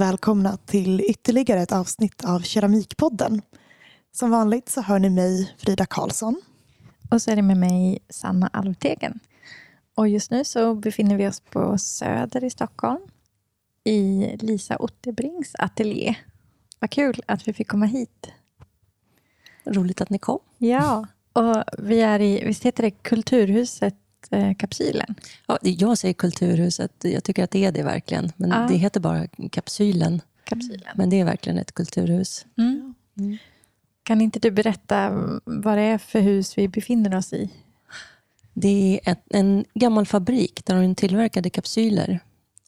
varmt 0.00 0.12
välkomna 0.12 0.56
till 0.56 1.00
ytterligare 1.00 1.60
ett 1.60 1.72
avsnitt 1.72 2.24
av 2.24 2.40
Keramikpodden. 2.40 3.42
Som 4.12 4.30
vanligt 4.30 4.68
så 4.68 4.80
hör 4.80 4.98
ni 4.98 5.10
mig, 5.10 5.54
Frida 5.58 5.86
Karlsson. 5.86 6.40
Och 7.10 7.22
så 7.22 7.30
är 7.30 7.36
det 7.36 7.42
med 7.42 7.56
mig, 7.56 7.98
Sanna 8.08 8.50
Alvtegen. 8.52 9.20
Och 9.94 10.08
just 10.08 10.30
nu 10.30 10.44
så 10.44 10.74
befinner 10.74 11.16
vi 11.16 11.28
oss 11.28 11.40
på 11.40 11.78
Söder 11.78 12.44
i 12.44 12.50
Stockholm 12.50 13.00
i 13.84 14.36
Lisa 14.40 14.76
Otterbrings 14.78 15.54
ateljé. 15.58 16.14
Vad 16.78 16.90
kul 16.90 17.22
att 17.26 17.48
vi 17.48 17.52
fick 17.52 17.68
komma 17.68 17.86
hit. 17.86 18.32
Roligt 19.64 20.00
att 20.00 20.10
ni 20.10 20.18
kom. 20.18 20.40
Ja, 20.58 21.06
och 21.32 21.64
vi 21.78 22.00
är 22.00 22.20
i, 22.20 22.44
visst 22.44 22.64
heter 22.64 22.82
det 22.82 22.90
Kulturhuset 22.90 23.99
Kapsylen? 24.58 25.14
Ja, 25.46 25.58
jag 25.62 25.98
säger 25.98 26.14
Kulturhuset. 26.14 26.92
Jag 27.02 27.24
tycker 27.24 27.44
att 27.44 27.50
det 27.50 27.64
är 27.64 27.72
det 27.72 27.82
verkligen. 27.82 28.32
Men 28.36 28.50
Ja. 28.50 28.66
det 28.68 28.74
heter 28.76 29.00
bara 29.00 29.26
Kapsylen. 29.50 30.22
Kapsylen. 30.44 30.88
Men 30.94 31.10
det 31.10 31.20
är 31.20 31.24
verkligen 31.24 31.58
ett 31.58 31.72
kulturhus. 31.74 32.46
Mm. 32.58 32.94
Mm. 33.18 33.38
Kan 34.02 34.20
inte 34.20 34.38
du 34.38 34.50
berätta 34.50 35.10
vad 35.44 35.78
det 35.78 35.82
är 35.82 35.98
för 35.98 36.20
hus 36.20 36.58
vi 36.58 36.68
befinner 36.68 37.16
oss 37.16 37.32
i? 37.32 37.50
Det 38.54 39.00
är 39.04 39.12
ett, 39.12 39.22
en 39.30 39.64
gammal 39.74 40.06
fabrik 40.06 40.64
där 40.66 40.82
de 40.82 40.94
tillverkade 40.94 41.50
kapsyler 41.50 42.20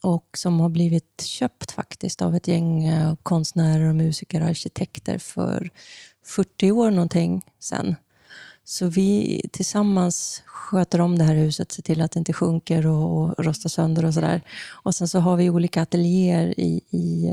och 0.03 0.29
som 0.37 0.61
har 0.61 0.69
blivit 0.69 1.21
köpt 1.21 1.73
faktiskt 1.73 2.23
av 2.23 2.35
ett 2.35 2.49
gäng 2.49 2.85
eh, 2.85 3.15
konstnärer, 3.23 3.89
och 3.89 3.95
musiker 3.95 4.41
och 4.43 4.49
arkitekter 4.49 5.19
för 5.19 5.71
40 6.25 6.73
år 6.73 6.91
någonting 6.91 7.45
sedan. 7.59 7.97
Så 8.73 8.87
vi 8.87 9.41
tillsammans 9.53 10.43
sköter 10.47 11.01
om 11.01 11.19
det 11.19 11.25
här 11.25 11.35
huset, 11.35 11.73
ser 11.73 11.83
till 11.83 12.01
att 12.03 12.11
det 12.13 12.19
inte 12.19 12.33
sjunker 12.33 12.87
och, 12.87 13.13
och 13.39 13.45
rostar 13.45 13.69
sönder 13.71 14.05
och 14.05 14.15
sådär. 14.15 14.43
Och 14.85 14.95
sen 14.95 15.09
så 15.09 15.19
har 15.19 15.37
vi 15.37 15.51
olika 15.51 15.83
ateljéer 15.83 16.61
i, 16.61 16.81
i, 16.91 17.27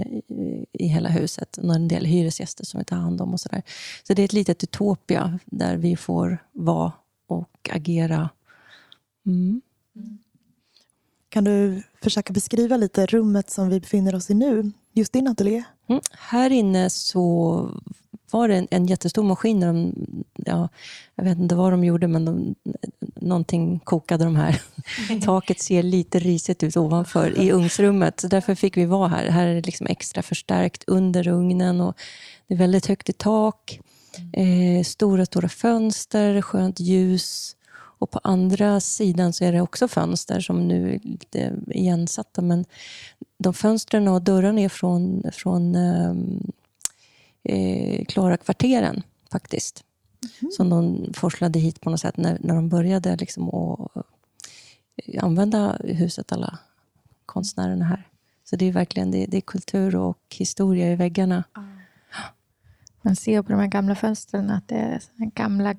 i- 0.73 0.87
hela 0.87 1.09
huset 1.09 1.57
och 1.57 1.75
en 1.75 1.87
del 1.87 2.05
hyresgäster 2.05 2.65
som 2.65 2.77
vi 2.79 2.85
tar 2.85 2.95
hand 2.95 3.21
om 3.21 3.33
och 3.33 3.39
sådär. 3.39 3.63
Så 4.07 4.13
det 4.13 4.21
är 4.21 4.25
ett 4.25 4.33
litet 4.33 4.63
utopia 4.63 5.39
där 5.45 5.77
vi 5.77 5.95
får 5.95 6.37
vara 6.51 6.91
och 7.27 7.69
agera. 7.71 8.29
Mm. 9.25 9.61
Kan 11.29 11.43
du 11.43 11.83
försöka 12.03 12.33
beskriva 12.33 12.77
lite 12.77 13.05
rummet 13.05 13.49
som 13.49 13.69
vi 13.69 13.79
befinner 13.79 14.15
oss 14.15 14.29
i 14.29 14.33
nu? 14.33 14.71
Just 14.93 15.13
din 15.13 15.27
ateljé? 15.27 15.63
Mm. 15.89 16.01
Här 16.11 16.49
inne 16.49 16.89
så 16.89 17.69
var 18.31 18.47
det 18.47 18.55
en, 18.55 18.67
en 18.71 18.85
jättestor 18.85 19.23
maskin. 19.23 19.59
Där 19.59 19.67
de, 19.67 19.93
ja, 20.35 20.69
jag 21.15 21.23
vet 21.23 21.37
inte 21.37 21.55
vad 21.55 21.73
de 21.73 21.83
gjorde, 21.83 22.07
men 22.07 22.25
de, 22.25 22.55
någonting 23.15 23.79
kokade 23.79 24.23
de 24.23 24.35
här. 24.35 24.61
Taket 25.25 25.61
ser 25.61 25.83
lite 25.83 26.19
risigt 26.19 26.63
ut 26.63 26.77
ovanför 26.77 27.39
i 27.39 27.51
ugnsrummet. 27.51 28.19
Så 28.19 28.27
därför 28.27 28.55
fick 28.55 28.77
vi 28.77 28.85
vara 28.85 29.07
här. 29.07 29.25
Här 29.29 29.47
är 29.47 29.55
det 29.55 29.65
liksom 29.65 29.87
extra 29.87 30.23
förstärkt 30.23 30.83
under 30.87 31.27
ugnen. 31.27 31.81
Och 31.81 31.97
det 32.47 32.53
är 32.53 32.57
väldigt 32.57 32.87
högt 32.87 33.09
i 33.09 33.13
tak. 33.13 33.79
Eh, 34.33 34.83
stora, 34.83 35.25
stora 35.25 35.49
fönster, 35.49 36.41
skönt 36.41 36.79
ljus. 36.79 37.55
Och 37.99 38.11
på 38.11 38.19
andra 38.23 38.79
sidan 38.79 39.33
så 39.33 39.45
är 39.45 39.51
det 39.51 39.61
också 39.61 39.87
fönster 39.87 40.39
som 40.39 40.67
nu 40.67 40.93
är 40.93 40.99
lite 41.03 41.53
igensatta. 41.67 42.41
Men 42.41 42.65
de 43.37 43.53
fönstren 43.53 44.07
och 44.07 44.21
dörrarna 44.21 44.61
är 44.61 44.69
från, 44.69 45.23
från 45.33 45.75
ehm, 45.75 46.51
eh, 47.43 48.05
Klara-kvarteren 48.05 49.03
faktiskt. 49.31 49.83
Som 50.57 50.69
de 50.69 51.09
forslade 51.13 51.59
hit 51.59 51.81
på 51.81 51.89
något 51.89 51.99
sätt 51.99 52.17
när, 52.17 52.37
när 52.39 52.55
de 52.55 52.69
började 52.69 53.15
liksom 53.15 53.49
att 53.49 53.95
eh, 55.05 55.23
använda 55.23 55.77
huset, 55.83 56.31
alla 56.31 56.59
konstnärerna 57.25 57.85
här. 57.85 58.07
Så 58.43 58.55
det 58.55 58.65
är 58.65 58.71
verkligen 58.71 59.11
det, 59.11 59.25
det 59.25 59.37
är 59.37 59.41
kultur 59.41 59.95
och 59.95 60.19
historia 60.29 60.91
i 60.91 60.95
väggarna. 60.95 61.43
Man 63.01 63.15
ser 63.15 63.41
på 63.41 63.51
de 63.51 63.59
här 63.59 63.67
gamla 63.67 63.95
fönstren 63.95 64.49
att 64.49 64.67
det 64.67 64.75
är 64.75 65.01
gamla 65.17 65.75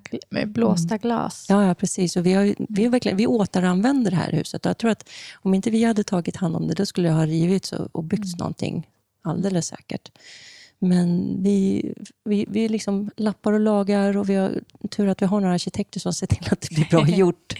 blåsta 0.46 0.98
glas. 0.98 1.46
Ja, 1.48 1.66
ja 1.66 1.74
precis. 1.74 2.16
Och 2.16 2.26
vi, 2.26 2.32
har, 2.32 2.54
vi, 2.68 2.84
har 2.84 2.90
verkligen, 2.90 3.16
vi 3.16 3.26
återanvänder 3.26 4.10
det 4.10 4.16
här 4.16 4.32
huset. 4.32 4.64
Jag 4.64 4.78
tror 4.78 4.90
att 4.90 5.08
om 5.34 5.54
inte 5.54 5.70
vi 5.70 5.84
hade 5.84 6.04
tagit 6.04 6.36
hand 6.36 6.56
om 6.56 6.68
det, 6.68 6.74
då 6.74 6.86
skulle 6.86 7.08
det 7.08 7.14
ha 7.14 7.26
rivits 7.26 7.72
och, 7.72 7.96
och 7.96 8.04
byggts 8.04 8.36
någonting. 8.36 8.88
Alldeles 9.22 9.66
säkert. 9.66 10.10
Men 10.82 11.36
vi, 11.42 11.82
vi, 12.24 12.46
vi 12.48 12.68
liksom 12.68 13.10
lappar 13.16 13.52
och 13.52 13.60
lagar 13.60 14.16
och 14.16 14.28
vi 14.28 14.34
har 14.34 14.60
tur 14.90 15.08
att 15.08 15.22
vi 15.22 15.26
har 15.26 15.40
några 15.40 15.54
arkitekter 15.54 16.00
som 16.00 16.12
ser 16.12 16.26
till 16.26 16.48
att 16.52 16.60
det 16.60 16.74
blir 16.74 16.88
bra 16.90 17.08
gjort. 17.16 17.54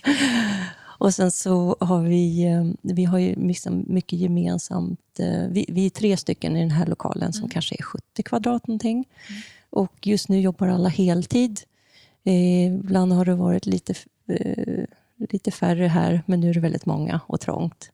Och 0.83 1.15
sen 1.15 1.31
så 1.31 1.77
har 1.81 2.03
vi, 2.03 2.45
eh, 2.45 2.65
vi 2.95 3.05
har 3.05 3.19
ju 3.19 3.35
liksom 3.35 3.85
mycket 3.89 4.19
gemensamt. 4.19 5.01
eh, 5.21 5.49
Vi, 5.51 5.67
vi 5.69 5.87
är 5.87 5.91
tre 5.91 6.17
stycken 6.17 6.57
i 6.57 6.61
den 6.61 6.71
här 6.71 6.87
lokalen 6.87 7.33
som 7.33 7.49
kanske 7.49 7.75
är 7.79 7.83
70 7.83 8.23
kvadrat 8.23 8.67
någonting. 8.67 9.05
Och 9.71 10.07
just 10.07 10.29
nu 10.29 10.41
jobbar 10.41 10.69
alla 10.69 10.89
heltid. 10.89 11.61
Eh, 12.25 12.67
ibland 12.67 13.13
har 13.13 13.25
det 13.25 13.35
varit 13.35 13.67
lite, 13.67 13.95
eh, 14.29 14.85
lite 15.31 15.51
färre 15.51 15.87
här, 15.87 16.23
men 16.27 16.41
nu 16.41 16.51
är 16.51 16.55
det 16.55 16.61
väldigt 16.61 16.87
många 16.87 17.21
och 17.27 17.41
trångt. 17.41 17.91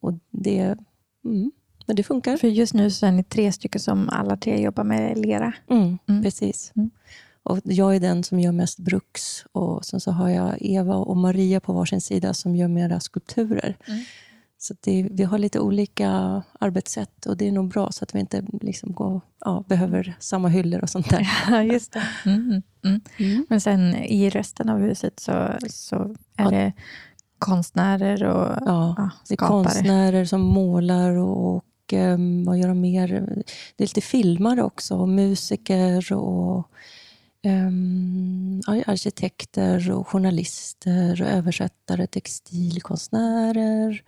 Och 0.00 0.12
det, 0.30 0.76
mm, 1.24 1.50
men 1.88 1.96
det 1.96 2.02
funkar. 2.02 2.36
För 2.36 2.48
just 2.48 2.74
nu 2.74 2.90
så 2.90 3.06
är 3.06 3.12
ni 3.12 3.24
tre 3.24 3.52
stycken 3.52 3.80
som 3.80 4.08
alla 4.08 4.36
tre 4.36 4.60
jobbar 4.62 4.84
med 4.84 5.18
lera. 5.18 5.52
Mm, 5.70 5.98
Mm. 6.08 6.22
Precis. 6.22 6.72
Mm. 6.76 6.90
Och 7.42 7.58
jag 7.64 7.96
är 7.96 8.00
den 8.00 8.24
som 8.24 8.40
gör 8.40 8.52
mest 8.52 8.78
bruks. 8.78 9.44
Och 9.52 9.84
sen 9.84 10.00
så 10.00 10.10
har 10.10 10.28
jag 10.28 10.56
Eva 10.60 10.94
och 10.96 11.16
Maria 11.16 11.60
på 11.60 11.72
varsin 11.72 12.00
sida 12.00 12.34
som 12.34 12.56
gör 12.56 12.68
mera 12.68 13.00
skulpturer. 13.00 13.76
Mm. 13.88 14.00
Så 14.60 14.74
det, 14.80 15.08
vi 15.10 15.24
har 15.24 15.38
lite 15.38 15.60
olika 15.60 16.42
arbetssätt 16.60 17.26
och 17.26 17.36
det 17.36 17.48
är 17.48 17.52
nog 17.52 17.68
bra 17.68 17.92
så 17.92 18.04
att 18.04 18.14
vi 18.14 18.20
inte 18.20 18.44
liksom 18.62 18.92
går, 18.92 19.20
ja, 19.40 19.64
behöver 19.68 20.16
samma 20.20 20.48
hyllor 20.48 20.80
och 20.82 20.90
sånt 20.90 21.10
där. 21.10 21.28
Ja, 21.50 21.62
just 21.62 21.92
det. 21.92 22.02
Mm, 22.26 22.62
mm. 22.84 23.00
Mm. 23.18 23.46
Men 23.48 23.60
sen 23.60 23.94
i 23.94 24.30
resten 24.30 24.68
av 24.68 24.78
huset 24.78 25.20
så, 25.20 25.48
så 25.70 25.96
är 26.36 26.44
Ja. 26.44 26.50
det 26.50 26.72
konstnärer 27.38 28.24
och 28.24 28.56
Ja, 28.66 28.94
ja, 28.96 29.10
det 29.28 29.34
är 29.34 29.36
skapare. 29.36 29.64
konstnärer 29.64 30.24
som 30.24 30.40
målar 30.40 31.10
och, 31.16 31.62
och 31.92 31.98
ehm, 31.98 32.44
vad 32.44 32.58
gör 32.58 32.68
de 32.68 32.80
mer? 32.80 33.08
Det 33.76 33.84
är 33.84 33.88
lite 33.88 34.00
filmare 34.00 34.62
också, 34.62 34.96
och 34.96 35.08
musiker 35.08 36.12
och 36.12 36.70
ja, 38.66 38.82
arkitekter 38.86 39.90
och 39.90 40.08
journalister 40.08 41.22
och 41.22 41.28
översättare, 41.28 42.06
textilkonstnärer, 42.06 44.02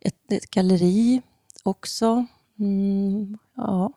ett, 0.00 0.32
ett 0.32 0.50
galleri 0.50 1.22
också. 1.62 2.26
Mm, 2.58 3.38
ja, 3.56 3.92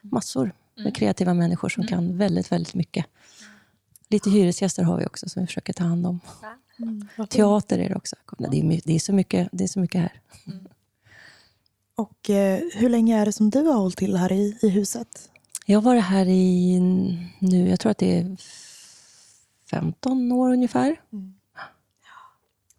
massor 0.00 0.52
med 0.76 0.96
kreativa 0.96 1.34
människor 1.34 1.68
som 1.68 1.86
kan 1.86 2.18
väldigt, 2.18 2.52
väldigt 2.52 2.74
mycket. 2.74 3.06
Lite 4.08 4.30
hyresgäster 4.30 4.82
har 4.82 4.98
vi 4.98 5.06
också 5.06 5.28
som 5.28 5.42
vi 5.42 5.46
försöker 5.46 5.72
ta 5.72 5.84
hand 5.84 6.06
om. 6.06 6.20
Teater 7.30 7.78
är 7.78 7.88
det 7.88 7.94
också. 7.94 8.16
Det 8.38 8.58
är, 8.58 8.80
det 8.84 8.94
är, 8.94 8.98
så, 8.98 9.12
mycket, 9.12 9.48
det 9.52 9.64
är 9.64 9.68
så 9.68 9.80
mycket 9.80 10.00
här. 10.00 10.20
Och 11.94 12.30
eh, 12.30 12.60
hur 12.74 12.88
länge 12.88 13.20
är 13.20 13.26
det 13.26 13.32
som 13.32 13.50
du 13.50 13.62
har 13.62 13.74
hållit 13.74 13.96
till 13.96 14.16
här 14.16 14.32
i, 14.32 14.58
i 14.62 14.68
huset? 14.68 15.28
Jag 15.66 15.76
har 15.76 15.82
varit 15.82 16.04
här 16.04 16.26
i 16.28 16.80
nu, 17.38 17.68
jag 17.68 17.80
tror 17.80 17.90
att 17.90 17.98
det 17.98 18.18
är 18.18 18.36
15 19.70 20.32
år 20.32 20.52
ungefär. 20.52 21.00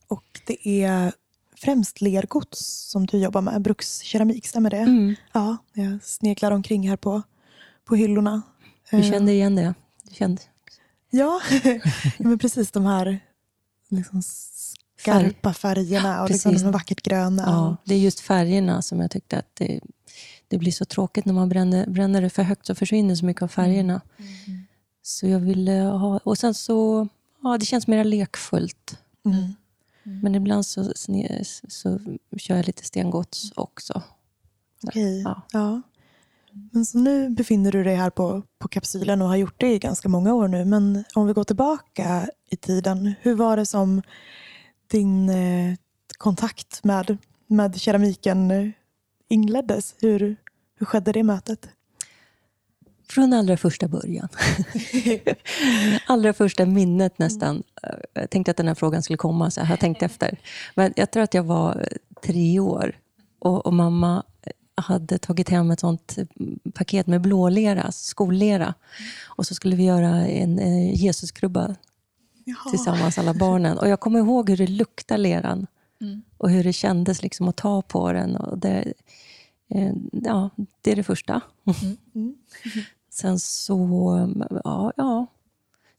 Och 0.07 0.41
det 0.47 0.67
är 0.83 1.13
främst 1.55 2.01
lergods 2.01 2.59
som 2.91 3.05
du 3.05 3.17
jobbar 3.17 3.41
med, 3.41 3.61
brukskeramik, 3.61 4.47
stämmer 4.47 4.69
det? 4.69 4.77
Mm. 4.77 5.15
Ja, 5.33 5.57
jag 5.73 6.03
sneglar 6.03 6.51
omkring 6.51 6.89
här 6.89 6.97
på, 6.97 7.21
på 7.85 7.95
hyllorna. 7.95 8.41
Du 8.91 8.97
Eh, 8.97 9.11
kände 9.11 9.31
igen 9.31 9.55
det? 9.55 9.73
Du 10.03 10.15
kände 10.15 10.41
Ja, 11.09 11.41
ja 11.63 11.79
men 12.17 12.39
precis 12.39 12.71
de 12.71 12.85
här 12.85 13.19
liksom 13.89 14.21
skarpa 15.03 15.53
färgerna 15.53 16.23
och 16.23 16.29
liksom 16.29 16.51
Precis. 16.51 16.63
de 16.63 16.71
vackert 16.71 17.01
gröna. 17.01 17.43
Ja, 17.45 17.77
det 17.85 17.95
är 17.95 17.99
just 17.99 18.19
färgerna 18.19 18.81
som 18.81 18.99
jag 18.99 19.11
tyckte 19.11 19.37
att 19.37 19.49
det, 19.53 19.79
det 20.47 20.57
blir 20.57 20.71
så 20.71 20.85
tråkigt 20.85 21.25
när 21.25 21.33
man 21.33 21.49
bränner, 21.49 21.87
bränner 21.87 22.21
det 22.21 22.29
för 22.29 22.43
högt 22.43 22.65
så 22.65 22.75
försvinner 22.75 23.15
så 23.15 23.25
mycket 23.25 23.43
av 23.43 23.47
färgerna. 23.47 24.01
Så 25.01 25.27
jag 25.27 25.39
ville 25.39 25.71
ha... 25.71 26.19
Och 26.23 26.37
sen 26.37 26.53
så... 26.53 27.07
Ja, 27.43 27.57
det 27.57 27.65
känns 27.65 27.87
mer 27.87 28.03
lekfullt. 28.03 28.97
Mm. 29.25 29.53
Men 30.21 30.35
ibland 30.35 30.65
så, 30.65 30.91
så 31.67 31.99
kör 32.37 32.55
jag 32.55 32.65
lite 32.65 32.85
stengods 32.85 33.51
också. 33.55 34.01
Okej. 34.87 35.21
Ja. 35.21 35.41
Ja. 35.51 35.81
Men 36.71 36.85
så 36.85 36.97
nu 36.97 37.29
befinner 37.29 37.71
du 37.71 37.83
dig 37.83 37.95
här 37.95 38.09
på, 38.09 38.43
på 38.59 38.67
kapsylen 38.67 39.21
och 39.21 39.27
har 39.27 39.35
gjort 39.35 39.59
det 39.59 39.73
i 39.73 39.79
ganska 39.79 40.09
många 40.09 40.33
år 40.33 40.47
nu. 40.47 40.65
Men 40.65 41.03
om 41.13 41.27
vi 41.27 41.33
går 41.33 41.43
tillbaka 41.43 42.29
i 42.49 42.55
tiden, 42.55 43.13
hur 43.21 43.35
var 43.35 43.57
det 43.57 43.65
som 43.65 44.01
din 44.87 45.29
eh, 45.29 45.75
kontakt 46.17 46.83
med, 46.83 47.17
med 47.47 47.81
keramiken 47.81 48.51
eh, 48.51 48.69
inleddes? 49.27 49.95
Hur, 49.99 50.35
hur 50.79 50.85
skedde 50.85 51.11
det 51.11 51.23
mötet? 51.23 51.69
Från 53.09 53.33
allra 53.33 53.57
första 53.57 53.87
början. 53.87 54.29
allra 56.07 56.33
första 56.33 56.65
minnet 56.65 57.19
nästan. 57.19 57.63
Jag 58.13 58.29
tänkte 58.29 58.51
att 58.51 58.57
den 58.57 58.67
här 58.67 58.75
frågan 58.75 59.03
skulle 59.03 59.17
komma, 59.17 59.51
så 59.51 59.59
jag 59.59 59.65
har 59.65 59.77
tänkt 59.77 60.03
efter. 60.03 60.37
Men 60.75 60.93
jag 60.95 61.11
tror 61.11 61.23
att 61.23 61.33
jag 61.33 61.43
var 61.43 61.87
tre 62.23 62.59
år 62.59 62.95
och, 63.39 63.65
och 63.65 63.73
mamma 63.73 64.23
hade 64.75 65.17
tagit 65.17 65.49
hem 65.49 65.71
ett 65.71 65.79
sånt 65.79 66.17
paket 66.73 67.07
med 67.07 67.21
blålera, 67.21 67.91
skollera. 67.91 68.73
Och 69.25 69.45
så 69.45 69.55
skulle 69.55 69.75
vi 69.75 69.83
göra 69.83 70.27
en 70.27 70.59
eh, 70.59 71.03
Jesuskrubba 71.03 71.75
Jaha. 72.45 72.69
tillsammans, 72.69 73.17
alla 73.17 73.33
barnen. 73.33 73.77
Och 73.77 73.87
jag 73.87 73.99
kommer 73.99 74.19
ihåg 74.19 74.49
hur 74.49 74.57
det 74.57 74.67
luktade 74.67 75.17
leran 75.17 75.67
och 76.37 76.49
hur 76.49 76.63
det 76.63 76.73
kändes 76.73 77.21
liksom 77.23 77.47
att 77.47 77.55
ta 77.55 77.81
på 77.81 78.11
den. 78.11 78.35
Och 78.35 78.57
det, 78.57 78.93
eh, 79.69 79.93
ja, 80.11 80.49
det 80.81 80.91
är 80.91 80.95
det 80.95 81.03
första. 81.03 81.41
Mm. 82.15 82.35
Sen 83.09 83.39
så, 83.39 84.29
ja, 84.63 84.93
ja, 84.97 85.25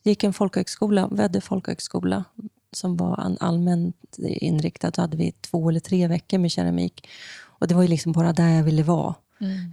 gick 0.05 0.25
en 0.25 0.33
folkhögskola, 0.33 1.09
Väddö 1.09 1.41
folkhögskola, 1.41 2.25
som 2.73 2.97
var 2.97 3.21
en 3.21 3.37
allmänt 3.41 4.19
inriktad. 4.19 4.91
Då 4.91 5.03
hade 5.03 5.17
vi 5.17 5.33
två 5.33 5.69
eller 5.69 5.81
tre 5.81 6.07
veckor 6.07 6.39
med 6.39 6.51
keramik. 6.51 7.09
Och 7.41 7.69
det 7.69 7.75
var 7.75 7.83
ju 7.83 7.89
liksom 7.89 8.13
bara 8.13 8.33
där 8.33 8.49
jag 8.49 8.65
ville 8.65 8.83
vara. 8.83 9.15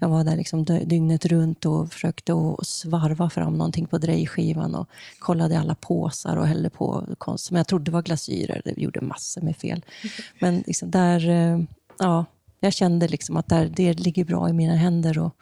Jag 0.02 0.10
var 0.10 0.24
där 0.24 0.36
liksom 0.38 0.66
dy- 0.66 0.86
dygnet 0.86 1.26
runt 1.26 1.66
och 1.66 1.94
försökte 1.94 2.34
att 2.34 2.68
svarva 2.68 3.30
fram 3.30 3.54
någonting 3.54 3.86
på 3.88 3.98
drejskivan 3.98 4.76
och 4.76 4.90
kollade 5.20 5.60
alla 5.60 5.76
påsar 5.76 6.38
och 6.38 6.48
hällde 6.48 6.70
på 6.70 7.06
konst 7.18 7.46
som 7.46 7.58
jag 7.58 7.68
trodde 7.68 7.92
var 7.92 8.02
glasyrer. 8.02 8.62
Det 8.66 8.78
gjorde 8.78 9.02
massor 9.02 9.42
med 9.42 9.56
fel. 9.58 9.86
Men 10.40 10.64
liksom 10.68 10.92
där, 10.92 11.30
eh, 11.30 11.60
ja, 12.00 12.26
jag 12.60 12.74
kände 12.74 13.08
liksom 13.08 13.38
att 13.38 13.48
där, 13.48 13.72
det 13.76 13.94
ligger 13.94 14.26
bra 14.26 14.50
i 14.50 14.54
mina 14.54 14.76
händer. 14.76 15.20
Och, 15.20 15.36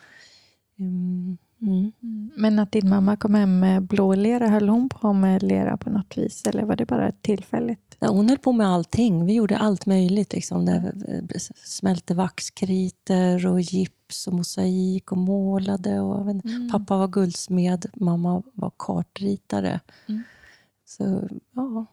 mm, 0.79 1.37
mm. 1.61 1.91
Men 2.35 2.59
att 2.59 2.71
din 2.71 2.89
mamma 2.89 3.15
kom 3.15 3.35
hem 3.35 3.59
med 3.59 3.83
blålera, 3.83 4.47
höll 4.47 4.69
hon 4.69 4.89
på 4.89 5.13
med 5.13 5.43
lera 5.43 5.77
på 5.77 5.89
något 5.89 6.17
vis? 6.17 6.45
Eller 6.47 6.63
var 6.63 6.75
det 6.75 6.85
bara 6.85 7.11
tillfälligt? 7.11 7.97
Ja, 7.99 8.07
hon 8.09 8.29
höll 8.29 8.37
på 8.37 8.51
med 8.51 8.67
allting. 8.67 9.25
Vi 9.25 9.33
gjorde 9.33 9.57
allt 9.57 9.85
möjligt. 9.85 10.33
Liksom. 10.33 10.65
Det 10.65 10.93
smälte 11.55 12.13
vaxkriter 12.15 13.47
och 13.47 13.61
gips 13.61 14.27
och 14.27 14.33
mosaik 14.33 15.11
och 15.11 15.17
målade. 15.17 15.99
Och, 15.99 16.31
inte, 16.31 16.69
Pappa 16.71 16.97
var 16.97 17.07
guldsmed, 17.07 17.85
mamma 17.95 18.43
var 18.53 18.71
kartritare. 18.77 19.79
Så, 20.85 21.27
ja. 21.55 21.85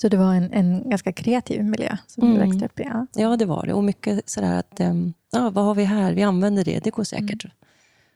Så 0.00 0.08
det 0.08 0.16
var 0.16 0.34
en, 0.34 0.52
en 0.52 0.90
ganska 0.90 1.12
kreativ 1.12 1.64
miljö 1.64 1.96
som 2.06 2.20
du 2.28 2.34
Mm. 2.36 2.48
växte 2.48 2.64
upp 2.64 2.80
i? 2.80 2.82
Ja. 2.82 3.06
ja, 3.14 3.36
det 3.36 3.44
var 3.44 3.66
det. 3.66 3.72
Och 3.74 3.84
mycket 3.84 4.28
sådär 4.30 4.58
att, 4.58 4.80
ehm, 4.80 5.12
ja, 5.32 5.50
vad 5.50 5.64
har 5.64 5.74
vi 5.74 5.84
här? 5.84 6.12
Vi 6.12 6.22
använder 6.22 6.64
det, 6.64 6.84
det 6.84 6.90
går 6.90 7.04
säkert. 7.04 7.44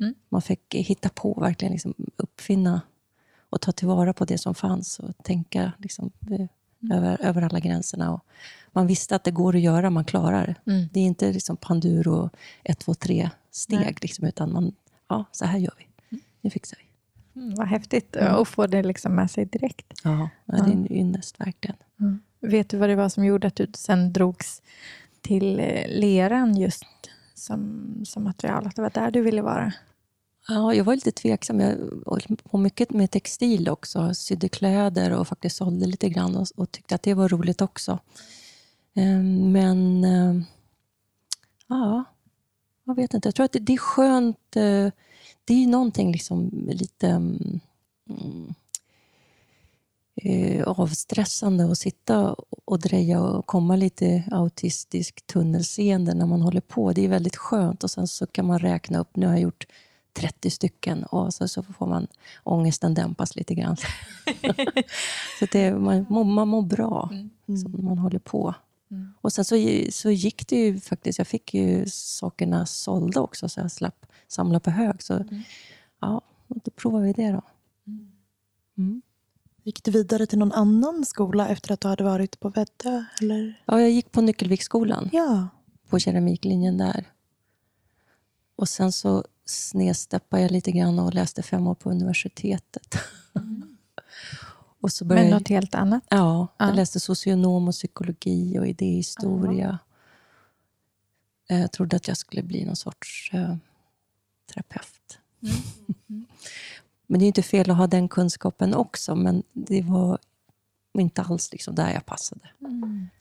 Mm. 0.01 0.15
Man 0.29 0.43
fick 0.43 0.75
hitta 0.75 1.09
på, 1.09 1.35
verkligen 1.41 1.73
liksom 1.73 1.95
uppfinna 2.17 2.81
och 3.51 3.61
ta 3.61 3.73
tillvara 3.73 4.13
på 4.13 4.25
det 4.25 4.39
som 4.39 4.55
fanns 4.55 4.99
och 4.99 5.11
tänka 5.23 5.73
liksom, 5.79 6.11
eh, 6.31 6.47
över, 6.97 7.21
över 7.21 7.43
alla 7.43 7.61
gränserna. 7.61 8.15
Och 8.15 8.21
man 8.73 8.87
visste 8.87 9.17
att 9.17 9.25
det 9.25 9.31
går 9.31 9.57
att 9.57 9.63
göra, 9.63 9.91
man 9.91 10.05
klarar 10.05 10.47
det. 10.47 10.73
Mm. 10.73 10.89
Det 10.93 11.01
är 11.01 11.05
inte 11.05 11.33
liksom 11.33 11.57
Panduro 11.57 12.31
1, 12.65 12.79
2, 12.79 12.95
3 12.95 13.31
steg, 13.51 13.99
liksom, 14.03 14.25
utan 14.25 14.53
man, 14.53 14.73
ja, 15.09 15.25
så 15.33 15.45
här 15.45 15.59
gör 15.59 15.75
vi. 15.79 15.87
Nu 16.41 16.51
fixar 16.51 16.79
vi. 16.79 16.87
Mm, 17.41 17.55
vad 17.55 17.69
häftigt 17.69 18.17
att 18.17 18.49
få 18.49 18.67
det 18.67 18.83
liksom 18.83 19.15
med 19.15 19.31
sig 19.31 19.45
direkt. 19.45 20.01
Ja, 20.05 20.29
det 20.45 20.57
är 20.57 20.65
en 20.65 20.93
ynnest 20.93 21.41
verkligen. 21.41 21.77
Vet 22.41 22.69
du 22.69 22.77
vad 22.77 22.89
det 22.89 22.97
var 22.97 23.09
som 23.09 23.25
gjorde 23.25 23.47
att 23.47 23.57
du 23.57 23.71
sen 23.75 24.13
drogs 24.13 24.63
till 25.21 25.61
eh, 25.61 25.89
leran 25.89 26.57
just 26.57 26.85
som, 27.37 27.87
som 28.05 28.25
material? 28.25 28.67
Att 28.67 28.77
det 28.77 28.83
var 28.83 28.91
där 28.91 29.11
du 29.11 29.21
ville 29.23 29.43
vara? 29.43 29.73
Ja, 30.49 30.75
jag 30.75 30.85
var 30.85 30.94
lite 30.94 31.12
tveksam. 31.12 31.61
Jag 31.61 31.69
höll 31.71 32.17
liksom 32.17 32.37
på 32.37 32.59
mycket 32.59 32.91
med 32.91 33.11
textil 33.11 33.69
också. 33.69 34.15
Sydde 34.15 34.49
kläder 34.49 35.12
och 35.12 35.29
faktiskt 35.29 35.56
sålde 35.56 35.87
lite 35.87 36.09
grann 36.09 36.37
och, 36.37 36.47
och 36.56 36.71
tyckte 36.73 36.94
att 36.94 37.03
det 37.03 37.15
var 37.15 37.29
roligt 37.29 37.61
också. 37.62 37.99
Ehm, 38.94 39.53
men 39.53 40.05
ehm, 40.05 40.44
ja, 41.69 42.05
jag 42.85 42.94
vet 42.94 43.15
inte. 43.15 43.29
Jag 43.29 43.35
tror 43.35 43.44
att 43.44 43.53
det, 43.53 43.59
det 43.59 43.73
är 43.73 43.79
skönt. 43.79 44.56
eh, 44.56 44.91
Det 45.44 45.55
är 45.65 45.67
någonting 45.67 46.12
liksom 46.12 46.50
lite 46.69 47.09
mm, 47.09 47.61
eh, 50.17 50.63
avstressande 50.63 51.65
att 51.65 51.79
sitta 51.79 52.37
och 52.65 52.79
dreja 52.79 53.23
och 53.23 53.47
komma 53.47 53.77
lite 53.77 54.25
autistisk 54.31 55.27
tunnelseende 55.27 56.15
när 56.15 56.27
man 56.27 56.43
håller 56.43 56.61
på. 56.61 56.93
Det 56.93 57.05
är 57.05 57.09
väldigt 57.09 57.37
skönt 57.37 57.85
och 57.85 57.91
sen 57.91 58.09
så 58.09 58.27
kan 58.27 58.47
man 58.47 58.59
räkna 58.59 58.99
upp, 58.99 59.17
nu 59.17 59.27
har 59.27 59.33
jag 59.33 59.43
gjort 59.43 59.67
30 60.13 60.51
stycken 60.51 61.05
och 61.05 61.35
så, 61.35 61.49
så 61.49 61.63
får 61.63 61.87
man 61.87 62.07
ångesten 62.43 62.95
dämpas 62.95 63.37
lite 63.37 63.55
grann. 63.55 63.77
så 65.39 65.47
det, 65.53 65.75
man, 65.75 66.07
man 66.09 66.49
mår 66.49 66.62
bra 66.62 67.11
så 67.47 67.69
när 67.69 67.83
man 67.83 67.99
håller 67.99 68.19
på. 68.19 68.55
Och 69.21 69.33
sen 69.33 69.45
så, 69.45 69.57
så 69.91 70.11
gick 70.11 70.49
det 70.49 70.57
ju 70.57 70.81
faktiskt, 70.81 71.19
jag 71.19 71.27
fick 71.27 71.55
ju 71.55 71.87
sakerna 71.89 72.67
sålda 72.67 73.21
också 73.21 73.49
så 73.49 73.61
jag 73.61 73.73
slapp 73.73 74.07
samla 74.29 74.61
på 74.61 74.71
hög. 74.71 75.03
Så 75.03 75.25
ja, 76.01 76.21
då 76.49 76.71
provar 76.71 77.01
vi 77.01 77.12
det 77.12 77.31
då. 77.31 77.43
Mm. 78.79 79.03
Gick 79.67 79.85
du 79.85 79.91
vidare 79.91 80.27
till 80.27 80.39
någon 80.39 80.53
annan 80.53 81.05
skola 81.05 81.49
efter 81.49 81.73
att 81.73 81.81
du 81.81 81.89
hade 81.89 82.05
varit 82.05 82.41
på 82.41 82.49
Väddö? 82.49 83.05
Eller? 83.23 83.63
Ja, 83.65 83.81
jag 83.81 83.91
gick 83.91 84.13
på 84.13 84.21
Nyckelviksskolan. 84.21 85.11
Ja. 85.13 85.49
på 85.89 85.99
keramiklinjen 85.99 86.79
där. 86.79 87.05
Och 88.57 88.69
sen 88.69 88.93
så 88.93 89.25
snedsteppade 89.45 90.43
jag 90.43 90.51
lite 90.51 90.73
grann 90.73 90.99
och 90.99 91.15
läste 91.15 91.43
fem 91.43 91.67
år 91.67 91.75
på 91.75 91.91
universitetet. 91.91 92.95
och 94.81 94.93
så 94.93 95.05
började 95.05 95.25
Men 95.25 95.31
jag, 95.33 95.41
något 95.41 95.49
helt 95.49 95.75
annat? 95.75 96.05
ja, 96.09 96.49
Ja. 96.59 96.67
jag 96.67 96.77
läste 96.77 97.01
socionom 97.01 97.69
och 97.69 97.75
psykologi 97.75 98.59
och 98.59 98.67
idéhistoria. 98.67 99.79
Eh, 101.49 101.61
Jag 101.61 101.73
trodde 101.73 101.97
att 101.97 102.09
jag 102.09 102.17
skulle 102.17 102.43
bli 102.43 102.65
någon 102.65 102.77
sorts 102.77 103.31
eh, 103.35 103.57
terapeut. 104.53 105.19
Men 107.06 107.19
det 107.20 107.25
är 107.25 107.26
inte 107.26 107.43
fel 107.43 107.70
att 107.70 107.76
ha 107.76 107.87
den 107.87 108.08
kunskapen 108.08 108.75
också, 108.75 109.14
men 109.14 109.43
det 109.53 109.82
var 109.82 110.19
inte 110.99 111.23
alls 111.23 111.53
liksom 111.53 111.75
där 111.75 111.93
jag 111.93 112.06
passade. 112.06 112.41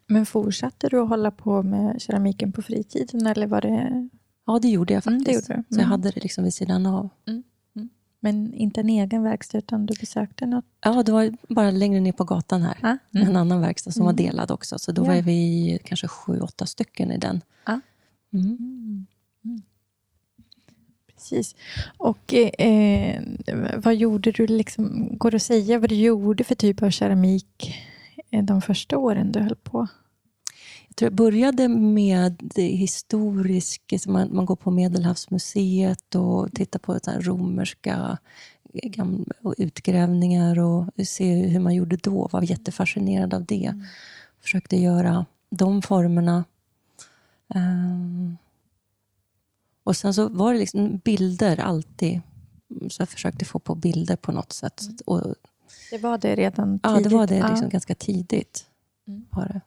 Men 0.07 0.25
fortsatte 0.25 0.89
du 0.89 0.99
att 1.01 1.09
hålla 1.09 1.31
på 1.31 1.63
med 1.63 2.01
keramiken 2.01 2.51
på 2.51 2.61
fritiden? 2.61 3.27
Eller 3.27 3.47
var 3.47 3.61
det, 3.61 4.09
Ja, 4.47 4.59
det 4.59 4.67
gjorde 4.69 4.93
jag 4.93 5.07
Mm, 5.07 5.19
faktiskt. 5.19 5.47
det 5.47 5.53
gjorde 5.53 5.63
du. 5.69 5.75
Så 5.75 5.79
jag 5.79 5.85
Mm. 5.85 5.91
hade 5.91 6.11
det 6.11 6.23
liksom 6.23 6.43
vid 6.43 6.53
sidan 6.53 6.85
av. 6.85 7.09
men 8.19 8.53
inte 8.53 8.81
en 8.81 8.89
egen 8.89 9.23
verkstad, 9.23 9.57
utan 9.57 9.85
du 9.85 9.93
besökte 9.99 10.45
något? 10.45 10.65
Ja, 10.81 11.03
det 11.03 11.11
var 11.11 11.33
bara 11.49 11.71
längre 11.71 11.99
ner 11.99 12.11
på 12.11 12.23
gatan 12.23 12.61
här. 12.61 12.77
Ja. 12.81 12.97
En 13.21 13.35
annan 13.35 13.61
verkstad 13.61 13.91
som 13.91 14.05
var 14.05 14.13
delad 14.13 14.51
också. 14.51 14.79
Så 14.79 14.91
då 14.91 15.01
Ja. 15.01 15.07
var 15.07 15.21
vi 15.21 15.79
kanske 15.85 16.07
sju, 16.07 16.39
åtta 16.41 16.65
stycken 16.65 17.11
i 17.11 17.17
den. 17.17 17.41
Ja. 17.65 17.79
Mm. 21.31 21.41
Precis. 21.41 21.55
Och 21.97 22.33
eh, 22.33 23.21
vad 23.75 23.95
gjorde 23.95 24.31
du, 24.31 24.47
liksom, 24.47 25.09
går 25.17 25.31
det 25.31 25.35
att 25.35 25.43
säga 25.43 25.79
vad 25.79 25.89
du 25.89 25.95
gjorde 25.95 26.43
för 26.43 26.55
typ 26.55 26.83
av 26.83 26.89
keramik 26.89 27.75
eh, 28.31 28.43
de 28.43 28.61
första 28.61 28.97
åren 28.97 29.31
du 29.31 29.39
höll 29.39 29.55
på? 29.55 29.87
Jag 30.87 30.95
tror 30.95 31.05
jag 31.11 31.15
började 31.15 31.67
med 31.67 32.35
det 32.55 32.67
historiska, 32.67 33.99
så 33.99 34.11
man, 34.11 34.35
man 34.35 34.45
går 34.45 34.55
på 34.55 34.71
Medelhavsmuseet 34.71 36.15
och 36.15 36.51
tittar 36.53 36.79
på 36.79 36.99
så 37.03 37.11
romerska 37.11 38.17
gamla, 38.73 39.33
och 39.41 39.55
utgrävningar 39.57 40.59
och 40.59 40.85
ser 41.07 41.47
hur 41.47 41.59
man 41.59 41.75
gjorde 41.75 41.97
då. 41.97 42.29
Var 42.31 42.41
jättefascinerad 42.41 43.33
av 43.33 43.45
det. 43.45 43.73
Försökte 44.41 44.77
göra 44.77 45.25
de 45.49 45.81
formerna. 45.81 46.43
Ehm, 47.55 48.37
och 49.85 49.95
sen 49.97 50.13
så 50.13 50.29
var 50.29 50.53
det 50.53 50.59
liksom 50.59 50.97
bilder 50.97 51.59
alltid. 51.59 52.21
Så 52.89 53.01
jag 53.01 53.09
försökte 53.09 53.45
få 53.45 53.59
på 53.59 53.75
bilder 53.75 54.15
på 54.15 54.31
något 54.31 54.53
sätt. 54.53 54.81
Och, 55.05 55.35
Det 55.91 55.97
var 55.97 56.17
det 56.17 56.35
redan 56.35 56.79
ja, 56.83 56.89
tidigt? 56.95 57.09
det 57.09 57.15
var 57.17 57.27
det 57.27 57.35
Ja. 57.37 57.47
liksom 57.49 57.69
ganska 57.69 57.95
tidigt. 57.95 58.65
Mm. 59.07 59.25
Var 59.31 59.47
det. 59.47 59.61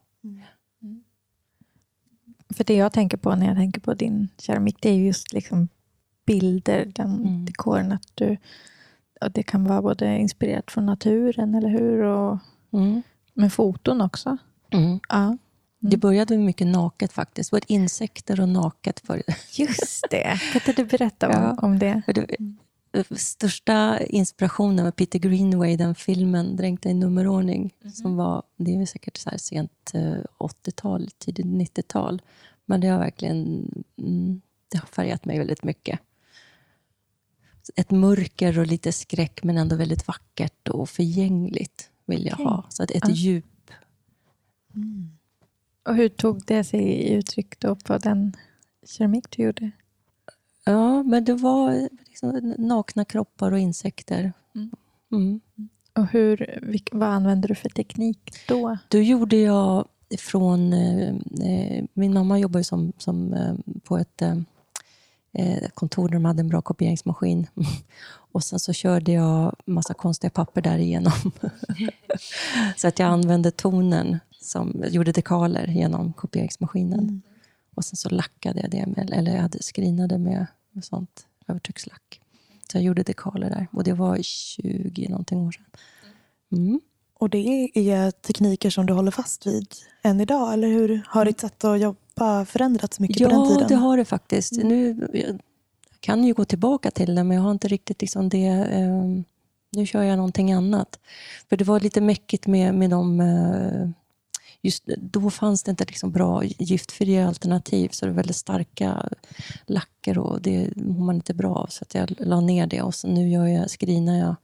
För 2.54 2.64
det 2.64 2.74
jag 2.74 2.92
tänker 2.92 3.16
på 3.16 3.34
när 3.34 3.46
jag 3.46 3.56
tänker 3.56 3.80
på 3.80 3.94
din 3.94 4.28
keramik, 4.38 4.76
det 4.80 4.90
är 4.90 4.94
just 4.94 5.32
liksom 5.32 5.68
bilder, 6.26 6.92
den 6.94 7.14
Mm. 7.14 7.44
dekoren. 7.44 7.92
Att 7.92 8.08
du, 8.14 8.36
och 9.20 9.30
det 9.32 9.42
kan 9.42 9.64
vara 9.64 9.82
både 9.82 10.18
inspirerat 10.18 10.70
från 10.70 10.86
naturen, 10.86 11.54
eller 11.54 11.68
hur? 11.68 12.02
Och, 12.02 12.38
Mm. 12.72 13.02
men 13.34 13.50
foton 13.50 14.00
också. 14.00 14.36
Mm. 15.82 15.90
Det 15.90 15.96
började 15.96 16.36
med 16.36 16.46
mycket 16.46 16.66
naket 16.66 17.12
faktiskt. 17.12 17.50
Det 17.50 17.54
var 17.54 17.62
insekter 17.66 18.40
och 18.40 18.48
naket. 18.48 19.00
För 19.00 19.22
Just 19.52 20.04
det. 20.10 20.40
Kan 20.52 20.60
inte 20.66 20.72
du 20.82 20.84
berätta 20.84 21.26
om, 21.28 21.32
Ja. 21.42 21.56
om 21.62 21.78
det? 21.78 22.02
största 23.16 24.00
inspirationen 24.06 24.84
var 24.84 24.92
Peter 24.92 25.18
Greenway, 25.18 25.76
den 25.76 25.94
filmen 25.94 26.56
Dränkta 26.56 26.88
i 26.88 26.94
nummerordning. 26.94 27.74
Som 27.94 28.16
var, 28.16 28.42
det 28.56 28.74
är 28.74 28.86
säkert 28.86 29.16
så 29.16 29.30
sent 29.36 29.90
eh, 29.94 30.16
80-tal, 30.38 31.08
tidigt 31.18 31.46
90-tal. 31.46 32.22
Men 32.66 32.80
det 32.80 32.88
har 32.88 32.98
verkligen 32.98 33.70
mm, 33.98 34.40
det 34.68 34.78
har 34.78 34.86
färgat 34.86 35.24
mig 35.24 35.38
väldigt 35.38 35.64
mycket. 35.64 36.00
Ett 37.76 37.90
mörker 37.90 38.58
och 38.58 38.66
lite 38.66 38.92
skräck, 38.92 39.42
men 39.42 39.58
ändå 39.58 39.76
väldigt 39.76 40.08
vackert 40.08 40.68
och 40.68 40.88
förgängligt 40.90 41.90
vill 42.06 42.24
jag 42.26 42.34
Okej. 42.34 42.46
ha. 42.46 42.66
Så 42.68 42.82
att 42.82 42.90
ett 42.90 43.02
Ja. 43.08 43.14
djup. 43.14 43.44
Och 45.88 45.94
hur 45.94 46.08
tog 46.08 46.42
det 46.46 46.64
sig 46.64 46.80
i 46.80 47.12
uttryck 47.14 47.60
då 47.60 47.74
på 47.74 47.98
den 47.98 48.36
keramik 48.86 49.24
du 49.36 49.42
gjorde? 49.42 49.70
Ja, 50.64 51.02
men 51.02 51.24
det 51.24 51.34
var 51.34 51.88
liksom 52.06 52.54
nakna 52.58 53.04
kroppar 53.04 53.52
och 53.52 53.58
insekter. 53.58 54.32
Mm. 54.54 54.70
Mm. 55.12 55.40
Och 55.92 56.06
hur, 56.06 56.60
vad 56.92 57.08
använde 57.08 57.48
du 57.48 57.54
för 57.54 57.68
teknik 57.68 58.34
då? 58.48 58.78
Då 58.88 58.98
gjorde 58.98 59.36
jag 59.36 59.88
från... 60.18 60.72
Eh, 60.72 61.14
eh, 61.40 61.84
min 61.92 62.14
mamma 62.14 62.38
jobbade 62.38 62.64
som, 62.64 62.92
som, 62.98 63.32
eh, 63.32 63.54
på 63.82 63.98
ett 63.98 64.22
eh, 64.22 64.36
eh, 65.32 65.68
kontor 65.74 66.08
där 66.08 66.14
de 66.14 66.24
hade 66.24 66.40
en 66.40 66.48
bra 66.48 66.62
kopieringsmaskin. 66.62 67.46
Och 68.32 68.44
sen 68.44 68.58
så 68.58 68.72
körde 68.72 69.12
jag 69.12 69.56
massa 69.64 69.94
konstiga 69.94 70.30
papper 70.30 70.62
därigenom. 70.62 71.32
så 72.76 72.88
att 72.88 72.98
jag 72.98 73.08
använde 73.08 73.50
tonen, 73.50 74.18
som 74.40 74.84
gjorde 74.88 75.12
dekaler 75.12 75.66
genom 75.66 76.12
kopieringsmaskinen. 76.12 77.00
Mm. 77.00 77.22
Och 77.74 77.84
sen 77.84 77.96
så 77.96 78.08
lackade 78.08 78.60
jag 78.60 78.70
det, 78.70 78.86
med, 78.86 79.10
eller 79.10 79.34
jag 79.34 79.42
hade 79.42 79.62
skrinade 79.62 80.18
med, 80.18 80.46
med 80.72 80.84
sånt 80.84 81.26
övertryckslack. 81.48 82.20
Så 82.72 82.76
jag 82.76 82.84
gjorde 82.84 83.02
dekaler 83.02 83.50
där. 83.50 83.66
Och 83.72 83.84
det 83.84 83.92
var 83.92 84.18
20 84.22 85.08
någonting 85.08 85.38
år 85.38 85.52
sedan. 85.52 85.64
Mm. 86.52 86.80
Och 87.14 87.30
det 87.30 87.70
är 87.74 88.10
tekniker 88.10 88.70
som 88.70 88.86
du 88.86 88.92
håller 88.92 89.10
fast 89.10 89.46
vid 89.46 89.74
än 90.02 90.20
idag, 90.20 90.52
eller 90.52 90.68
hur? 90.68 91.02
Har 91.06 91.24
ditt 91.24 91.40
sätt 91.40 91.64
att 91.64 91.80
jobba 91.80 91.98
förändrats 92.44 93.00
mycket 93.00 93.20
Ja, 93.20 93.28
på 93.28 93.34
den 93.34 93.48
tiden? 93.48 93.68
det 93.68 93.74
har 93.74 93.96
det 93.96 94.04
faktiskt. 94.04 94.52
Mm. 94.52 94.68
Nu 94.68 95.08
jag 95.12 95.38
kan 96.00 96.24
ju 96.24 96.34
gå 96.34 96.44
tillbaka 96.44 96.90
till 96.90 97.14
det, 97.14 97.24
men 97.24 97.36
jag 97.36 97.44
har 97.44 97.50
inte 97.50 97.68
riktigt 97.68 98.00
liksom 98.00 98.28
det... 98.28 98.46
Eh, 98.46 99.04
nu 99.70 99.86
kör 99.86 100.02
jag 100.02 100.16
någonting 100.16 100.52
annat. 100.52 100.98
För 101.48 101.56
det 101.56 101.64
var 101.64 101.80
lite 101.80 102.00
mäckigt 102.00 102.46
med, 102.46 102.74
med 102.74 102.90
de... 102.90 103.20
Eh, 103.20 103.88
just 104.62 104.86
då 104.86 105.30
fanns 105.30 105.62
det 105.62 105.70
inte 105.70 105.84
liksom 105.84 106.12
bra 106.12 106.44
giftfria 106.44 107.28
alternativ, 107.28 107.88
så 107.88 108.06
det 108.06 108.12
var 108.12 108.16
väldigt 108.16 108.36
starka 108.36 109.08
lacker 109.66 110.18
och 110.18 110.42
det 110.42 110.76
mår 110.76 111.04
man 111.04 111.14
inte 111.14 111.34
bra 111.34 111.54
av. 111.54 111.66
Så 111.66 111.82
att 111.82 111.94
jag 111.94 112.14
la 112.18 112.40
ner 112.40 112.66
det 112.66 112.82
och 112.82 112.94
så 112.94 113.08
nu 113.08 113.30
gör 113.30 113.46
jag, 113.46 113.70
skrinar 113.70 114.18
jag 114.18 114.36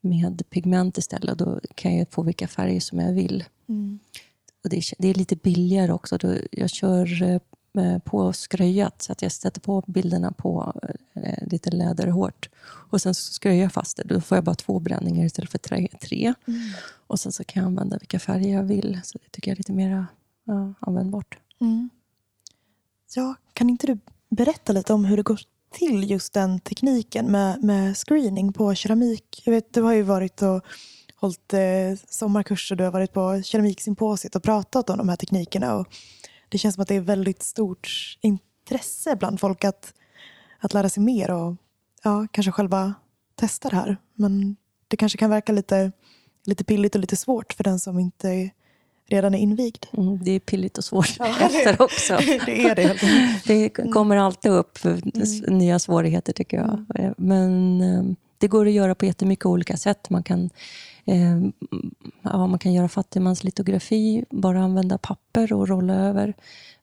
med 0.00 0.42
pigment 0.50 0.98
istället. 0.98 1.38
Då 1.38 1.60
kan 1.74 1.96
jag 1.96 2.06
få 2.10 2.22
vilka 2.22 2.48
färger 2.48 2.80
som 2.80 2.98
jag 2.98 3.12
vill. 3.12 3.44
Mm. 3.68 3.98
Och 4.64 4.70
det, 4.70 4.76
är, 4.76 4.84
det 4.98 5.08
är 5.08 5.14
lite 5.14 5.36
billigare 5.36 5.92
också. 5.92 6.18
Jag 6.50 6.70
kör 6.70 7.22
eh, 7.22 7.98
på 7.98 8.32
skröjat, 8.32 9.02
så 9.02 9.12
att 9.12 9.22
jag 9.22 9.32
sätter 9.32 9.60
på 9.60 9.84
bilderna 9.86 10.32
på 10.32 10.80
eh, 11.14 11.48
lite 11.48 11.70
läderhårt. 11.70 12.48
Och 12.90 13.02
sen 13.02 13.14
så 13.14 13.32
skröjar 13.32 13.62
jag 13.62 13.72
fast 13.72 13.96
det. 13.96 14.02
Då 14.02 14.20
får 14.20 14.36
jag 14.36 14.44
bara 14.44 14.54
två 14.54 14.78
bränningar 14.78 15.26
istället 15.26 15.50
för 15.50 15.58
tre. 15.58 15.88
tre. 16.00 16.34
Mm. 16.46 16.60
Och 17.06 17.20
sen 17.20 17.32
så 17.32 17.44
kan 17.44 17.62
jag 17.62 17.66
använda 17.66 17.98
vilka 17.98 18.18
färger 18.18 18.54
jag 18.54 18.64
vill. 18.64 19.00
Så 19.04 19.18
det 19.18 19.30
tycker 19.30 19.50
jag 19.50 19.54
är 19.54 19.58
lite 19.58 19.72
mer 19.72 20.06
ja, 20.44 20.74
användbart. 20.80 21.38
Mm. 21.60 21.90
Ja, 23.14 23.34
kan 23.52 23.70
inte 23.70 23.86
du 23.86 23.98
berätta 24.28 24.72
lite 24.72 24.92
om 24.92 25.04
hur 25.04 25.16
det 25.16 25.22
går 25.22 25.40
till 25.70 26.10
just 26.10 26.32
den 26.32 26.60
tekniken 26.60 27.26
med, 27.26 27.64
med 27.64 27.96
screening 27.96 28.52
på 28.52 28.74
keramik? 28.74 29.42
Jag 29.44 29.52
vet, 29.52 29.74
du 29.74 29.82
har 29.82 29.92
ju 29.92 30.02
varit 30.02 30.42
och 30.42 30.64
hållit 31.20 31.54
eh, 31.54 31.60
sommarkurser, 32.08 32.76
du 32.76 32.84
har 32.84 32.90
varit 32.90 33.12
på 33.12 33.42
keramiksymposiet 33.42 34.36
och 34.36 34.42
pratat 34.42 34.90
om 34.90 34.98
de 34.98 35.08
här 35.08 35.16
teknikerna. 35.16 35.76
Och 35.76 35.86
det 36.48 36.58
känns 36.58 36.74
som 36.74 36.82
att 36.82 36.88
det 36.88 36.94
är 36.94 37.00
väldigt 37.00 37.42
stort 37.42 38.16
intresse 38.20 39.16
bland 39.16 39.40
folk 39.40 39.64
att, 39.64 39.94
att 40.58 40.74
lära 40.74 40.88
sig 40.88 41.02
mer 41.02 41.30
och 41.30 41.56
ja, 42.04 42.26
kanske 42.30 42.52
själva 42.52 42.94
testa 43.34 43.68
det 43.68 43.76
här. 43.76 43.96
Men 44.14 44.56
det 44.88 44.96
kanske 44.96 45.18
kan 45.18 45.30
verka 45.30 45.52
lite, 45.52 45.92
lite 46.46 46.64
pilligt 46.64 46.94
och 46.94 47.00
lite 47.00 47.16
svårt 47.16 47.52
för 47.52 47.64
den 47.64 47.78
som 47.80 47.98
inte 47.98 48.50
redan 49.10 49.34
är 49.34 49.38
invigd. 49.38 49.84
Mm, 49.92 50.24
det 50.24 50.30
är 50.32 50.40
pilligt 50.40 50.78
och 50.78 50.84
svårt 50.84 51.16
Ja. 51.18 51.26
efter 51.40 51.82
också. 51.82 52.16
det 52.46 52.64
är 52.68 52.74
det. 52.74 52.96
Det 53.46 53.68
kommer 53.68 54.16
alltid 54.16 54.50
upp 54.52 54.78
s- 55.14 55.42
nya 55.48 55.78
svårigheter 55.78 56.32
tycker 56.32 56.56
jag. 56.56 56.84
Eh, 57.04 57.12
Men 57.16 57.80
eh, 57.80 58.02
det 58.38 58.48
går 58.48 58.66
att 58.66 58.72
göra 58.72 58.94
på 58.94 59.06
jättemycket 59.06 59.46
olika 59.46 59.76
sätt. 59.76 60.10
Man 60.10 60.22
kan, 60.22 60.50
eh, 61.08 61.38
ja, 62.22 62.46
man 62.46 62.58
kan 62.58 62.72
göra 62.72 62.88
fattigmanslitografi, 62.88 64.24
bara 64.30 64.60
använda 64.62 64.98
papper 64.98 65.52
och 65.52 65.68
rolla 65.68 65.94
över 65.94 66.34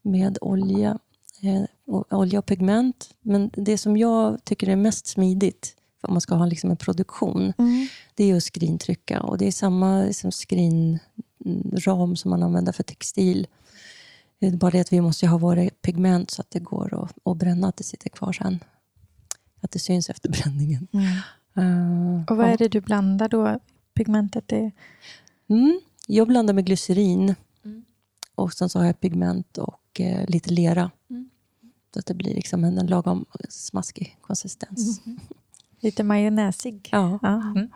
med 0.02 0.38
olja, 0.42 0.98
eh, 1.42 1.64
och, 1.88 2.14
olja 2.14 2.40
och 2.40 2.46
pigment. 2.46 3.10
Men 3.22 3.50
det 3.54 3.78
som 3.78 3.98
jag 3.98 4.44
tycker 4.44 4.70
är 4.70 4.76
mest 4.76 5.08
smidigt, 5.08 5.76
om 6.02 6.14
man 6.14 6.22
ska 6.22 6.36
ha 6.36 6.46
liksom 6.46 6.70
en 6.72 6.78
produktion, 6.78 7.54
Mm. 7.58 7.88
det 8.16 8.32
är 8.32 8.36
att 8.36 8.44
skrintrycka. 8.44 9.22
Och 9.22 9.38
det 9.38 9.48
är 9.48 9.52
samma 9.52 10.02
liksom 10.02 10.32
skrinram 10.32 12.16
som 12.16 12.32
man 12.32 12.44
använder 12.44 12.72
för 12.72 12.84
textil. 12.84 13.48
Det 14.40 14.48
är 14.48 14.52
bara 14.52 14.72
det 14.72 14.80
att 14.80 14.94
vi 14.94 15.02
måste 15.02 15.28
ha 15.28 15.38
våra 15.38 15.70
pigment 15.82 16.32
så 16.32 16.42
att 16.42 16.52
det 16.52 16.60
går 16.60 17.04
att, 17.04 17.14
att 17.32 17.38
bränna, 17.38 17.68
att 17.68 17.78
det 17.78 17.84
sitter 17.84 18.10
kvar 18.10 18.34
sen. 18.34 18.60
Att 19.62 19.72
det 19.72 19.80
syns 19.80 20.10
efter 20.10 20.30
bränningen. 20.30 20.88
Mm. 20.94 21.06
Eh, 21.58 22.24
Och 22.32 22.38
vad 22.38 22.48
är 22.50 22.58
det 22.58 22.68
du 22.68 22.82
blandar 22.82 23.30
då? 23.30 23.60
Pigmentet 23.96 24.52
är... 24.52 24.72
Mm, 25.48 25.80
jag 26.08 26.28
blandar 26.28 26.54
med 26.54 26.66
glycerin. 26.66 27.36
Mm. 27.66 27.86
Och 28.36 28.54
sen 28.54 28.70
så 28.70 28.80
har 28.80 28.86
jag 28.86 29.00
pigment 29.00 29.58
och 29.58 30.02
eh, 30.02 30.30
lite 30.30 30.52
lera. 30.52 30.92
Mm. 31.10 31.30
Så 31.94 32.00
att 32.00 32.06
det 32.06 32.14
blir 32.14 32.36
liksom 32.36 32.64
en, 32.64 32.78
en 32.78 32.88
lagom 32.88 33.26
smaskig 33.50 34.18
konsistens. 34.22 35.02
Lite 35.80 36.04
majonnäsig. 36.04 36.90
Ja. 36.92 37.20
Ja. 37.22 37.42
Mm. 37.42 37.68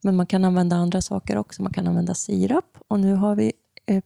Men 0.00 0.16
man 0.16 0.26
kan 0.26 0.44
använda 0.44 0.76
andra 0.76 1.02
saker 1.02 1.36
också. 1.36 1.62
Man 1.62 1.72
kan 1.72 1.86
använda 1.86 2.14
sirap. 2.14 2.78
Och 2.88 3.00
nu 3.00 3.14
har 3.14 3.34
vi, 3.34 3.52
eh, 3.86 4.02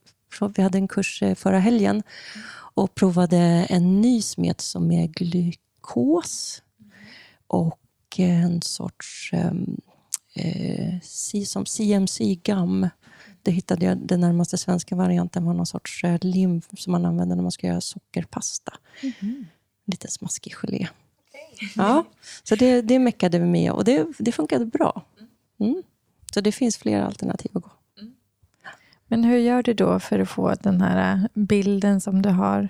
vi 0.54 0.62
hade 0.62 0.78
en 0.78 0.88
kurs 0.88 1.22
eh, 1.22 1.34
förra 1.34 1.58
helgen 1.58 2.02
och 2.50 2.94
provade 2.94 3.36
en 3.68 4.00
ny 4.00 4.22
smet 4.22 4.60
som 4.60 4.90
är 4.90 5.06
glykos 5.06 6.62
och 7.46 7.80
en 8.16 8.62
sorts 8.62 9.30
ehm, 9.32 9.80
eh, 10.34 11.00
som 11.44 11.66
CMC-gam. 11.66 12.88
Det 13.42 13.50
hittade 13.50 13.86
jag, 13.86 13.98
den 13.98 14.20
närmaste 14.20 14.58
svenska 14.58 14.96
varianten 14.96 15.44
var 15.44 15.54
någon 15.54 15.66
sorts 15.66 16.04
eh, 16.04 16.18
lim 16.20 16.62
som 16.76 16.92
man 16.92 17.04
använder 17.04 17.36
när 17.36 17.42
man 17.42 17.52
ska 17.52 17.66
göra 17.66 17.80
sockerpasta. 17.80 18.72
Lite 19.86 20.08
smaskig 20.08 20.54
gelé. 20.54 20.88
Ja, 21.76 22.04
så 22.42 22.56
det, 22.56 22.82
det 22.82 22.98
meckade 22.98 23.38
vi 23.38 23.46
med 23.46 23.72
och 23.72 23.84
det, 23.84 24.06
det 24.18 24.32
funkade 24.32 24.66
bra. 24.66 25.04
Mm. 25.60 25.82
Så 26.34 26.40
det 26.40 26.52
finns 26.52 26.76
flera 26.76 27.06
alternativ 27.06 27.50
att 27.54 27.62
gå. 27.62 27.70
Men 29.08 29.24
hur 29.24 29.38
gör 29.38 29.62
du 29.62 29.74
då 29.74 30.00
för 30.00 30.18
att 30.18 30.28
få 30.28 30.54
den 30.54 30.80
här 30.80 31.28
bilden 31.34 32.00
som 32.00 32.22
du 32.22 32.28
har 32.28 32.68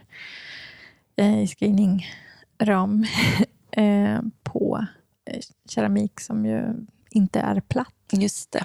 eh, 1.17 1.43
i 1.43 1.47
screeningram 1.47 3.07
eh, 3.71 4.21
på 4.43 4.79
eh, 4.81 4.85
keramik 5.69 6.21
som 6.21 6.47
ju 6.47 6.75
inte 7.11 7.41
är 7.41 7.61
platt? 7.61 7.95
Just 8.13 8.53
det. 8.53 8.65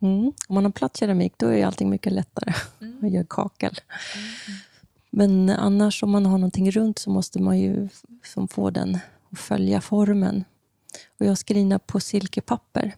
Mm. 0.00 0.32
Om 0.48 0.54
man 0.54 0.64
har 0.64 0.72
platt 0.72 0.96
keramik 0.96 1.32
då 1.36 1.48
är 1.48 1.66
allting 1.66 1.90
mycket 1.90 2.12
lättare. 2.12 2.54
Man 3.00 3.12
gör 3.12 3.26
kakel. 3.28 3.80
Men 5.10 5.50
annars 5.50 6.02
om 6.02 6.10
man 6.10 6.26
har 6.26 6.38
någonting 6.38 6.70
runt 6.70 6.98
så 6.98 7.10
måste 7.10 7.42
man 7.42 7.58
ju 7.58 7.88
som 8.24 8.48
få 8.48 8.70
den 8.70 8.98
att 9.30 9.38
följa 9.38 9.80
formen. 9.80 10.44
Och 11.18 11.26
jag 11.26 11.38
skrinar 11.38 11.78
på 11.78 12.00
silkepapper 12.00 12.94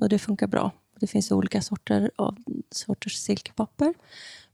och 0.00 0.08
det 0.08 0.18
funkar 0.18 0.46
bra. 0.46 0.72
Det 1.00 1.06
finns 1.06 1.30
olika 1.32 1.62
sorter 1.62 2.10
av 2.16 2.36
sorters 2.70 3.16
silkepapper. 3.16 3.94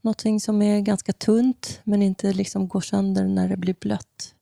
Någonting 0.00 0.40
som 0.40 0.62
är 0.62 0.80
ganska 0.80 1.12
tunt 1.12 1.80
men 1.84 2.02
inte 2.02 2.32
liksom 2.32 2.68
går 2.68 2.80
sönder 2.80 3.24
när 3.24 3.48
det 3.48 3.56
blir 3.56 3.76
blött. 3.80 4.34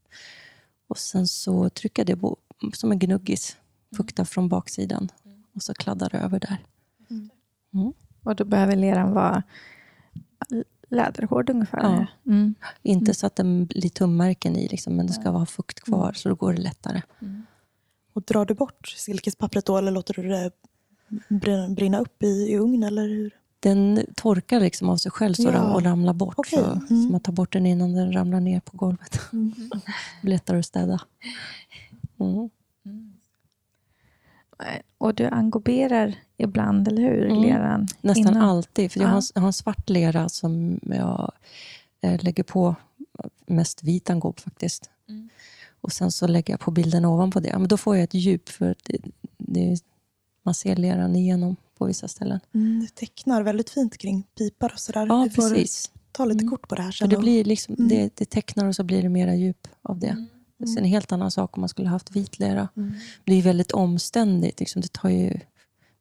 Och 0.89 0.99
sen 0.99 1.29
så 1.29 1.71
trycker 1.71 2.03
jag 2.03 2.07
det 2.07 2.17
på, 2.17 2.37
som 2.75 2.93
en 2.93 2.99
gnuggis. 2.99 3.57
Fuktar 3.97 4.25
från 4.25 4.49
baksidan 4.49 5.09
och 5.55 5.63
så 5.63 5.75
kladdar 5.75 6.09
det 6.11 6.19
över 6.19 6.41
där. 6.41 6.59
Och 8.23 8.37
då 8.37 8.45
behöver 8.45 8.77
leran 8.77 9.13
vara 9.15 9.43
läderhård 10.89 11.51
ungefär? 11.51 11.83
Ja. 11.83 12.07
Mm. 12.33 12.55
Inte 12.83 13.15
så 13.15 13.27
att 13.27 13.37
det 13.37 13.45
blir 13.45 13.89
tummärken 13.89 14.57
i, 14.57 14.69
liksom, 14.69 14.97
men 14.97 15.07
det 15.07 15.13
ska 15.13 15.31
vara 15.33 15.47
fukt 15.47 15.81
kvar 15.81 16.13
så 16.13 16.29
då 16.29 16.35
går 16.35 16.53
det 16.53 16.61
lättare. 16.63 17.03
Och 18.13 18.23
drar 18.23 18.45
du 18.45 18.55
bort 18.55 18.89
silkespappret 18.89 19.67
då 19.67 19.79
eller 19.79 19.91
låter 19.91 20.15
du 20.15 20.29
det 20.29 20.51
brinna, 21.75 21.99
upp 21.99 22.23
i, 22.23 22.27
i 22.53 22.57
ugn? 22.59 22.83
Eller 22.83 23.09
hur? 23.09 23.31
Den 23.61 24.01
torkar 24.17 24.61
liksom 24.61 24.89
av 24.89 24.97
sig 24.97 25.11
själv 25.13 25.35
så 25.35 25.43
Ja. 25.43 25.51
den, 25.51 25.63
och 25.63 25.83
ramlar 25.83 26.13
bort. 26.13 26.35
Okej. 26.37 26.59
Så, 26.59 26.65
Mm. 26.65 26.87
så 26.87 26.95
man 27.13 27.21
tar 27.21 27.33
bort 27.33 27.53
den 27.53 27.67
innan 27.67 27.93
den 27.95 28.13
ramlar 28.13 28.41
ner 28.41 28.61
på 28.61 28.77
golvet. 28.77 29.21
det 29.31 29.37
blir 30.23 30.31
lättare 30.31 30.59
att 30.59 30.67
städa. 30.67 31.01
Mm. 32.21 32.51
Och 34.99 35.15
du 35.15 35.27
engoberar 35.27 36.15
ibland, 36.37 36.89
eller 36.89 37.03
hur? 37.03 37.25
Mm. 37.27 37.43
Leran 37.43 37.89
Nästan 38.01 38.33
innan. 38.33 38.43
alltid. 38.43 38.93
För 38.93 39.01
jag, 39.01 39.09
har, 39.09 39.17
en- 39.17 39.23
jag 39.35 39.41
har 39.41 39.47
en 39.47 39.53
svart 39.53 39.91
lera 39.91 40.29
som 40.29 40.81
jag 40.83 41.33
eh, 42.01 42.23
lägger 42.25 42.43
på 42.43 42.75
mest 43.47 43.83
vit 43.83 44.11
angop 44.11 44.41
faktiskt. 44.41 44.91
Mm. 45.09 45.29
Och 45.81 45.93
sen 45.93 46.11
så 46.13 46.27
lägger 46.27 46.53
jag 46.53 46.61
på 46.61 46.71
bilden 46.71 47.05
ovanpå 47.05 47.41
det. 47.41 47.59
Men 47.59 47.69
då 47.69 47.77
får 47.77 47.97
jag 47.97 48.05
ett 48.05 48.15
djup 48.15 48.49
för 48.49 48.75
det, 48.85 48.99
det, 49.39 49.81
man 50.43 50.55
ser 50.55 50.77
leran 50.77 51.17
igenom 51.17 51.57
på 51.79 51.85
vissa 51.85 52.09
ställen. 52.09 52.41
Mm, 52.55 52.81
du 52.81 52.87
tecknar 52.87 53.43
väldigt 53.43 53.71
fint 53.71 53.99
kring 53.99 54.23
pipar 54.39 54.73
och 54.73 54.79
sådär. 54.81 55.07
Ja, 55.07 55.25
Du 55.25 55.31
får- 55.31 55.51
precis. 55.51 55.91
ta 56.13 56.25
lite 56.25 56.43
Mm. 56.43 56.51
kort 56.51 56.69
på 56.69 56.75
det 56.75 56.83
här 56.83 56.93
sen. 56.93 57.09
det, 57.09 57.17
blir 57.19 57.45
liksom, 57.45 57.75
Mm. 57.75 57.89
det, 57.89 58.17
det 58.17 58.25
tecknar 58.25 58.65
och 58.67 58.75
så 58.77 58.83
blir 58.85 59.03
det 59.03 59.09
mera 59.09 59.35
djup 59.35 59.69
av 59.83 59.99
det. 59.99 60.27
Det 60.67 60.79
är 60.81 60.83
en 60.83 60.89
helt 60.89 61.13
annan 61.13 61.31
sak 61.31 61.57
om 61.57 61.61
man 61.61 61.69
skulle 61.69 61.89
haft 61.89 62.11
vitlera. 62.17 62.69
Mm. 62.77 62.93
Det 63.25 63.35
är 63.35 63.43
väldigt 63.43 63.73
omständigt. 63.73 64.61
Liksom. 64.61 64.83
Det 64.83 64.93
tar 64.93 65.09
ju 65.09 65.41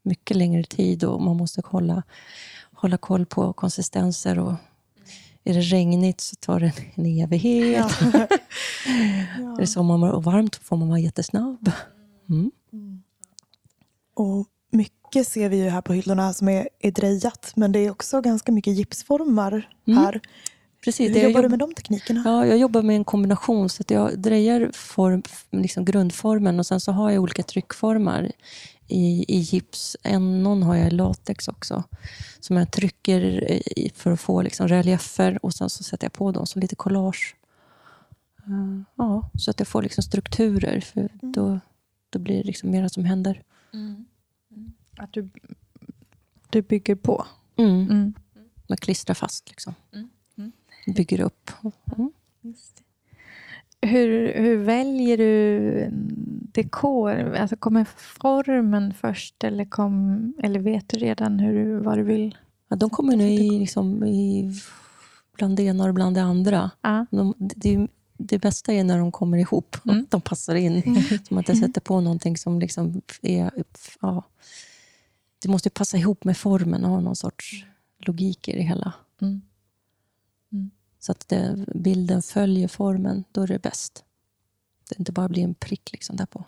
mycket 0.04 0.38
längre 0.38 0.64
tid 0.64 1.04
och 1.04 1.22
man 1.22 1.38
måste 1.38 1.62
hålla, 1.66 2.04
hålla 2.74 2.98
koll 2.98 3.26
på 3.26 3.54
konsistenser. 3.54 4.40
Och 4.40 4.54
är 5.44 5.54
det 5.54 5.62
regnigt 5.62 6.22
så 6.22 6.36
tar 6.36 6.60
det 6.60 6.74
en 6.96 7.06
evighet. 7.06 7.92
Ja. 8.02 8.28
Är 8.88 9.60
det 9.60 9.68
sommar 9.68 10.12
och 10.12 10.24
varmt 10.24 10.56
får 10.56 10.78
man 10.78 10.90
vara 10.90 11.00
jättesnabb. 11.00 11.72
Mm. 12.30 12.52
Och 14.16 14.48
mycket 14.72 15.28
ser 15.28 15.50
vi 15.50 15.58
ju 15.58 15.70
här 15.70 15.82
på 15.82 15.94
hyllorna 15.94 16.34
som 16.34 16.50
är, 16.50 16.70
är 16.80 16.92
drejat. 16.92 17.52
Men 17.56 17.72
det 17.72 17.80
är 17.80 17.92
också 17.92 18.22
ganska 18.22 18.52
mycket 18.52 18.74
gipsformar 18.74 19.70
Mm. 19.88 20.04
här. 20.04 20.22
Precis, 20.84 21.10
Hur 21.10 21.14
det 21.14 21.20
jag 21.20 21.32
jobbar 21.32 21.44
du 21.44 21.50
med 21.50 21.60
de 21.60 21.74
teknikerna? 21.74 22.22
Ja, 22.26 22.46
jag 22.46 22.58
jobbar 22.58 22.82
med 22.82 22.96
en 22.96 23.04
kombination. 23.04 23.70
så 23.70 23.82
att 23.82 23.92
Jag 23.92 24.20
drejar 24.20 24.72
form, 24.74 25.24
liksom 25.52 25.86
grundformen 25.86 26.60
och 26.60 26.66
sen 26.66 26.80
så 26.80 26.92
har 26.92 27.12
jag 27.12 27.24
olika 27.24 27.44
tryckformar 27.44 28.32
i, 28.88 29.26
i 29.28 29.38
gips. 29.38 29.98
En, 30.04 30.44
någon 30.44 30.64
har 30.64 30.76
jag 30.76 30.88
i 30.88 30.92
latex 30.92 31.48
också, 31.48 31.84
som 32.40 32.58
jag 32.58 32.72
trycker 32.72 33.52
i 33.80 33.92
för 33.96 34.12
att 34.12 34.20
få 34.20 34.42
liksom 34.42 34.68
reliefer 34.68 35.46
och 35.46 35.54
sen 35.54 35.70
så 35.70 35.84
sätter 35.84 36.06
jag 36.06 36.14
på 36.14 36.32
dem 36.32 36.48
som 36.48 36.62
lite 36.62 36.76
collage. 36.76 37.36
Eh, 38.38 38.82
ja, 38.96 39.30
så 39.38 39.52
att 39.52 39.60
jag 39.60 39.68
får 39.68 39.82
liksom 39.82 40.04
strukturer, 40.04 40.80
för 40.82 41.10
då, 41.22 41.60
då 42.10 42.20
blir 42.20 42.38
det 42.38 42.44
liksom 42.44 42.72
mera 42.72 42.90
som 42.90 43.06
händer. 43.06 43.42
Att 44.98 45.14
du, 45.14 45.30
du 46.50 46.62
bygger 46.62 46.96
på. 46.96 47.26
Mm. 47.58 47.82
Mm. 47.82 48.14
Man 48.68 48.78
klistrar 48.78 49.14
fast. 49.14 49.50
Liksom. 49.50 49.76
Mm. 49.94 50.10
Mm. 50.88 50.96
Bygger 50.96 51.22
upp. 51.22 51.52
Mm. 51.98 52.12
Hur, 53.82 54.34
hur 54.34 54.58
väljer 54.58 55.18
du 55.18 55.88
dekor? 56.54 57.36
Alltså 57.36 57.56
kommer 57.56 57.86
formen 57.96 58.94
först 58.94 59.44
eller, 59.44 59.66
kom, 59.66 60.34
eller 60.44 60.60
vet 60.60 60.90
du 60.90 60.98
redan 60.98 61.40
hur, 61.40 61.80
vad 61.80 61.98
du 61.98 62.04
vill? 62.04 62.38
Ja, 62.68 62.76
de 62.76 62.90
kommer 62.90 63.16
nu 63.16 63.30
i, 63.30 63.60
liksom, 63.60 64.04
i 64.04 64.52
bland 65.38 65.58
det 65.58 65.64
ena 65.64 65.84
och 65.86 65.94
bland 65.94 66.16
det 66.16 66.22
andra. 66.22 66.72
Ja. 66.82 67.06
De, 67.12 67.34
det, 67.38 67.88
det 68.18 68.40
bästa 68.40 68.74
är 68.74 68.84
när 68.84 68.98
de 68.98 69.12
kommer 69.12 69.38
ihop, 69.38 69.78
Mm. 69.86 70.00
att 70.04 70.12
de 70.12 70.22
passar 70.22 70.56
in. 70.56 70.82
Så 71.28 71.34
man 71.34 71.42
inte 71.42 71.56
sätter 71.56 71.82
på 71.82 72.02
någonting 72.02 72.38
som 72.38 72.60
liksom 72.60 73.02
är... 73.22 73.52
Ja, 74.02 74.24
det 75.42 75.50
måste 75.50 75.70
passa 75.70 75.98
ihop 75.98 76.24
med 76.24 76.38
formen 76.38 76.84
och 76.86 76.92
ha 76.92 77.00
någon 77.00 77.16
sorts 77.16 77.66
logik 78.00 78.48
i 78.48 78.52
det 78.56 78.62
hela. 78.64 78.94
Mm. 79.22 79.42
Så 81.04 81.12
att 81.12 81.30
det, 81.30 81.66
bilden 81.76 82.22
följer 82.22 82.68
formen, 82.68 83.24
då 83.32 83.42
är 83.42 83.48
det 83.48 83.62
bäst. 83.62 84.04
Det 84.90 85.00
inte 85.00 85.12
bara 85.12 85.30
blir 85.30 85.44
en 85.44 85.54
prick 85.54 85.92
liksom 85.92 86.16
där 86.16 86.26
på. 86.26 86.46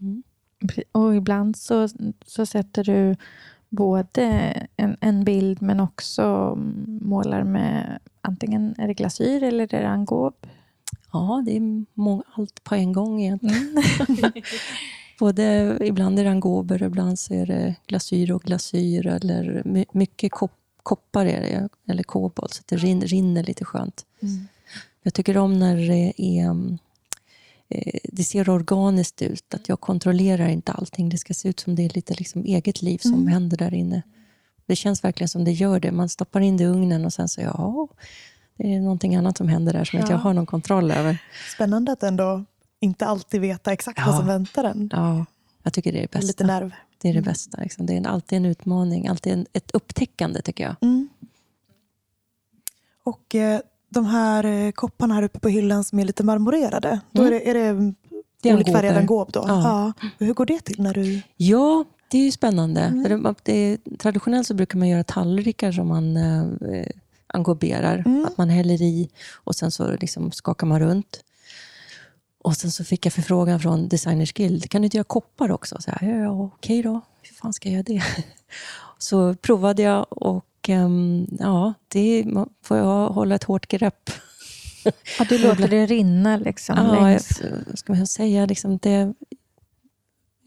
Mm. 0.00 0.22
Och 0.92 1.16
ibland 1.16 1.56
så, 1.56 1.88
så 2.26 2.46
sätter 2.46 2.84
du 2.84 3.16
både 3.68 4.22
en, 4.76 4.96
en 5.00 5.24
bild 5.24 5.62
men 5.62 5.80
också 5.80 6.54
målar 6.86 7.44
med 7.44 7.98
antingen 8.20 8.74
är 8.78 8.88
det 8.88 8.94
glasyr 8.94 9.42
eller 9.42 9.74
är 9.74 9.82
det 9.82 9.88
angob. 9.88 10.46
Ja, 11.12 11.42
det 11.46 11.56
är 11.56 11.84
många, 11.94 12.22
allt 12.32 12.64
på 12.64 12.74
en 12.74 12.92
gång 12.92 13.20
egentligen. 13.22 13.82
Både, 15.18 15.78
ibland 15.80 16.18
är 16.18 16.24
det 16.24 16.30
angober, 16.30 16.82
ibland 16.82 17.18
så 17.18 17.34
är 17.34 17.46
det 17.46 17.74
glasyr 17.86 18.30
och 18.30 18.42
glasyr. 18.42 19.06
Eller 19.06 19.62
my, 19.64 19.84
mycket 19.92 20.32
kop, 20.32 20.52
koppar 20.82 21.26
är 21.26 21.40
det, 21.40 21.68
eller 21.92 22.02
kobolt, 22.02 22.54
så 22.54 22.60
att 22.60 22.66
det 22.68 22.76
rin, 22.76 23.00
rinner 23.00 23.42
lite 23.42 23.64
skönt. 23.64 24.04
Mm. 24.22 24.48
Jag 25.02 25.14
tycker 25.14 25.36
om 25.36 25.58
när 25.58 25.76
det 25.76 26.12
är... 26.16 26.44
mm, 26.44 26.78
eh, 27.68 27.98
Det 28.04 28.24
ser 28.24 28.48
organiskt 28.48 29.22
ut, 29.22 29.54
att 29.54 29.68
jag 29.68 29.80
kontrollerar 29.80 30.48
inte 30.48 30.72
allting. 30.72 31.08
Det 31.08 31.18
ska 31.18 31.34
se 31.34 31.48
ut 31.48 31.60
som 31.60 31.74
det 31.74 31.84
är 31.84 31.88
lite 31.88 32.14
liksom 32.14 32.44
eget 32.44 32.82
liv 32.82 32.98
som 32.98 33.14
Mm. 33.14 33.26
händer 33.26 33.56
där 33.56 33.74
inne. 33.74 34.02
Det 34.66 34.76
känns 34.76 35.04
verkligen 35.04 35.28
som 35.28 35.44
det 35.44 35.52
gör 35.52 35.80
det. 35.80 35.92
Man 35.92 36.08
stoppar 36.08 36.40
in 36.40 36.56
det 36.56 36.64
i 36.64 36.66
ugnen 36.66 37.04
och 37.04 37.12
sen 37.12 37.28
så, 37.28 37.40
ja, 37.40 37.88
det 38.56 38.74
är 38.74 38.80
någonting 38.80 39.16
annat 39.16 39.38
som 39.38 39.48
händer 39.48 39.72
där 39.72 39.84
som 39.84 39.98
inte 39.98 40.12
Ja. 40.12 40.16
jag 40.18 40.22
har 40.22 40.32
någon 40.34 40.46
kontroll 40.46 40.90
över. 40.90 41.18
Spännande 41.54 41.92
att 41.92 42.02
ändå 42.02 42.44
inte 42.80 43.06
alltid 43.06 43.40
veta 43.40 43.72
exakt 43.72 43.98
Ja. 43.98 44.06
vad 44.06 44.16
som 44.16 44.26
väntar 44.26 44.64
en. 44.64 44.90
Ja, 44.92 45.26
jag 45.62 45.72
tycker 45.72 45.92
det 45.92 45.98
är 45.98 46.00
det 46.00 46.04
är 46.16 46.18
bästa. 46.18 46.26
Lite 46.26 46.44
nerv. 46.44 46.74
Det 46.98 47.08
är 47.08 47.14
det 47.14 47.22
bästa. 47.22 47.58
Liksom. 47.62 47.86
Det 47.86 47.92
är 47.92 47.96
en, 47.96 48.06
alltid 48.06 48.36
en 48.36 48.44
utmaning, 48.44 49.06
alltid 49.08 49.32
en, 49.32 49.46
ett 49.52 49.70
upptäckande 49.70 50.42
tycker 50.42 50.64
jag. 50.64 50.74
Mm. 50.80 51.08
Och 53.04 53.34
eh, 53.34 53.60
de 53.88 54.04
här 54.04 54.44
eh, 54.44 54.70
kopparna 54.72 55.14
här 55.14 55.22
uppe 55.22 55.38
på 55.40 55.48
hyllan 55.48 55.84
som 55.84 55.98
är 55.98 56.04
lite 56.04 56.24
marmorerade. 56.24 57.00
Då 57.12 57.22
är 57.22 57.26
Mm. 57.26 57.38
det, 57.44 57.50
är 57.50 57.54
det 57.54 57.94
Det 58.42 58.48
är 58.48 58.54
olika 58.54 58.72
färgad 58.72 58.96
angober. 58.96 59.00
angob 59.00 59.32
då? 59.32 59.44
Ja. 59.48 59.92
Ja. 59.98 60.08
Hur 60.26 60.34
går 60.34 60.46
det 60.46 60.60
till 60.60 60.82
när 60.82 60.94
du... 60.94 61.22
Ja, 61.36 61.84
det 62.08 62.18
är 62.18 62.22
ju 62.24 62.30
spännande. 62.32 62.80
Mm. 62.80 63.22
Det, 63.22 63.34
det, 63.42 63.98
traditionellt 63.98 64.46
så 64.46 64.54
brukar 64.54 64.78
man 64.78 64.88
göra 64.88 65.04
tallrikar 65.04 65.72
som 65.72 65.88
man 65.88 66.16
eh, 66.16 66.86
engoberar. 67.26 68.02
Mm. 68.06 68.24
Att 68.24 68.36
man 68.38 68.48
häller 68.48 68.82
i 68.82 69.08
och 69.34 69.54
sen 69.56 69.70
så 69.70 69.96
liksom 69.96 70.32
skakar 70.32 70.66
man 70.66 70.80
runt. 70.80 71.24
Och 72.44 72.56
sen 72.56 72.70
så 72.70 72.84
fick 72.84 73.06
jag 73.06 73.12
förfrågan 73.12 73.60
från 73.60 73.88
Designers 73.88 74.32
Guild. 74.32 74.70
Kan 74.70 74.82
du 74.82 74.86
inte 74.86 74.96
göra 74.96 75.04
koppar 75.04 75.50
också? 75.50 75.76
Så 75.80 75.90
här, 75.90 76.08
ja, 76.22 76.30
okej 76.54 76.82
då. 76.82 77.00
Hur 77.22 77.34
fan 77.34 77.52
ska 77.52 77.68
jag 77.68 77.72
göra 77.74 77.82
det? 77.82 78.02
Så 78.98 79.34
provade 79.34 79.82
jag 79.82 80.06
och 80.10 80.68
ehm, 80.68 81.26
ja, 81.38 81.74
det 81.88 82.24
får 82.62 82.76
jag 82.76 83.08
hålla 83.08 83.34
ett 83.34 83.44
hårt 83.44 83.66
grepp. 83.66 84.10
Ja, 85.18 85.24
du 85.28 85.38
låter 85.48 85.68
det 85.68 85.86
rinna 85.86 86.36
liksom 86.36 86.76
Ja, 86.78 86.94
jag, 86.96 87.02
längs. 87.04 87.42
vad 87.66 87.78
ska 87.78 87.92
man 87.94 88.06
säga? 88.06 88.46
Liksom 88.46 88.78
det, 88.82 89.14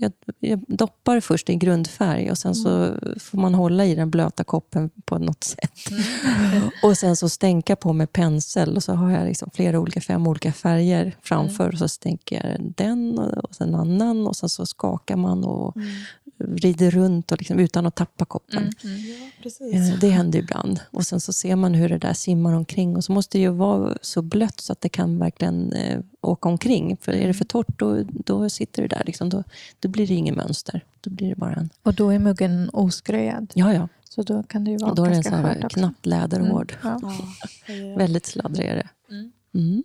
jag, 0.04 0.12
jag 0.40 0.60
doppar 0.68 1.20
först 1.20 1.50
i 1.50 1.56
grundfärg 1.56 2.32
och 2.32 2.38
sen 2.38 2.56
så 2.56 2.96
får 3.20 3.38
man 3.38 3.54
hålla 3.54 3.86
i 3.86 3.96
den 3.96 4.12
blöta 4.12 4.44
koppen 4.44 4.90
på 5.06 5.18
något 5.18 5.44
sätt. 5.44 5.72
Och 6.84 6.98
sen 6.98 7.16
så 7.16 7.30
stänka 7.30 7.76
på 7.76 7.94
med 7.94 8.14
pensel 8.14 8.76
och 8.76 8.84
så 8.84 8.94
har 8.94 9.12
jag 9.12 9.28
liksom 9.28 9.50
flera 9.54 9.80
olika, 9.80 10.02
fem 10.02 10.28
olika 10.28 10.54
färger 10.54 11.16
framför 11.22 11.72
och 11.72 11.80
så 11.80 11.88
stänker 11.88 12.36
jag 12.36 12.74
den 12.78 13.20
och, 13.20 13.44
och 13.44 13.56
sen 13.56 13.70
en 13.70 13.76
annan 13.76 14.28
och 14.28 14.36
sen 14.36 14.50
så 14.50 14.66
skakar 14.66 15.16
man 15.16 15.44
och 15.44 15.78
vrider 16.38 16.92
runt 16.92 17.32
och 17.32 17.38
liksom, 17.40 17.60
utan 17.60 17.86
att 17.86 17.96
tappa 17.96 18.26
koppen. 18.26 18.72
Ja, 18.84 18.90
precis. 19.44 19.74
Eh, 19.74 20.00
Det 20.00 20.10
händer 20.10 20.40
ibland. 20.40 20.80
Och 20.92 21.04
sen 21.04 21.20
så 21.20 21.34
ser 21.34 21.56
man 21.56 21.74
hur 21.74 21.90
det 21.90 21.98
där 21.98 22.14
simmar 22.14 22.54
omkring. 22.54 22.96
Och 22.96 23.04
så 23.04 23.12
måste 23.12 23.38
det 23.38 23.42
ju 23.42 23.50
vara 23.50 23.98
så 24.02 24.22
blött 24.22 24.60
så 24.60 24.74
att 24.74 24.82
det 24.82 24.90
kan 24.90 25.20
verkligen 25.20 25.74
eh, 25.74 26.00
åka 26.22 26.50
omkring. 26.50 26.98
För 27.02 27.12
är 27.12 27.28
det 27.28 27.34
för 27.34 27.46
torrt, 27.46 27.80
då, 27.80 28.04
då 28.04 28.50
sitter 28.50 28.82
det 28.82 28.88
där. 28.88 29.04
Liksom. 29.06 29.30
Då, 29.30 29.44
då 29.80 29.90
blir 29.94 30.08
det 30.08 30.14
inget 30.14 30.36
mönster. 30.36 30.86
Då 31.02 31.10
blir 31.10 31.30
det 31.30 31.36
bara 31.36 31.54
en... 31.54 31.70
Och 31.84 31.94
då 31.94 32.10
är 32.10 32.20
muggen 32.20 32.70
oskröjad. 32.74 33.52
Ja, 33.56 33.74
ja. 33.74 33.88
Så 34.04 34.24
då 34.24 34.44
kan 34.44 34.64
det 34.64 34.72
ju 34.72 34.78
vara 34.78 34.90
Och 34.90 34.96
då 34.96 35.06
är 35.06 35.10
det 35.10 35.16
en 35.16 35.22
ganska 35.22 35.32
sån 35.32 35.46
här 35.46 35.54
skört 35.56 35.64
också. 35.66 35.80
knappt 35.80 36.06
läderhård. 36.06 36.74
Ja. 36.84 37.00
Väldigt 37.98 38.26
sladdrig 38.26 38.68
är 38.68 38.76
det. 38.76 38.90
Mm. 39.54 39.84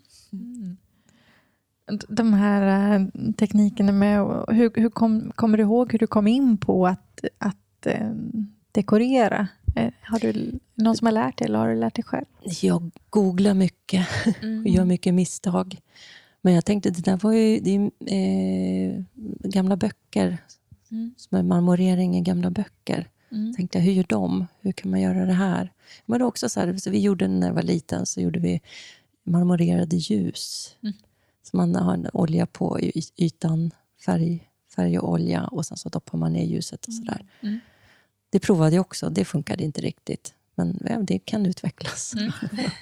De 2.08 2.32
här 2.32 2.94
eh, 2.94 3.06
teknikerna 3.32 3.92
med... 3.92 4.44
Hur, 4.48 4.70
hur 4.80 4.90
kom, 4.90 5.32
kommer 5.34 5.56
du 5.58 5.62
ihåg 5.62 5.92
hur 5.92 5.98
du 5.98 6.06
kom 6.06 6.26
in 6.26 6.56
på 6.56 6.86
att, 6.86 7.24
att 7.38 7.86
eh, 7.86 8.10
dekorera? 8.72 9.48
Eh, 9.76 9.92
Har 10.02 10.18
du 10.18 10.58
någon 10.74 10.96
som 10.96 11.06
har 11.06 11.12
lärt 11.12 11.38
dig 11.38 11.46
eller 11.46 11.58
har 11.58 11.68
du 11.68 11.74
lärt 11.80 11.94
dig 11.94 12.04
själv? 12.04 12.24
Jag 12.62 12.90
googlar 13.10 13.54
mycket 13.54 14.08
och 14.64 14.68
gör 14.68 14.84
mycket 14.84 15.14
misstag. 15.14 15.78
Men 16.48 16.54
jag 16.54 16.64
tänkte, 16.64 16.90
det 16.90 17.04
där 17.04 17.16
var 17.16 17.32
ju 17.32 17.60
det 17.60 17.90
är, 18.06 18.96
eh, 18.96 19.04
gamla 19.50 19.76
böcker. 19.76 20.38
Mm. 20.90 21.14
Som 21.16 21.38
är 21.38 21.42
marmorering 21.42 22.16
i 22.16 22.20
gamla 22.20 22.50
böcker. 22.50 23.08
Mm. 23.30 23.54
tänkte 23.54 23.78
jag, 23.78 23.84
hur 23.84 23.92
gör 23.92 24.06
de? 24.08 24.46
Hur 24.60 24.72
kan 24.72 24.90
man 24.90 25.00
göra 25.00 25.26
det 25.26 25.32
här? 25.32 25.72
Men 26.06 26.22
också 26.22 26.48
så 26.48 26.60
här, 26.60 26.76
så 26.76 26.90
vi 26.90 26.98
gjorde 26.98 27.28
när 27.28 27.46
jag 27.46 27.54
var 27.54 27.62
liten, 27.62 28.06
så 28.06 28.20
gjorde 28.20 28.38
vi 28.38 28.60
marmorerade 29.24 29.96
ljus. 29.96 30.76
Mm. 30.82 30.94
Så 31.42 31.56
man 31.56 31.74
har 31.74 31.94
en 31.94 32.08
olja 32.12 32.46
på 32.46 32.80
ytan, 33.16 33.70
färg, 34.04 34.48
färg 34.76 34.98
och 34.98 35.10
olja 35.10 35.44
och 35.44 35.66
sen 35.66 35.76
så 35.76 35.88
doppar 35.88 36.18
man 36.18 36.32
ner 36.32 36.44
ljuset 36.44 36.86
och 36.86 36.94
sådär. 36.94 37.26
Mm. 37.40 37.58
Det 38.30 38.40
provade 38.40 38.76
jag 38.76 38.80
också, 38.80 39.10
det 39.10 39.24
funkade 39.24 39.64
inte 39.64 39.80
riktigt. 39.80 40.34
Men 40.54 40.78
det 41.06 41.18
kan 41.18 41.46
utvecklas. 41.46 42.14
Mm. 42.14 42.32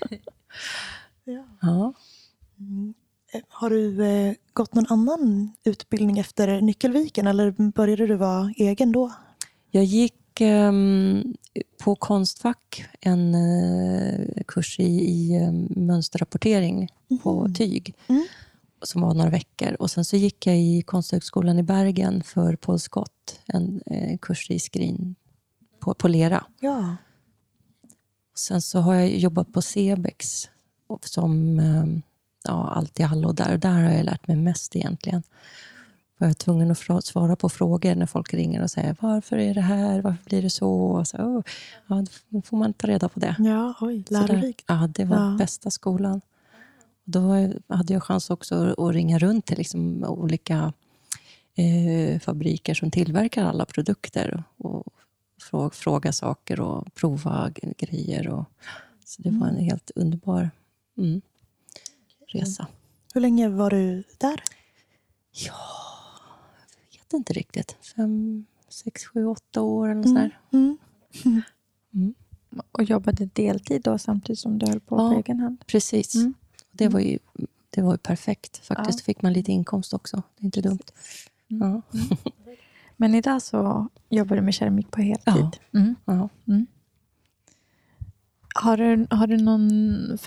Ja. 1.24 1.44
Ja. 1.60 1.94
Mm. 3.32 3.44
Har 3.48 3.70
du 3.70 4.04
eh, 4.06 4.34
gått 4.52 4.74
någon 4.74 4.86
annan 4.88 5.52
utbildning 5.64 6.18
efter 6.18 6.60
Nyckelviken 6.60 7.26
eller 7.26 7.70
började 7.72 8.06
du 8.06 8.16
vara 8.16 8.52
egen 8.56 8.92
då? 8.92 9.12
Jag 9.70 9.84
gick 9.84 10.40
ehm, 10.40 11.34
på 11.78 11.96
Konstfack 11.96 12.84
en 13.00 13.34
eh, 13.34 14.42
kurs 14.46 14.80
i, 14.80 14.84
i 14.84 15.36
eh, 15.36 15.52
mönsterrapportering 15.82 16.88
på 17.22 17.48
tyg. 17.54 17.94
Mm. 18.06 18.26
Som 18.82 19.02
var 19.02 19.14
några 19.14 19.30
veckor. 19.30 19.74
Och 19.74 19.90
sen 19.90 20.04
så 20.04 20.16
gick 20.16 20.46
jag 20.46 20.58
i 20.58 20.82
Konsthögskolan 20.82 21.58
i 21.58 21.62
Bergen 21.62 22.22
för 22.22 22.56
Paul 22.56 22.78
Scott. 22.78 23.40
En 23.46 23.80
eh, 23.86 24.18
kurs 24.18 24.50
i 24.50 24.58
skrin 24.58 25.14
på, 25.80 25.94
på 25.94 26.08
lera. 26.08 26.44
Ja. 26.60 26.96
Sen 28.34 28.62
så 28.62 28.78
har 28.78 28.94
jag 28.94 29.16
jobbat 29.16 29.52
på 29.52 29.62
Cebex 29.62 30.48
och 30.86 31.04
som 31.04 31.58
eh, 31.58 31.86
ja, 32.48 32.68
allt 32.76 33.00
i 33.00 33.02
allo. 33.02 33.32
Där, 33.32 33.58
där 33.58 33.82
har 33.82 33.90
jag 33.90 34.04
lärt 34.04 34.26
mig 34.28 34.36
mest 34.36 34.76
egentligen. 34.76 35.22
Jag 36.18 36.30
är 36.30 36.34
tvungen 36.34 36.70
att 36.70 37.04
svara 37.04 37.36
på 37.36 37.48
frågor 37.48 37.94
när 37.94 38.06
folk 38.06 38.34
ringer 38.34 38.62
och 38.62 38.70
säger 38.70 38.96
varför 39.00 39.38
är 39.38 39.54
det 39.54 39.60
här, 39.60 40.00
varför 40.02 40.24
blir 40.24 40.42
det 40.42 40.50
så? 40.50 40.70
Och 40.72 41.08
så 41.08 41.16
oh, 41.16 41.42
ja, 41.86 42.04
då 42.28 42.42
får 42.42 42.56
man 42.56 42.72
ta 42.72 42.86
reda 42.86 43.08
på 43.08 43.20
det. 43.20 43.36
Ja, 43.38 43.74
oj, 43.80 44.04
lärorikt. 44.08 44.64
Ja, 44.68 44.88
det 44.94 45.04
var 45.04 45.16
Ja. 45.16 45.36
bästa 45.38 45.70
skolan. 45.70 46.20
Då 47.04 47.20
hade 47.68 47.92
jag 47.92 48.02
chans 48.02 48.30
också 48.30 48.74
att- 48.78 48.94
ringa 48.94 49.18
runt 49.18 49.46
till 49.46 49.58
liksom 49.58 50.04
olika 50.04 50.72
eh, 51.54 52.20
fabriker 52.20 52.74
som 52.74 52.90
tillverkar 52.90 53.44
alla 53.44 53.64
produkter 53.64 54.42
och 54.56 54.84
frå- 55.50 55.70
fråga 55.74 56.12
saker 56.12 56.60
och 56.60 56.94
prova 56.94 57.50
grejer. 57.78 58.28
Och, 58.28 58.44
så 59.04 59.22
det 59.22 59.30
var 59.30 59.46
en 59.46 59.56
helt 59.56 59.90
underbar 59.94 60.50
mm, 60.98 61.20
resa. 62.40 62.66
Hur 63.14 63.20
länge 63.20 63.48
var 63.48 63.70
du 63.70 64.04
där? 64.18 64.42
Ja, 65.30 65.54
jag 66.90 67.00
vet 67.00 67.12
inte 67.12 67.32
riktigt. 67.32 67.76
Fem, 67.96 68.44
sex, 68.68 69.04
sju, 69.04 69.26
åtta 69.26 69.62
år 69.62 69.88
eller 69.88 70.02
sånt 70.02 70.16
där. 70.16 70.40
Mm. 70.52 70.78
Och 72.72 72.82
jobbade 72.82 73.26
deltid 73.26 73.82
då 73.82 73.98
samtidigt 73.98 74.38
som 74.38 74.58
du 74.58 74.66
höll 74.66 74.80
på 74.80 74.96
Ja. 74.96 75.10
på 75.10 75.16
egen 75.18 75.40
hand? 75.40 75.64
Precis. 75.66 76.14
Mm. 76.14 76.34
Det, 76.72 76.88
var 76.88 77.00
ju, 77.00 77.18
det 77.70 77.82
var 77.82 77.92
ju 77.92 77.98
perfekt 77.98 78.56
faktiskt. 78.66 78.98
Ja. 79.00 79.04
Fick 79.04 79.22
man 79.22 79.32
lite 79.32 79.52
inkomst 79.52 79.94
också. 79.94 80.22
Det 80.36 80.42
är 80.42 80.44
inte 80.44 80.60
dumt. 80.60 80.78
Ja. 81.48 81.82
Men 82.96 83.14
idag 83.14 83.42
så 83.42 83.88
jobbar 84.08 84.36
du 84.36 84.42
med 84.42 84.54
keramik 84.54 84.90
på 84.90 85.00
heltid. 85.00 85.56
Ja. 85.70 86.28
Mm. 86.46 86.66
Har, 88.54 88.76
du, 88.76 89.06
har 89.10 89.26
du 89.26 89.36
någon 89.36 90.18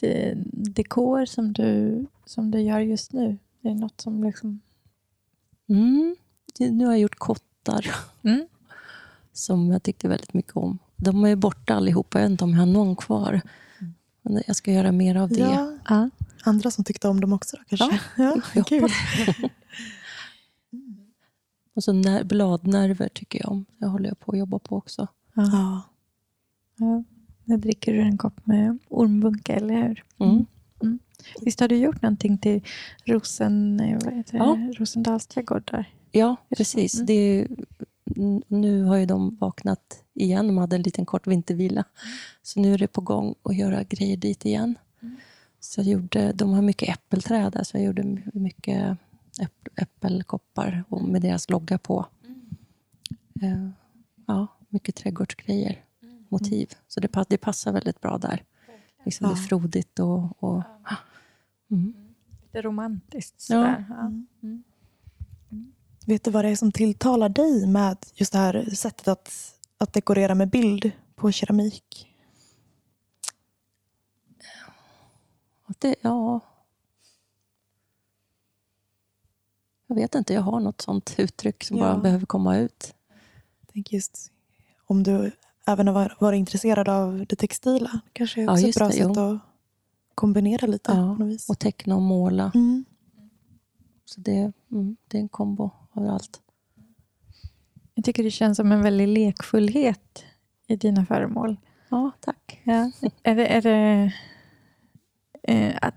favoritdekor 0.00 1.24
som 1.26 1.52
du, 1.52 2.06
som 2.24 2.50
du 2.50 2.60
gör 2.60 2.80
just 2.80 3.12
nu? 3.12 3.38
Är 3.62 3.68
det 3.68 3.74
något 3.74 4.00
som 4.00 4.24
liksom... 4.24 4.60
Mm. 5.68 6.16
Nu 6.60 6.84
har 6.84 6.92
jag 6.92 7.00
gjort 7.00 7.18
kottar 7.18 7.86
Mm. 8.22 8.46
som 9.32 9.70
jag 9.70 9.82
tyckte 9.82 10.08
väldigt 10.08 10.34
mycket 10.34 10.56
om. 10.56 10.78
De 10.96 11.24
är 11.24 11.36
borta 11.36 11.74
allihopa. 11.74 12.18
Jag 12.18 12.24
vet 12.24 12.30
inte 12.30 12.44
om 12.44 12.50
jag 12.50 12.58
har 12.58 12.66
någon 12.66 12.96
kvar. 12.96 13.40
Men 14.22 14.42
jag 14.46 14.56
ska 14.56 14.72
göra 14.72 14.92
mer 14.92 15.16
av 15.16 15.28
det. 15.28 15.38
Ja, 15.38 15.72
Ja. 15.88 16.10
andra 16.44 16.70
som 16.70 16.84
tyckte 16.84 17.08
om 17.08 17.20
dem 17.20 17.32
också 17.32 17.56
då, 17.56 17.76
kanske? 17.76 18.00
Ja, 18.16 18.40
jag 18.54 18.66
kul. 18.66 18.80
hoppas. 18.82 19.50
Och 21.74 21.84
så 21.84 21.92
när, 21.92 22.24
bladnerver 22.24 23.08
tycker 23.08 23.38
jag 23.40 23.48
om. 23.52 23.64
Det 23.78 23.86
håller 23.86 24.08
jag 24.08 24.18
på 24.20 24.32
att 24.32 24.38
jobba 24.38 24.58
på 24.58 24.76
också. 24.76 25.06
Ja. 25.34 25.82
Ja. 26.76 27.04
Nu 27.48 27.56
dricker 27.56 27.92
du 27.92 28.00
en 28.00 28.18
kopp 28.18 28.46
med 28.46 28.78
ormbunke, 28.88 29.52
eller 29.52 29.74
hur? 29.88 30.04
Mm. 30.20 30.46
Visst 31.40 31.60
har 31.60 31.68
du 31.68 31.76
gjort 31.76 32.02
någonting 32.02 32.38
till 32.38 32.62
Rosen, 33.04 33.80
eh, 33.80 33.98
vad 34.04 34.14
heter 34.14 34.36
Ja. 34.38 34.72
Rosendals 34.78 35.26
trädgård? 35.26 35.68
Där? 35.72 35.92
Ja, 36.12 36.36
precis. 36.56 36.94
Mm. 36.94 37.06
Det 37.06 37.46
nu 38.48 38.82
har 38.84 38.96
ju 38.96 39.06
de 39.06 39.36
vaknat 39.40 40.04
igen. 40.14 40.46
De 40.46 40.58
hade 40.58 40.76
en 40.76 40.82
liten 40.82 41.06
kort 41.06 41.26
vintervila. 41.26 41.84
Så 42.42 42.60
nu 42.60 42.74
är 42.74 42.78
det 42.78 42.86
på 42.86 43.00
gång 43.00 43.34
att 43.42 43.56
göra 43.56 43.82
grejer 43.82 44.16
dit 44.16 44.44
igen. 44.46 44.74
Så 45.60 45.80
jag 45.80 45.86
gjorde, 45.86 46.32
de 46.32 46.50
har 46.52 46.62
mycket 46.62 46.88
äppelträd 46.88 47.52
där, 47.52 47.62
så 47.62 47.76
jag 47.76 47.84
gjorde 47.84 48.02
my- 48.02 48.22
mycket 48.32 48.98
äpp, 49.42 49.68
äppelkoppar 49.82 50.84
med 51.06 51.22
deras 51.22 51.50
logga 51.50 51.78
på. 51.78 52.06
Eh, 53.42 53.68
ja, 54.26 54.46
mycket 54.68 54.94
trädgårdsgrejer, 54.94 55.84
motiv. 56.30 56.70
Så 56.88 57.00
det, 57.00 57.24
det 57.28 57.38
passar 57.38 57.72
väldigt 57.72 58.00
bra 58.00 58.18
där. 58.18 58.44
Liksom 59.04 59.26
Det 59.28 59.34
är 59.34 59.36
Ja. 59.42 59.48
frodigt 59.48 59.98
och... 59.98 60.42
och 60.42 60.62
mm. 61.70 61.94
Lite 62.42 62.62
romantiskt. 62.62 63.34
Ja. 63.50 63.56
Sådär. 63.56 63.84
Ja. 63.88 64.10
Vet 66.06 66.24
du 66.24 66.30
vad 66.30 66.44
det 66.44 66.48
är 66.48 66.56
som 66.56 66.72
tilltalar 66.72 67.28
dig 67.28 67.66
med 67.66 67.96
just 68.14 68.32
det 68.32 68.38
här 68.38 68.70
sättet 68.74 69.08
att, 69.08 69.54
att 69.78 69.92
dekorera 69.92 70.34
med 70.34 70.50
bild 70.50 70.90
på 71.14 71.32
keramik? 71.32 72.14
Det, 75.78 75.94
ja. 76.00 76.40
Jag 79.86 79.94
vet 79.96 80.14
inte, 80.14 80.34
jag 80.34 80.42
har 80.42 80.60
något 80.60 80.80
sånt 80.80 81.14
uttryck 81.18 81.64
som 81.64 81.76
Ja. 81.76 81.84
bara 81.84 81.98
behöver 81.98 82.26
komma 82.26 82.58
ut. 82.58 82.94
Tänk 83.72 83.92
just 83.92 84.32
om 84.86 85.02
du 85.02 85.32
även 85.68 85.94
varit- 85.94 86.20
varit 86.20 86.38
intresserad 86.38 86.88
av 86.88 87.26
det 87.28 87.36
textila. 87.36 88.00
kanske 88.12 88.40
är 88.40 88.44
Ja, 88.44 88.52
också 88.52 88.60
ett 88.60 88.66
just 88.66 88.78
bra 88.78 88.86
det, 88.86 88.92
sätt 88.92 89.12
jo. 89.16 89.20
att 89.34 89.40
kombinera 90.14 90.66
lite 90.66 90.90
Ja, 90.92 90.96
på 91.16 91.24
något 91.24 91.28
vis. 91.34 91.48
Och 91.50 91.58
teckna 91.58 91.94
och 91.96 92.02
måla. 92.02 92.52
Mm. 92.54 92.84
Så 94.04 94.20
det, 94.20 94.52
mm, 94.72 94.96
det 95.08 95.16
är 95.18 95.22
en 95.22 95.28
kombo 95.28 95.70
av 95.92 96.08
allt. 96.08 96.40
Jag 97.94 98.04
tycker 98.04 98.22
det 98.22 98.30
känns 98.30 98.56
som 98.56 98.72
en 98.72 98.82
väldig 98.82 99.08
lekfullhet 99.08 100.24
i 100.66 100.76
dina 100.76 101.06
föremål. 101.06 101.56
Ja, 101.88 102.10
tack. 102.20 102.60
Ja. 102.64 102.90
är 103.22 103.34
det, 103.34 103.46
är 103.46 103.62
det, 103.62 104.12
eh, 105.42 105.74
att, 105.82 105.94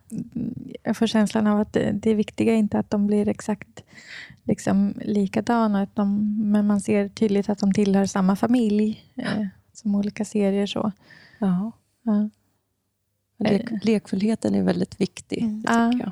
jag 0.83 0.97
får 0.97 1.07
känslan 1.07 1.47
av 1.47 1.59
att 1.59 1.73
det, 1.73 1.91
det 1.91 2.13
viktiga 2.13 2.53
är 2.53 2.57
inte 2.57 2.79
att 2.79 2.89
de 2.89 3.07
blir 3.07 3.27
exakt 3.27 3.83
liksom, 4.43 4.93
likadana, 5.05 5.81
att 5.81 5.95
de, 5.95 6.35
men 6.51 6.67
man 6.67 6.81
ser 6.81 7.09
tydligt 7.09 7.49
att 7.49 7.59
de 7.59 7.73
tillhör 7.73 8.05
samma 8.05 8.35
familj, 8.35 9.03
eh, 9.15 9.45
som 9.81 9.95
olika 9.95 10.25
serier. 10.25 10.65
så. 10.65 10.91
Ja. 11.39 11.71
Ja. 12.03 12.29
Lek, 13.37 13.69
lekfullheten 13.83 14.55
är 14.55 14.63
väldigt 14.63 15.01
viktig, 15.01 15.41
Mm. 15.43 15.61
det 15.61 15.73
Ja. 15.73 15.91
tycker 15.91 16.05
jag. 16.05 16.11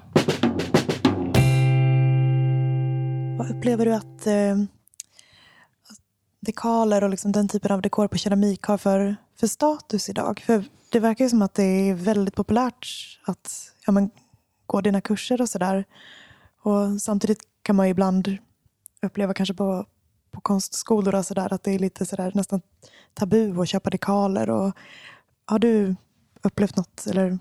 Vad 3.38 3.51
upplever 3.58 3.86
du 3.86 3.93
att 3.93 4.27
eh, 4.27 4.58
dekaler 6.39 7.03
och 7.03 7.10
liksom 7.10 7.32
den 7.32 7.47
typen 7.47 7.71
av 7.71 7.82
dekor 7.82 8.08
på 8.08 8.17
keramik 8.17 8.63
har 8.63 8.77
för, 8.77 9.15
för 9.36 9.47
status 9.47 10.10
idag? 10.10 10.39
För 10.45 10.63
det 10.91 10.99
verkar 10.99 11.25
ju 11.25 11.29
som 11.29 11.41
att 11.41 11.53
det 11.53 11.63
är 11.63 11.93
väldigt 11.93 12.36
populärt 12.36 12.88
att 13.25 13.71
ja, 13.86 13.91
men, 13.91 14.10
gå 14.65 14.82
dina 14.82 15.01
kurser 15.01 15.41
och 15.41 15.49
sådär. 15.49 15.86
Och 16.62 17.01
samtidigt 17.01 17.39
kan 17.62 17.75
man 17.75 17.86
ju 17.88 17.91
ibland 17.91 18.38
uppleva 19.01 19.34
kanske 19.34 19.53
på, 19.53 19.86
på 20.32 20.42
konstskolor 20.42 21.15
och 21.15 21.26
så 21.26 21.34
där, 21.34 21.54
att 21.54 21.63
det 21.63 21.72
är 21.72 21.80
lite 21.80 22.06
sådär 22.06 22.32
nästan 22.36 22.62
tabu 23.13 23.62
att 23.62 23.70
köpa 23.70 23.89
dekaler. 23.89 24.50
Och, 24.50 24.74
har 25.46 25.60
du 25.60 25.96
upplevt 26.42 26.76
något? 26.76 27.08
Eller? 27.08 27.39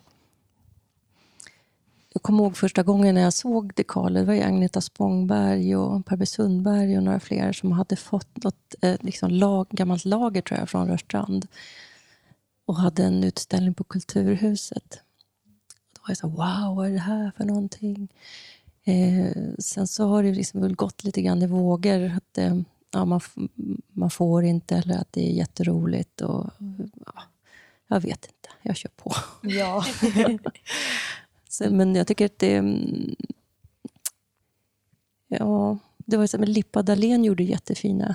Jag 2.13 2.23
kommer 2.23 2.45
ihåg 2.45 2.57
första 2.57 2.83
gången 2.83 3.15
när 3.15 3.23
jag 3.23 3.33
såg 3.33 3.75
dekaler. 3.75 4.21
Det 4.21 4.27
var 4.27 4.35
ju 4.35 4.43
Agneta 4.43 4.81
Spångberg 4.81 5.77
och 5.77 6.07
Per 6.07 6.17
B. 6.17 6.27
Sundberg 6.27 6.97
och 6.97 7.03
några 7.03 7.21
fler 7.21 7.53
som 7.53 7.73
hade 7.73 7.97
fått 7.97 8.45
något 8.45 8.75
eh, 8.81 8.97
liksom 9.01 9.31
lag, 9.31 9.67
gammalt 9.71 10.05
lager 10.05 10.43
tror 10.43 10.61
jag, 10.61 10.69
från 10.69 10.89
Rörstrand 10.89 11.47
och 12.67 12.77
hade 12.77 13.05
en 13.05 13.25
utställning 13.25 13.75
på 13.75 13.85
Kulturhuset. 13.85 15.01
Då 15.95 16.01
var 16.03 16.11
jag 16.11 16.17
så 16.17 16.29
här, 16.29 16.37
wow, 16.37 16.77
vad 16.77 16.89
är 16.89 16.93
det 16.93 16.99
här 16.99 17.33
för 17.37 17.45
någonting? 17.45 18.09
Eh, 18.85 19.33
sen 19.59 19.87
så 19.87 20.07
har 20.07 20.23
det 20.23 20.33
liksom 20.33 20.61
väl 20.61 20.75
gått 20.75 21.05
lite 21.05 21.23
grann 21.23 21.43
i 21.43 21.47
vågor. 21.47 22.13
Att, 22.17 22.39
eh, 22.39 22.57
ja, 22.91 23.05
man, 23.05 23.21
man 23.93 24.11
får 24.11 24.45
inte 24.45 24.77
eller 24.77 24.99
att 24.99 25.13
det 25.13 25.29
är 25.29 25.33
jätteroligt. 25.33 26.21
Och, 26.21 26.51
ja, 27.07 27.23
jag 27.89 28.01
vet 28.01 28.25
inte, 28.27 28.49
jag 28.63 28.77
kör 28.77 28.91
på. 28.97 29.15
Ja. 29.43 29.85
Så, 31.49 31.71
men 31.71 31.95
jag 31.95 32.07
tycker 32.07 32.27
att 32.27 32.39
det... 32.39 32.57
mm, 32.57 33.17
Ja, 35.29 35.79
det 35.97 36.17
var 36.17 36.25
ju 36.25 36.29
så, 36.29 36.39
men 36.39 36.53
Lippa 36.53 36.83
Dahlén 36.83 37.25
gjorde 37.25 37.43
jättefina 37.43 38.15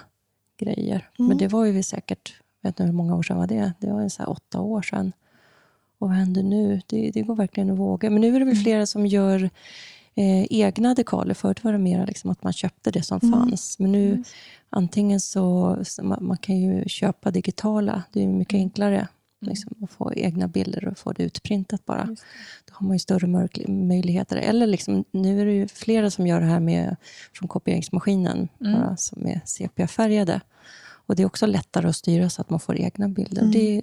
grejer. 0.58 1.10
Mm. 1.20 1.28
Men 1.28 1.38
det 1.38 1.48
var 1.48 1.66
ju 1.66 1.84
säkert, 1.84 2.36
jag 2.62 2.70
vet 2.70 2.74
inte 2.74 2.84
hur 2.84 2.92
många 2.92 3.16
år 3.16 3.24
sedan 3.24 3.38
var 3.38 3.48
det? 3.48 3.74
Det 3.80 3.92
var 3.92 4.02
ju 4.02 4.10
så 4.10 4.22
här 4.22 4.30
åtta 4.30 4.62
år 4.62 4.82
sedan. 4.82 5.12
Och 5.98 6.08
vad 6.08 6.18
händer 6.18 6.44
nu? 6.44 6.82
Det, 6.88 7.12
det 7.12 7.22
går 7.22 7.36
verkligen 7.36 7.70
att 7.72 7.78
våga. 7.78 8.10
Men 8.10 8.22
nu 8.22 8.36
är 8.36 8.40
det 8.40 8.46
väl 8.46 8.56
flera 8.56 8.86
som 8.86 9.06
gör 9.08 9.50
eh, 10.16 10.46
egna 10.50 10.94
dekaler. 10.94 11.34
Förut 11.34 11.64
var 11.64 11.72
det 11.72 11.78
mer 11.78 12.08
liksom 12.08 12.30
att 12.30 12.44
man 12.44 12.54
köpte 12.54 12.92
det 12.92 13.04
som 13.04 13.20
Mm. 13.24 13.40
fanns. 13.40 13.80
Men 13.80 13.92
nu 13.92 14.24
antingen 14.70 15.20
så, 15.20 15.78
så 15.84 16.04
man, 16.04 16.26
man 16.26 16.38
kan 16.38 16.58
ju 16.58 16.84
köpa 16.90 17.32
digitala. 17.32 18.04
Det 18.14 18.24
är 18.24 18.28
mycket 18.28 18.58
enklare 18.58 19.08
liksom, 19.42 19.74
att 19.84 19.92
få 19.92 20.14
egna 20.16 20.48
bilder 20.48 20.88
och 20.88 20.98
få 20.98 21.12
det 21.12 21.24
utprintat 21.24 21.86
bara. 21.86 22.06
Då 22.66 22.72
har 22.72 22.88
man 22.88 22.96
ju 22.96 23.00
större 23.00 23.28
möjligheter. 23.68 24.38
Eller 24.38 24.68
liksom, 24.68 25.04
nu 25.12 25.42
är 25.42 25.46
det 25.46 25.54
ju 25.54 25.68
flera 25.68 26.10
som 26.12 26.28
gör 26.28 26.40
det 26.40 26.46
här 26.46 26.60
med, 26.60 26.96
från 27.34 27.48
kopieringsmaskinen, 27.48 28.48
Mm. 28.62 28.74
bara, 28.82 28.98
som 28.98 29.28
är 29.28 29.42
sepia-färgade. 29.46 30.42
Och 31.06 31.16
det 31.16 31.24
är 31.24 31.28
också 31.28 31.46
lättare 31.46 31.88
att 31.88 31.96
styra 31.96 32.30
så 32.30 32.42
att 32.42 32.50
man 32.50 32.60
får 32.60 32.78
egna 32.78 33.10
bilder. 33.10 33.42
Mm. 33.42 33.52
Det, 33.52 33.82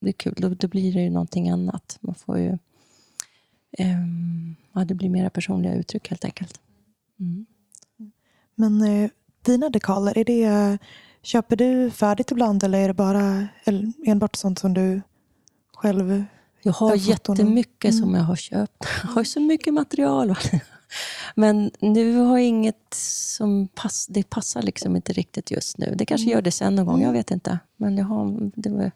det 0.00 0.08
är 0.08 0.12
kul. 0.12 0.34
Då, 0.38 0.48
då 0.48 0.68
blir 0.68 0.92
det 0.94 1.02
ju 1.02 1.10
någonting 1.10 1.48
annat. 1.50 1.98
Man 2.00 2.14
får 2.14 2.38
ju... 2.38 2.58
ehm, 3.78 4.56
ja, 4.72 4.84
det 4.84 4.94
blir 4.94 5.08
mera 5.08 5.30
personliga 5.30 5.74
uttryck 5.74 6.08
helt 6.08 6.24
enkelt. 6.24 6.60
Mm. 7.20 7.46
Men 8.54 8.82
eh, 8.82 9.10
dina 9.42 9.68
dekaler, 9.70 10.18
är 10.18 10.24
det, 10.24 10.78
köper 11.22 11.56
du 11.56 11.90
färdigt 11.90 12.30
ibland 12.30 12.64
eller 12.64 12.78
är 12.78 12.88
det 12.88 12.94
bara 12.94 13.48
eller 13.64 13.92
enbart 14.06 14.36
sånt 14.36 14.58
som 14.58 14.74
du 14.74 15.02
själv? 15.74 16.24
Jag 16.62 16.72
har 16.72 16.96
jättemycket 16.96 17.94
som 17.94 18.08
Mm. 18.08 18.14
jag 18.14 18.24
har 18.24 18.36
köpt. 18.36 18.84
Jag 19.02 19.10
har 19.10 19.24
så 19.24 19.40
mycket 19.40 19.74
material. 19.74 20.34
Men 21.34 21.70
nu 21.80 22.16
har 22.16 22.38
jag 22.38 22.46
inget 22.46 22.94
som 22.94 23.68
pass, 23.68 24.06
det 24.06 24.30
passar 24.30 24.62
liksom 24.62 24.96
inte 24.96 25.12
riktigt 25.12 25.50
just 25.50 25.78
nu. 25.78 25.94
Det 25.98 26.06
kanske 26.06 26.30
gör 26.30 26.42
det 26.42 26.50
sen 26.52 26.74
någon 26.74 26.86
gång, 26.86 27.02
jag 27.02 27.12
vet 27.12 27.30
inte. 27.30 27.58
Men 27.76 27.96
jag 27.96 28.04
har 28.04 28.50
det 28.54 28.70
var 28.70 28.90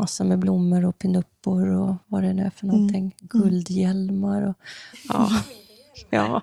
massor 0.00 0.24
med 0.24 0.38
blommor 0.38 0.84
och 0.84 0.98
pinuppor 0.98 1.68
och 1.68 1.94
vad 2.06 2.22
det 2.22 2.32
nu 2.32 2.42
är 2.42 2.50
för 2.50 2.66
någonting. 2.66 3.14
Guldhjälmar 3.20 4.42
och... 4.42 4.54
Ja. 5.08 5.30
ja, 6.10 6.42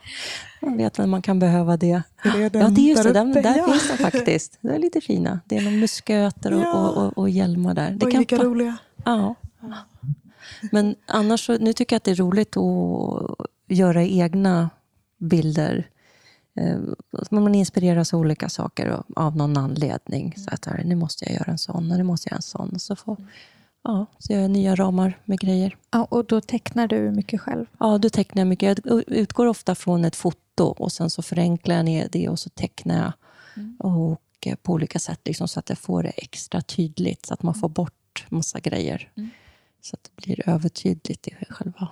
man 0.61 0.77
vet 0.77 0.99
väl 0.99 1.07
man 1.07 1.21
kan 1.21 1.39
behöva 1.39 1.77
det. 1.77 2.01
Det 2.23 2.49
den 2.49 2.61
Ja, 2.61 2.69
det 2.69 2.81
är 2.81 2.89
just 2.89 3.03
det. 3.03 3.13
där 3.13 3.23
Där, 3.25 3.29
uppe? 3.31 3.41
där 3.41 3.57
Ja. 3.57 3.65
finns 3.65 3.87
de 3.87 3.97
faktiskt. 3.97 4.57
Det 4.61 4.69
är 4.75 4.79
lite 4.79 5.01
fina. 5.01 5.39
Det 5.45 5.57
är 5.57 5.61
någon 5.61 5.79
musköter 5.79 6.53
och, 6.53 6.61
Ja. 6.61 6.73
och, 6.89 7.05
och, 7.05 7.17
och 7.17 7.29
hjälmar 7.29 7.73
där. 7.73 7.91
Det 7.91 8.05
Oj, 8.05 8.11
kan 8.11 8.19
vilka 8.19 8.37
roliga. 8.37 8.77
Ja. 9.05 9.35
Men 10.71 10.95
annars, 11.05 11.45
så, 11.45 11.57
nu 11.57 11.73
tycker 11.73 11.93
jag 11.93 11.97
att 11.97 12.03
det 12.03 12.11
är 12.11 12.15
roligt 12.15 12.57
att 12.57 13.47
göra 13.67 14.03
egna 14.03 14.69
bilder. 15.19 15.87
Eh, 16.57 16.77
Man 17.31 17.55
inspireras 17.55 18.13
av 18.13 18.19
olika 18.19 18.49
saker 18.49 19.01
av- 19.15 19.35
någon 19.35 19.57
anledning. 19.57 20.33
Så 20.37 20.49
att 20.53 20.67
nu 20.85 20.95
måste 20.95 21.25
jag 21.25 21.33
göra 21.33 21.51
en 21.51 21.57
sån 21.57 21.91
och 21.91 21.97
nu 21.97 22.03
måste 22.03 22.27
jag 22.27 22.31
göra 22.31 22.37
en 22.37 22.41
sån. 22.41 22.69
Och 22.69 22.81
så, 22.81 22.95
får, 22.95 23.17
ja, 23.83 24.05
så 24.19 24.33
gör 24.33 24.41
jag 24.41 24.51
nya 24.51 24.75
ramar 24.75 25.19
med 25.25 25.39
grejer. 25.39 25.77
Ja, 25.91 26.03
och 26.03 26.25
då 26.25 26.41
tecknar 26.41 26.87
du 26.87 27.11
mycket 27.11 27.41
själv? 27.41 27.65
Ja, 27.79 27.97
då 27.97 28.09
tecknar 28.09 28.39
jag 28.41 28.47
mycket. 28.47 28.79
Jag 28.85 29.03
utgår 29.07 29.45
ofta 29.45 29.75
från 29.75 30.05
ett 30.05 30.15
foto 30.15 30.63
och 30.63 30.91
sen 30.91 31.09
så 31.09 31.21
förenklar 31.21 31.75
jag 31.75 31.85
ner 31.85 32.09
det 32.11 32.29
och 32.29 32.39
så 32.39 32.49
tecknar 32.49 32.95
jag 33.03 33.11
och 33.79 34.21
eh, 34.45 34.55
på 34.55 34.73
olika 34.73 34.99
sätt 34.99 35.21
liksom, 35.25 35.47
så 35.47 35.59
att 35.59 35.69
jag 35.69 35.77
får 35.77 36.03
det 36.03 36.09
extra 36.09 36.61
tydligt. 36.61 37.25
Så 37.25 37.33
att 37.33 37.43
man 37.43 37.53
får 37.53 37.69
bort 37.69 38.25
massa 38.29 38.59
grejer. 38.59 39.11
Mm. 39.17 39.29
Så 39.81 39.95
att 39.95 40.03
det 40.15 40.25
blir 40.25 40.49
övertydligt 40.49 41.27
i 41.27 41.35
själva 41.49 41.87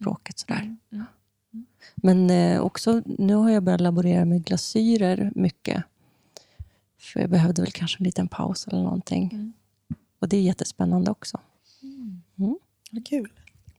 språket. 0.00 0.38
Sådär. 0.38 0.76
Mm. 0.92 1.04
Men 1.94 2.30
eh, 2.30 2.60
också, 2.60 3.02
nu 3.04 3.34
har 3.34 3.50
jag 3.50 3.62
börjat 3.62 3.80
laborera 3.80 4.24
med 4.24 4.44
glasyrer 4.44 5.32
mycket. 5.34 5.84
För 6.98 7.20
jag 7.20 7.30
behövde 7.30 7.62
väl 7.62 7.72
kanske 7.72 8.00
en 8.00 8.04
liten 8.04 8.28
paus 8.28 8.66
eller 8.66 8.82
någonting. 8.82 9.30
Mm. 9.32 9.52
Och 10.18 10.28
det 10.28 10.36
är 10.36 10.42
jättespännande 10.42 11.10
också. 11.10 11.40
Vad 12.90 13.06
kul. 13.06 13.32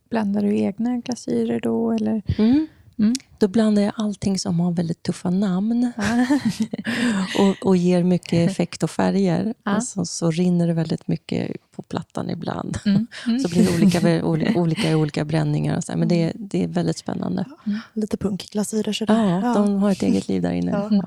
Blandar 0.10 0.42
du 0.42 0.58
egna 0.58 0.98
glasyrer 0.98 1.60
då? 1.60 1.92
Eller? 1.92 2.22
Mm. 2.38 2.68
Mm. 3.00 3.14
Då 3.40 3.48
blandar 3.48 3.82
jag 3.82 3.94
allting 3.98 4.40
som 4.40 4.60
har 4.60 4.72
väldigt 4.72 5.04
tuffa 5.04 5.30
namn 5.30 5.92
och, 7.40 7.68
och 7.68 7.78
ger 7.78 8.04
mycket 8.04 8.50
effekt 8.52 8.84
och 8.84 8.92
färger. 8.92 9.54
Och 9.78 9.84
så, 9.84 10.06
så 10.06 10.32
rinner 10.32 10.68
det 10.68 10.74
väldigt 10.74 11.08
mycket 11.08 11.72
på 11.72 11.82
plattan 11.82 12.30
ibland. 12.30 12.78
Mm. 12.86 13.08
Mm. 13.28 13.40
Så 13.44 13.50
blir 13.50 13.64
det 14.04 14.24
olika, 14.24 14.60
olika, 14.60 14.98
olika 14.98 15.26
bränningar. 15.26 15.78
Och 15.78 15.84
så. 15.84 15.92
här. 15.92 16.00
Men 16.00 16.08
det, 16.08 16.24
är- 16.24 16.34
det 16.36 16.64
är 16.64 16.68
väldigt 16.68 16.98
spännande. 16.98 17.46
Lite 17.94 18.18
punkglasyrer 18.18 18.94
sådär. 18.94 19.42
Ja, 19.44 19.54
de 19.54 19.76
har 19.76 19.92
ett 19.92 20.02
eget 20.04 20.28
liv 20.28 20.42
där 20.42 20.52
inne. 20.52 20.72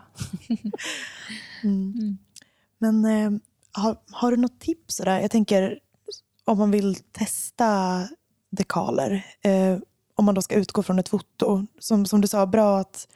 Mm. 1.64 1.94
Mm. 1.98 2.18
Men 2.78 3.04
eh, 3.04 3.40
har, 3.72 3.96
har 4.10 4.30
du 4.30 4.36
något 4.36 4.60
tips? 4.60 4.96
Sådär? 4.96 5.20
Jag 5.20 5.30
tänker 5.30 5.78
om 6.44 6.58
man 6.58 6.70
vill 6.70 6.94
testa 7.12 8.00
dekaler. 8.50 9.26
Eh, 9.42 9.78
om 10.20 10.24
man 10.24 10.34
då 10.34 10.42
ska 10.42 10.54
utgå 10.54 10.82
från 10.82 10.98
ett 10.98 11.08
foto. 11.08 11.66
Som, 11.78 12.06
som 12.06 12.20
du 12.20 12.28
sa, 12.28 12.46
bra 12.46 12.78
att, 12.78 13.08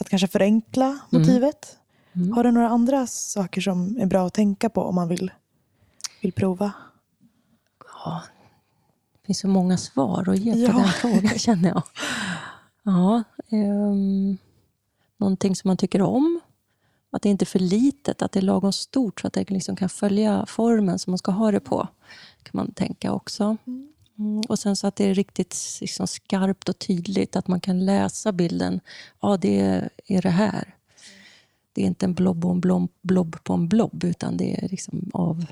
att 0.00 0.08
kanske 0.08 0.28
förenkla 0.28 0.98
motivet. 1.10 1.78
Mm. 2.12 2.32
Har 2.32 2.44
du 2.44 2.50
några 2.50 2.68
andra 2.68 3.06
saker 3.06 3.60
som 3.60 3.96
är 4.00 4.06
bra 4.06 4.26
att 4.26 4.34
tänka 4.34 4.70
på 4.70 4.82
om 4.82 4.94
man 4.94 5.08
vill, 5.08 5.30
vill 6.22 6.32
prova? 6.32 6.72
Ja, 8.04 8.22
det 9.12 9.26
finns 9.26 9.38
så 9.38 9.48
många 9.48 9.76
svar 9.78 10.28
att 10.28 10.38
ge 10.38 10.52
på 10.52 10.72
Ja. 10.72 10.78
den 10.78 10.88
frågan, 10.88 11.28
känner 11.38 11.68
jag. 11.68 11.82
Ja, 12.82 13.22
um, 13.50 14.38
någonting 15.16 15.56
som 15.56 15.68
man 15.68 15.76
tycker 15.76 16.02
om. 16.02 16.40
Att 17.10 17.22
det 17.22 17.28
inte 17.28 17.42
är 17.42 17.46
för 17.46 17.58
litet, 17.58 18.22
att 18.22 18.32
det 18.32 18.40
är 18.40 18.42
lagom 18.42 18.72
stort 18.72 19.20
så 19.20 19.26
att 19.26 19.32
det 19.32 19.50
liksom 19.50 19.76
kan 19.76 19.88
följa 19.88 20.46
formen 20.46 20.98
som 20.98 21.10
man 21.10 21.18
ska 21.18 21.32
ha 21.32 21.50
det 21.50 21.60
på. 21.60 21.88
kan 22.42 22.50
man 22.52 22.72
tänka 22.72 23.12
också. 23.12 23.56
Mm, 23.66 23.88
och 24.48 24.58
sen 24.58 24.76
så 24.76 24.86
att 24.86 24.96
det 24.96 25.04
är 25.04 25.14
riktigt 25.14 25.56
liksom 25.80 26.06
skarpt 26.06 26.68
och 26.68 26.78
tydligt, 26.78 27.36
att 27.36 27.48
man 27.48 27.60
kan 27.60 27.84
läsa 27.84 28.32
bilden. 28.32 28.80
Ja, 29.20 29.36
det 29.36 29.88
är 30.06 30.22
det 30.22 30.30
här. 30.30 30.74
Det 31.72 31.82
är 31.82 31.86
inte 31.86 32.06
en 32.06 32.14
blob, 32.14 32.44
och 32.44 32.50
en 32.50 32.60
blob, 32.60 32.90
blob 33.02 33.36
på 33.44 33.52
en 33.52 33.68
blob, 33.68 34.04
utan 34.04 34.36
det 34.36 34.64
är 34.64 34.68
liksom 34.68 35.10
av... 35.14 35.46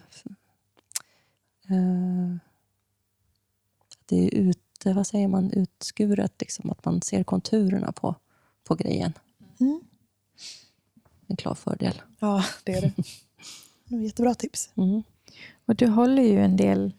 Eh, 1.68 2.37
det 4.07 4.27
är 4.27 4.35
ut, 4.35 4.59
vad 4.85 5.07
säger 5.07 5.29
man, 5.29 5.50
utskuret, 5.50 6.33
liksom, 6.40 6.70
att 6.70 6.85
man 6.85 7.03
ser 7.03 7.24
konturerna 7.24 7.92
på, 7.92 8.14
på 8.64 8.74
grejen. 8.74 9.12
Mm. 9.61 9.81
En 11.27 11.37
klar 11.37 11.55
fördel. 11.55 12.03
Ja, 12.18 12.44
det 12.64 12.72
är 12.72 12.81
det. 12.81 12.92
Jättebra 13.96 14.35
tips. 14.35 14.70
Mm. 14.77 15.03
Och 15.64 15.77
du 15.77 15.87
håller 15.87 16.22
ju 16.22 16.40
en 16.40 16.57
del 16.57 16.92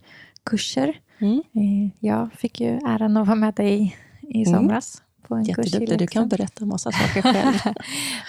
kurser. 0.45 0.99
Mm. 1.19 1.43
Eh, 1.53 1.89
Jag 1.99 2.33
fick 2.33 2.61
ju 2.61 2.67
äran 2.85 3.17
att 3.17 3.27
vara 3.27 3.35
med 3.35 3.53
dig 3.53 3.97
i 4.21 4.43
Mm. 4.47 4.53
somras. 4.59 5.01
På 5.27 5.35
en 5.35 5.45
kurs 5.45 5.65
i 5.65 5.69
Jätteduktig. 5.69 5.99
Du 5.99 6.07
kan 6.07 6.27
berätta 6.29 6.63
en 6.63 6.67
massa 6.67 6.91
saker 6.91 7.21
själv. 7.33 7.75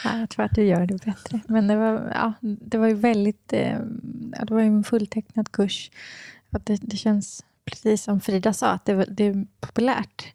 ja, 0.05 0.19
jag 0.19 0.31
tror 0.31 0.45
att 0.45 0.55
du 0.55 0.63
gör 0.65 0.87
det 0.87 1.05
bättre. 1.05 1.41
Men 1.49 1.67
det 1.67 1.77
var, 1.77 2.13
ja, 2.15 2.33
det 2.43 2.79
var 2.79 2.87
ju 2.89 2.95
väldigt... 2.95 3.53
Eh, 3.53 3.79
det 4.47 4.51
var 4.55 4.61
ju 4.61 4.67
en 4.67 4.85
fulltecknad 4.85 5.53
kurs. 5.53 5.91
Att 6.51 6.67
det, 6.67 6.77
det 6.83 6.97
känns, 6.97 7.45
precis 7.65 8.03
som 8.03 8.21
Frida 8.21 8.53
sa, 8.53 8.67
att 8.69 8.85
det, 8.85 9.05
det 9.05 9.25
är 9.27 9.47
populärt. 9.61 10.33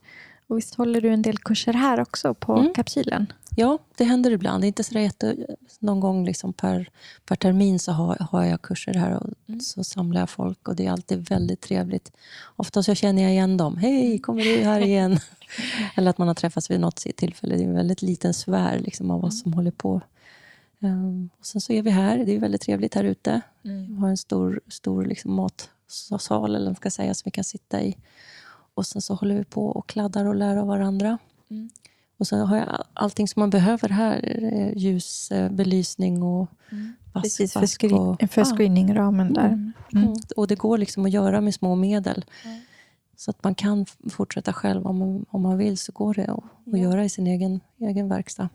Och 0.47 0.57
visst 0.57 0.75
håller 0.75 1.01
du 1.01 1.09
en 1.09 1.21
del 1.21 1.37
kurser 1.37 1.73
här 1.73 1.99
också 1.99 2.33
på 2.33 2.57
Mm. 2.57 2.73
kapsylen? 2.73 3.33
Ja, 3.55 3.77
det 3.97 4.03
händer 4.03 4.31
ibland. 4.31 4.63
Det 4.63 4.65
är 4.65 4.67
inte 4.67 4.83
så 4.83 4.99
jätte, 4.99 5.35
någon 5.79 5.99
gång 5.99 6.25
liksom 6.25 6.53
per, 6.53 6.89
per 7.25 7.35
termin 7.35 7.79
så 7.79 7.91
har, 7.91 8.27
har 8.31 8.43
jag 8.43 8.61
kurser 8.61 8.93
här 8.93 9.23
och 9.23 9.61
så 9.61 9.83
samlar 9.83 10.21
jag 10.21 10.29
folk 10.29 10.67
och 10.67 10.75
det 10.75 10.85
är 10.85 10.91
alltid 10.91 11.29
väldigt 11.29 11.61
trevligt. 11.61 12.11
Ofta 12.55 12.83
så 12.83 12.95
känner 12.95 13.21
jag 13.21 13.31
igen 13.31 13.57
dem. 13.57 13.77
Hej, 13.77 14.19
kommer 14.19 14.43
du 14.43 14.63
här 14.63 14.81
igen? 14.81 15.19
Eller 15.95 16.09
att 16.09 16.17
man 16.17 16.27
har 16.27 16.35
träffats 16.35 16.71
vid 16.71 16.79
något 16.79 16.95
tillfälle. 16.95 17.55
Det 17.55 17.63
är 17.63 17.67
en 17.67 17.75
väldigt 17.75 18.01
liten 18.01 18.33
sfär 18.33 18.79
liksom, 18.79 19.11
av 19.11 19.21
vad 19.21 19.33
som 19.33 19.53
håller 19.53 19.71
på. 19.71 20.01
Ehm, 20.79 21.29
och 21.39 21.45
sen 21.45 21.61
så 21.61 21.73
är 21.73 21.81
vi 21.81 21.89
här. 21.89 22.17
Det 22.17 22.35
är 22.35 22.39
väldigt 22.39 22.61
trevligt 22.61 22.95
här 22.95 23.03
ute. 23.03 23.41
Vi 23.61 23.95
har 23.95 24.09
en 24.09 24.17
stor, 24.17 24.61
stor 24.67 25.05
liksom 25.05 25.49
matsal 26.11 26.55
eller 26.55 26.73
ska 26.73 26.91
säga, 26.91 27.13
som 27.13 27.21
vi 27.25 27.31
kan 27.31 27.43
sitta 27.43 27.81
i. 27.81 27.97
Och 28.73 28.85
sen 28.85 29.01
så 29.01 29.13
håller 29.13 29.35
vi 29.35 29.43
på 29.43 29.67
och 29.67 29.89
kladdar 29.89 30.25
och 30.25 30.35
lär 30.35 30.57
av 30.57 30.67
varandra. 30.67 31.17
Och 32.21 32.27
så 32.27 32.37
har 32.37 32.57
jag 32.57 32.67
all- 32.69 32.83
allting 32.93 33.27
som 33.27 33.39
man 33.39 33.49
behöver 33.49 33.89
här. 33.89 34.37
eh, 34.43 34.77
Ljus, 34.77 35.31
eh, 35.31 35.51
belysning 35.51 36.23
och 36.23 36.47
vask, 37.13 37.23
Precis, 37.23 37.53
för, 37.53 37.65
skri- 37.65 37.93
och, 37.93 38.21
för 38.31 38.41
Ja. 38.41 38.45
screeningramen 38.45 39.33
där. 39.33 39.47
Mm. 39.47 39.73
Mm. 39.95 40.13
Och 40.35 40.47
det 40.47 40.55
går 40.55 40.77
liksom 40.77 41.05
att 41.05 41.11
göra 41.11 41.41
med 41.41 41.53
små 41.53 41.75
medel. 41.75 42.25
Så 43.15 43.31
att 43.31 43.43
man 43.43 43.55
kan 43.55 43.85
fortsätta 44.09 44.53
själv 44.53 44.87
om 44.87 44.97
man, 44.97 45.25
om 45.29 45.41
man 45.41 45.57
vill 45.57 45.77
så 45.77 45.91
går 45.91 46.13
det 46.13 46.25
att, 46.27 46.43
att 46.73 46.79
göra 46.79 47.05
i 47.05 47.09
sin 47.09 47.27
egen, 47.27 47.59
egen 47.79 48.09
verkstad. 48.09 48.49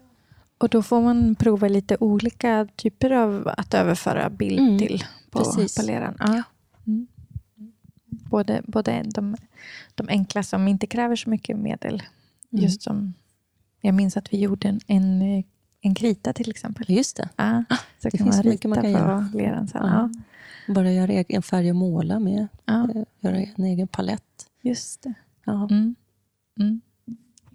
Och 0.58 0.68
då 0.68 0.82
får 0.82 1.00
man 1.02 1.34
prova 1.34 1.68
lite 1.68 1.96
olika 2.00 2.68
typer 2.76 3.10
av 3.10 3.48
att 3.56 3.74
överföra 3.74 4.30
bild 4.30 4.58
Mm, 4.60 4.78
till 4.78 5.04
på 5.30 5.44
paleran. 5.76 6.16
Ja. 6.18 6.42
Mm. 6.86 7.06
Både, 8.30 8.62
både 8.66 9.02
de, 9.14 9.36
de 9.94 10.08
enkla 10.08 10.42
som 10.42 10.68
inte 10.68 10.86
kräver 10.86 11.16
så 11.16 11.30
mycket 11.30 11.56
medel. 11.58 12.02
Mm. 12.52 12.64
Just 12.64 12.82
som, 12.82 13.14
minns 13.94 14.16
att 14.16 14.32
vi 14.32 14.38
gjorde 14.40 14.68
en, 14.68 14.80
en, 14.86 15.22
en 15.80 15.94
krita 15.94 16.32
till 16.32 16.50
exempel. 16.50 16.84
Just 16.88 17.16
det. 17.16 17.28
Ja, 17.36 17.64
så 17.68 17.76
det 18.02 18.10
kan 18.10 18.18
finns 18.18 18.36
man 18.36 18.42
så 18.42 18.48
mycket 18.48 18.70
man 18.70 18.82
kan 18.82 18.90
göra. 18.90 19.30
leran 19.34 19.68
sen. 19.68 19.80
Ja. 19.84 20.10
Ja. 20.66 20.72
Bara 20.74 20.92
göra 20.92 21.12
egen 21.12 21.42
färg 21.42 21.70
och 21.70 21.76
måla 21.76 22.18
med. 22.18 22.48
Ja, 22.64 22.88
eh, 22.94 23.02
Göra 23.20 23.36
en 23.56 23.64
egen 23.64 23.88
palett. 23.88 24.46
just 24.62 25.02
det. 25.02 25.14
Ja. 25.44 25.68
Mm. 25.70 25.94
Mm. 26.60 26.80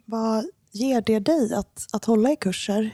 Vad 0.05 0.45
ger 0.71 1.01
det 1.01 1.19
dig 1.19 1.53
att, 1.53 1.87
att 1.93 2.05
hålla 2.05 2.31
i 2.31 2.35
kurser? 2.35 2.91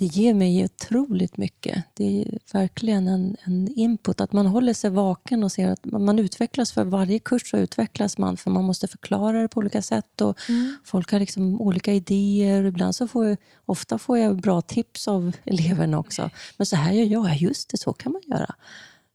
Det 0.00 0.06
ger 0.06 0.34
mig 0.34 0.64
otroligt 0.64 1.36
mycket. 1.36 1.84
Det 1.94 2.22
är 2.22 2.38
verkligen 2.52 3.08
en, 3.08 3.36
en 3.44 3.68
input. 3.68 4.20
Att 4.20 4.32
man 4.32 4.46
håller 4.46 4.74
sig 4.74 4.90
vaken 4.90 5.44
och 5.44 5.52
ser 5.52 5.68
att 5.68 5.84
man 5.84 6.18
utvecklas. 6.18 6.72
För 6.72 6.84
varje 6.84 7.18
kurs 7.18 7.50
så 7.50 7.56
utvecklas 7.56 8.18
man. 8.18 8.36
För 8.36 8.50
man 8.50 8.64
måste 8.64 8.88
förklara 8.88 9.42
det 9.42 9.48
på 9.48 9.58
olika 9.58 9.82
sätt. 9.82 10.20
Och 10.20 10.38
Folk 10.84 11.12
har 11.12 11.20
liksom 11.20 11.60
olika 11.60 11.92
idéer. 11.92 12.64
Ibland 12.64 12.94
så 12.94 13.08
får 13.08 13.26
jag, 13.26 13.36
ofta 13.66 13.98
får 13.98 14.18
jag 14.18 14.40
bra 14.40 14.60
tips 14.60 15.08
av 15.08 15.36
eleverna 15.44 15.98
också. 15.98 16.30
Men 16.56 16.66
så 16.66 16.76
här 16.76 16.92
gör 16.92 17.04
jag. 17.04 17.30
Ja, 17.30 17.34
just 17.34 17.70
det, 17.70 17.76
så 17.76 17.92
kan 17.92 18.12
man 18.12 18.22
göra. 18.26 18.54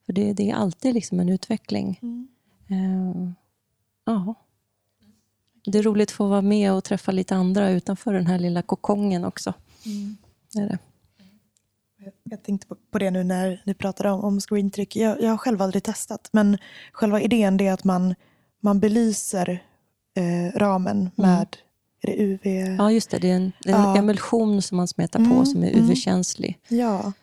För 0.05 0.13
det, 0.13 0.33
det 0.33 0.49
är 0.49 0.55
alltid 0.55 0.93
liksom 0.93 1.19
en 1.19 1.29
utveckling. 1.29 1.99
Eh, 2.67 3.31
ja. 4.05 4.33
Det 5.65 5.77
är 5.77 5.83
roligt 5.83 6.09
att 6.09 6.15
få 6.15 6.27
vara 6.27 6.41
med 6.41 6.73
och 6.73 6.83
träffa 6.83 7.11
lite 7.11 7.35
andra 7.35 7.69
utanför 7.69 8.13
den 8.13 8.27
här 8.27 8.39
lilla 8.39 8.61
kokongen 8.61 9.25
också. 9.25 9.53
Det 9.83 10.24
är 10.55 10.69
det. 10.69 10.77
Jag 12.23 12.43
tänkte 12.43 12.67
på- 12.91 12.99
det 12.99 13.11
nu 13.11 13.23
när 13.23 13.61
ni 13.65 13.73
pratade 13.73 14.11
om, 14.11 14.23
om 14.23 14.39
screentryck. 14.41 14.95
Jag, 14.95 15.21
jag 15.21 15.29
har 15.29 15.37
själv 15.37 15.61
aldrig 15.61 15.83
testat, 15.83 16.29
men 16.31 16.57
själva 16.91 17.21
idén 17.21 17.59
är 17.61 17.71
att 17.73 17.83
man 17.83 18.15
man 18.59 18.79
belyser 18.79 19.63
eh, 20.15 20.57
ramen 20.59 21.09
med 21.15 21.57
är 22.01 22.07
det 22.07 22.23
UV? 22.23 22.39
Mm. 22.47 22.75
Ja, 22.75 22.91
just 22.91 23.09
det. 23.09 23.19
Det 23.19 23.31
är 23.31 23.35
en, 23.35 23.51
det 23.63 23.71
är 23.71 23.75
en 23.75 23.81
Ja. 23.83 23.97
emulsion 23.97 24.61
som 24.61 24.77
man 24.77 24.87
smetar 24.87 25.19
på 25.19 25.25
Mm, 25.33 25.45
som 25.45 25.63
är 25.63 25.71
mm. 25.71 25.85
UV-känslig. 25.85 26.59
Ja. 26.67 27.13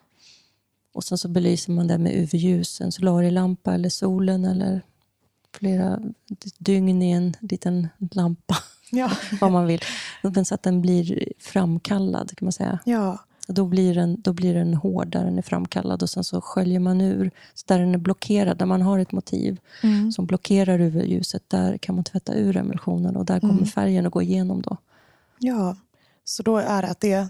Och 0.94 1.04
sen 1.04 1.18
så 1.18 1.28
belyser 1.28 1.72
man 1.72 1.86
det 1.86 1.98
med 1.98 2.12
UV-ljus, 2.16 2.80
en 2.80 2.92
solarielampa 2.92 3.74
eller 3.74 3.88
solen 3.88 4.44
eller 4.44 4.82
flera 5.54 6.00
dygn 6.58 7.02
i 7.02 7.10
en 7.10 7.36
liten 7.40 7.88
lampa, 8.12 8.56
Ja. 8.94 9.10
vad 9.40 9.52
man 9.52 9.66
vill. 9.66 9.80
Men 10.22 10.44
Så 10.44 10.54
att 10.54 10.62
den 10.62 10.80
blir 10.80 11.32
framkallad, 11.38 12.32
kan 12.36 12.46
man 12.46 12.52
säga. 12.52 12.78
ja. 12.84 13.18
Då 13.48 13.64
blir, 13.64 13.94
den, 13.94 14.20
då 14.20 14.32
blir 14.32 14.54
den 14.54 14.74
hård 14.74 15.08
där 15.08 15.24
den 15.24 15.38
är 15.38 15.42
framkallad 15.42 16.02
och 16.02 16.10
sen 16.10 16.24
så 16.24 16.40
sköljer 16.40 16.80
man 16.80 17.00
ur. 17.00 17.30
Så 17.54 17.64
där 17.68 17.78
den 17.78 17.94
är 17.94 17.98
blockerad, 17.98 18.58
där 18.58 18.66
man 18.66 18.82
har 18.82 18.98
ett 18.98 19.12
motiv 19.12 19.58
Mm. 19.82 20.12
som 20.12 20.26
blockerar 20.26 20.80
UV-ljuset, 20.80 21.42
där 21.48 21.78
kan 21.78 21.94
man 21.94 22.04
tvätta 22.04 22.34
ur 22.34 22.56
emulsionen 22.56 23.16
och 23.16 23.24
där 23.24 23.40
kommer 23.40 23.52
Mm. 23.54 23.66
färgen 23.66 24.06
att 24.06 24.12
gå 24.12 24.22
igenom. 24.22 24.62
då. 24.62 24.76
Ja, 25.38 25.76
så 26.24 26.42
då 26.42 26.56
är 26.56 26.82
det 26.82 26.88
att 26.88 27.00
det, 27.00 27.28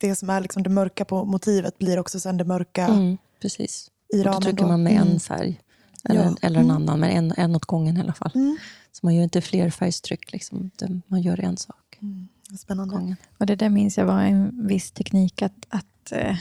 det 0.00 0.14
som 0.14 0.30
är 0.30 0.40
liksom 0.40 0.62
det 0.62 0.70
mörka 0.70 1.04
på 1.04 1.24
motivet 1.24 1.78
blir 1.78 1.98
också 1.98 2.20
sen 2.20 2.36
det 2.36 2.44
mörka 2.44 2.86
Mm, 2.86 3.18
precis. 3.42 3.90
i 4.14 4.18
Och 4.20 4.24
då 4.24 4.30
ramen. 4.30 4.42
trycker 4.42 4.66
man 4.66 4.82
med 4.82 4.92
Mm. 4.96 5.08
en 5.08 5.20
färg. 5.20 5.60
Eller, 6.04 6.22
Ja. 6.24 6.36
eller 6.42 6.58
en 6.60 6.64
Mm. 6.64 6.76
annan, 6.76 7.00
men 7.00 7.10
en, 7.10 7.32
en 7.36 7.56
åt 7.56 7.64
gången 7.64 7.96
i 7.96 8.00
alla 8.00 8.12
fall. 8.12 8.30
Mm. 8.34 8.56
Så 8.92 9.06
man 9.06 9.14
gör 9.14 9.22
inte 9.22 9.40
fler 9.40 9.70
färgstryck, 9.70 10.32
liksom. 10.32 10.70
Man 11.06 11.22
gör 11.22 11.40
en 11.40 11.56
sak 11.56 11.76
Mm. 12.02 12.28
Spännande. 12.58 12.94
gången. 12.96 13.16
Och 13.38 13.46
det 13.46 13.56
där 13.56 13.68
minns 13.68 13.98
jag 13.98 14.06
var 14.06 14.20
en 14.22 14.66
viss 14.66 14.90
teknik 14.90 15.42
att, 15.42 15.66
att 15.68 16.12
eh, 16.12 16.36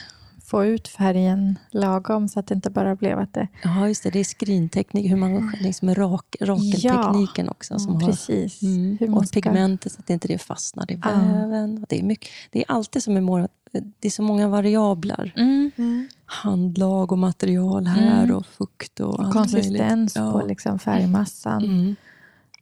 få 0.52 0.66
ut 0.66 0.88
färgen 0.88 1.60
lagom 1.72 2.28
så 2.28 2.40
att 2.40 2.48
det 2.48 2.56
inte 2.56 2.70
bara 2.70 2.96
blev 2.96 3.20
att 3.20 3.34
det... 3.34 3.48
Ja, 3.64 3.88
just 3.88 4.04
det. 4.04 4.10
Det 4.10 4.20
är 4.20 4.24
skrinteknik, 4.24 5.12
hur 5.12 5.16
man 5.16 5.52
liksom 5.62 5.86
med 5.86 5.98
rak, 5.98 6.36
rakeltekniken 6.42 7.50
också. 7.50 7.80
Som 7.80 7.94
har, 7.96 8.02
Precis. 8.10 8.62
mm, 8.64 8.98
Hur 9.00 9.08
man 9.08 9.18
och 9.18 9.28
ska- 9.28 9.42
pigmentet, 9.42 9.92
så 9.92 10.00
att 10.00 10.08
det 10.08 10.14
inte 10.14 10.28
det 10.28 10.38
fastnar 10.38 10.92
i 10.92 11.00
Ja. 11.04 11.10
väven. 11.12 11.86
Det, 11.90 12.00
är 12.00 12.04
mycket, 12.04 12.30
det 12.52 12.60
är 12.60 12.66
alltid 12.72 13.04
som 13.04 13.18
är 13.18 13.22
målat. 13.22 13.52
Det 14.00 14.08
är 14.08 14.12
så 14.12 14.24
många 14.24 14.48
variabler. 14.48 15.34
Mm. 15.38 15.72
Mm. 15.78 16.08
Handlag 16.26 17.12
och 17.12 17.18
material 17.18 17.86
här 17.88 18.24
Mm. 18.24 18.36
och 18.36 18.46
fukt 18.46 19.00
och, 19.00 19.14
Och 19.20 19.26
allt 19.26 19.34
konsistens 19.34 20.16
möjligt. 20.16 20.34
på 20.42 20.48
liksom 20.48 20.80
färgmassan. 20.80 21.64
Mm. 21.64 21.96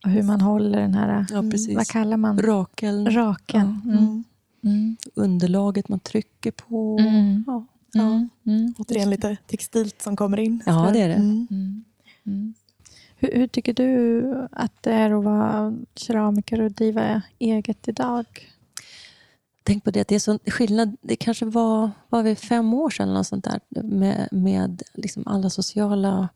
Och 0.06 0.10
hur 0.12 0.24
man 0.24 0.42
håller 0.42 0.80
den 0.82 0.94
här... 0.94 1.26
Ja, 1.32 1.42
precis. 1.52 1.76
Vad 1.76 1.88
kallar 1.88 2.18
man 2.18 2.40
Rakeln, 2.40 3.12
Raken. 3.12 3.82
Ja. 3.86 3.92
Mm. 3.92 3.98
Mm. 4.04 4.24
Mm. 4.64 4.98
underlaget 5.16 5.90
man 5.90 6.00
trycker 6.00 6.52
på. 6.52 7.00
Mm. 7.96 8.08
Ja. 8.08 8.12
Mm. 8.12 8.30
Mm. 8.46 8.74
Återigen 8.78 9.10
lite 9.10 9.38
textilt 9.48 10.02
som 10.02 10.16
kommer 10.16 10.40
in. 10.40 10.64
Ja, 10.66 10.90
det 10.94 11.02
är 11.02 11.08
det. 11.08 11.16
Mm. 11.16 11.48
Mm. 11.52 11.84
Mm. 12.26 12.54
Hur, 13.16 13.32
hur 13.34 13.48
tycker 13.48 13.74
du 13.74 14.48
att 14.52 14.84
det 14.84 14.92
är 14.92 15.12
att 15.12 15.24
vara 15.24 15.78
keramiker 15.96 16.62
och 16.62 16.72
driva 16.72 17.22
eget 17.40 17.88
idag? 17.88 18.26
Tänk 19.64 19.84
på 19.84 19.92
det, 19.92 20.02
att 20.02 20.08
det 20.08 20.16
är 20.16 20.20
sån 20.20 20.40
skillnad. 20.46 20.98
Det 21.02 21.16
kanske 21.16 21.46
var, 21.46 21.92
var 22.10 22.24
vi 22.24 22.36
fem 22.36 22.74
år 22.74 22.90
sedan 22.90 23.08
eller 23.08 23.18
något 23.18 23.28
sånt 23.28 23.44
där, 23.44 23.84
med, 23.84 24.28
med 24.32 24.84
liksom 24.94 25.28
alla 25.28 25.50
sociala 25.50 26.20
eh, 26.20 26.28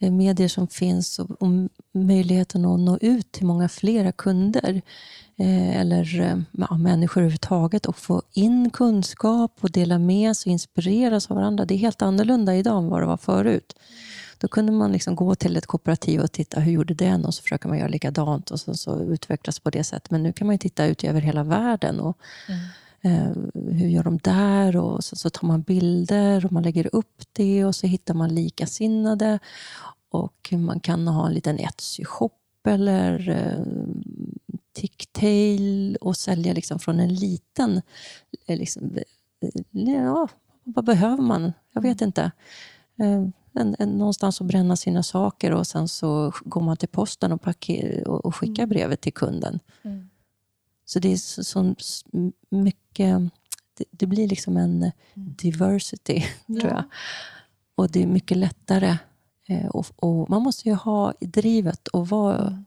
medier 0.00 0.48
som 0.48 0.68
finns 0.68 1.18
och, 1.18 1.30
och 1.30 1.48
möjligheten 1.94 2.64
att 2.64 2.80
nå 2.80 2.98
ut 3.00 3.32
till 3.32 3.46
många 3.46 3.68
flera 3.68 4.12
kunder 4.12 4.82
eh, 5.36 5.80
eller 5.80 6.20
eh, 6.20 6.38
ja, 6.52 6.76
människor 6.76 7.20
överhuvudtaget 7.20 7.86
och 7.86 7.96
få 7.96 8.22
in 8.32 8.70
kunskap 8.70 9.58
och 9.60 9.70
dela 9.70 9.98
med 9.98 10.36
sig 10.36 10.50
och 10.50 10.52
inspireras 10.52 11.30
av 11.30 11.36
varandra. 11.36 11.64
Det 11.64 11.74
är 11.74 11.78
helt 11.78 12.02
annorlunda 12.02 12.56
idag 12.56 12.78
än 12.78 12.88
vad 12.88 13.02
det 13.02 13.06
var 13.06 13.16
förut. 13.16 13.74
Då 14.38 14.48
kunde 14.48 14.72
man 14.72 14.92
liksom 14.92 15.14
gå 15.14 15.34
till 15.34 15.56
ett 15.56 15.66
kooperativ 15.66 16.20
och 16.20 16.32
titta, 16.32 16.60
hur 16.60 16.72
gjorde 16.72 16.94
den? 16.94 17.24
Och 17.24 17.34
så 17.34 17.42
försöker 17.42 17.68
man 17.68 17.78
göra 17.78 17.88
likadant 17.88 18.50
och 18.50 18.60
så, 18.60 18.74
så 18.74 19.02
utvecklas 19.02 19.60
på 19.60 19.70
det 19.70 19.84
sättet. 19.84 20.10
Men 20.10 20.22
nu 20.22 20.32
kan 20.32 20.46
man 20.46 20.54
ju 20.54 20.58
titta 20.58 20.86
ut 20.86 21.04
över 21.04 21.20
hela 21.20 21.44
världen. 21.44 22.00
Och, 22.00 22.18
mm 22.48 22.60
hur 23.54 23.88
gör 23.88 24.02
de 24.02 24.18
där? 24.18 24.76
Och 24.76 25.04
så, 25.04 25.16
så 25.16 25.30
tar 25.30 25.48
man 25.48 25.62
bilder 25.62 26.46
och 26.46 26.52
man 26.52 26.62
lägger 26.62 26.94
upp 26.94 27.22
det 27.32 27.64
och 27.64 27.74
så 27.74 27.86
hittar 27.86 28.14
man 28.14 28.34
likasinnade. 28.34 29.38
Och 30.08 30.52
man 30.52 30.80
kan 30.80 31.08
ha 31.08 31.26
en 31.26 31.34
liten 31.34 31.58
Etsy-shop 31.58 32.30
eller 32.64 33.28
eh, 33.28 33.64
Ticktail 34.72 35.96
och 36.00 36.16
sälja 36.16 36.52
liksom 36.52 36.78
från 36.78 37.00
en 37.00 37.14
liten... 37.14 37.82
Eh, 38.46 38.58
liksom, 38.58 38.96
eh, 39.40 39.92
ja, 39.92 40.28
vad 40.64 40.84
behöver 40.84 41.22
man? 41.22 41.52
Jag 41.72 41.82
vet 41.82 42.00
inte. 42.00 42.22
Eh, 42.98 43.26
en, 43.52 43.76
en, 43.78 43.88
någonstans 43.88 44.40
att 44.40 44.46
bränna 44.46 44.76
sina 44.76 45.02
saker 45.02 45.52
och 45.52 45.66
sen 45.66 45.88
så 45.88 46.32
går 46.44 46.60
man 46.60 46.76
till 46.76 46.88
posten 46.88 47.32
och, 47.32 47.42
paker, 47.42 48.08
och, 48.08 48.24
och 48.24 48.36
skickar 48.36 48.66
brevet 48.66 49.00
till 49.00 49.12
kunden. 49.12 49.60
Så 50.84 50.98
det 50.98 51.12
är 51.12 51.16
så, 51.16 51.44
så 51.44 51.74
s- 52.92 52.98
mycket... 52.98 53.32
Det, 53.78 53.84
det 53.90 54.06
blir 54.06 54.28
liksom 54.28 54.56
en 54.56 54.90
diversity, 55.14 56.22
tror 56.46 56.70
jag. 56.72 56.84
Och 57.74 57.90
det 57.90 58.02
är 58.02 58.06
mycket 58.06 58.36
lättare. 58.36 58.98
Eh, 59.46 59.66
och, 59.66 59.86
och 59.96 60.30
man 60.30 60.42
måste 60.42 60.68
ju 60.68 60.74
ha 60.74 61.14
drivet 61.20 61.88
och 61.88 62.08
vara, 62.08 62.64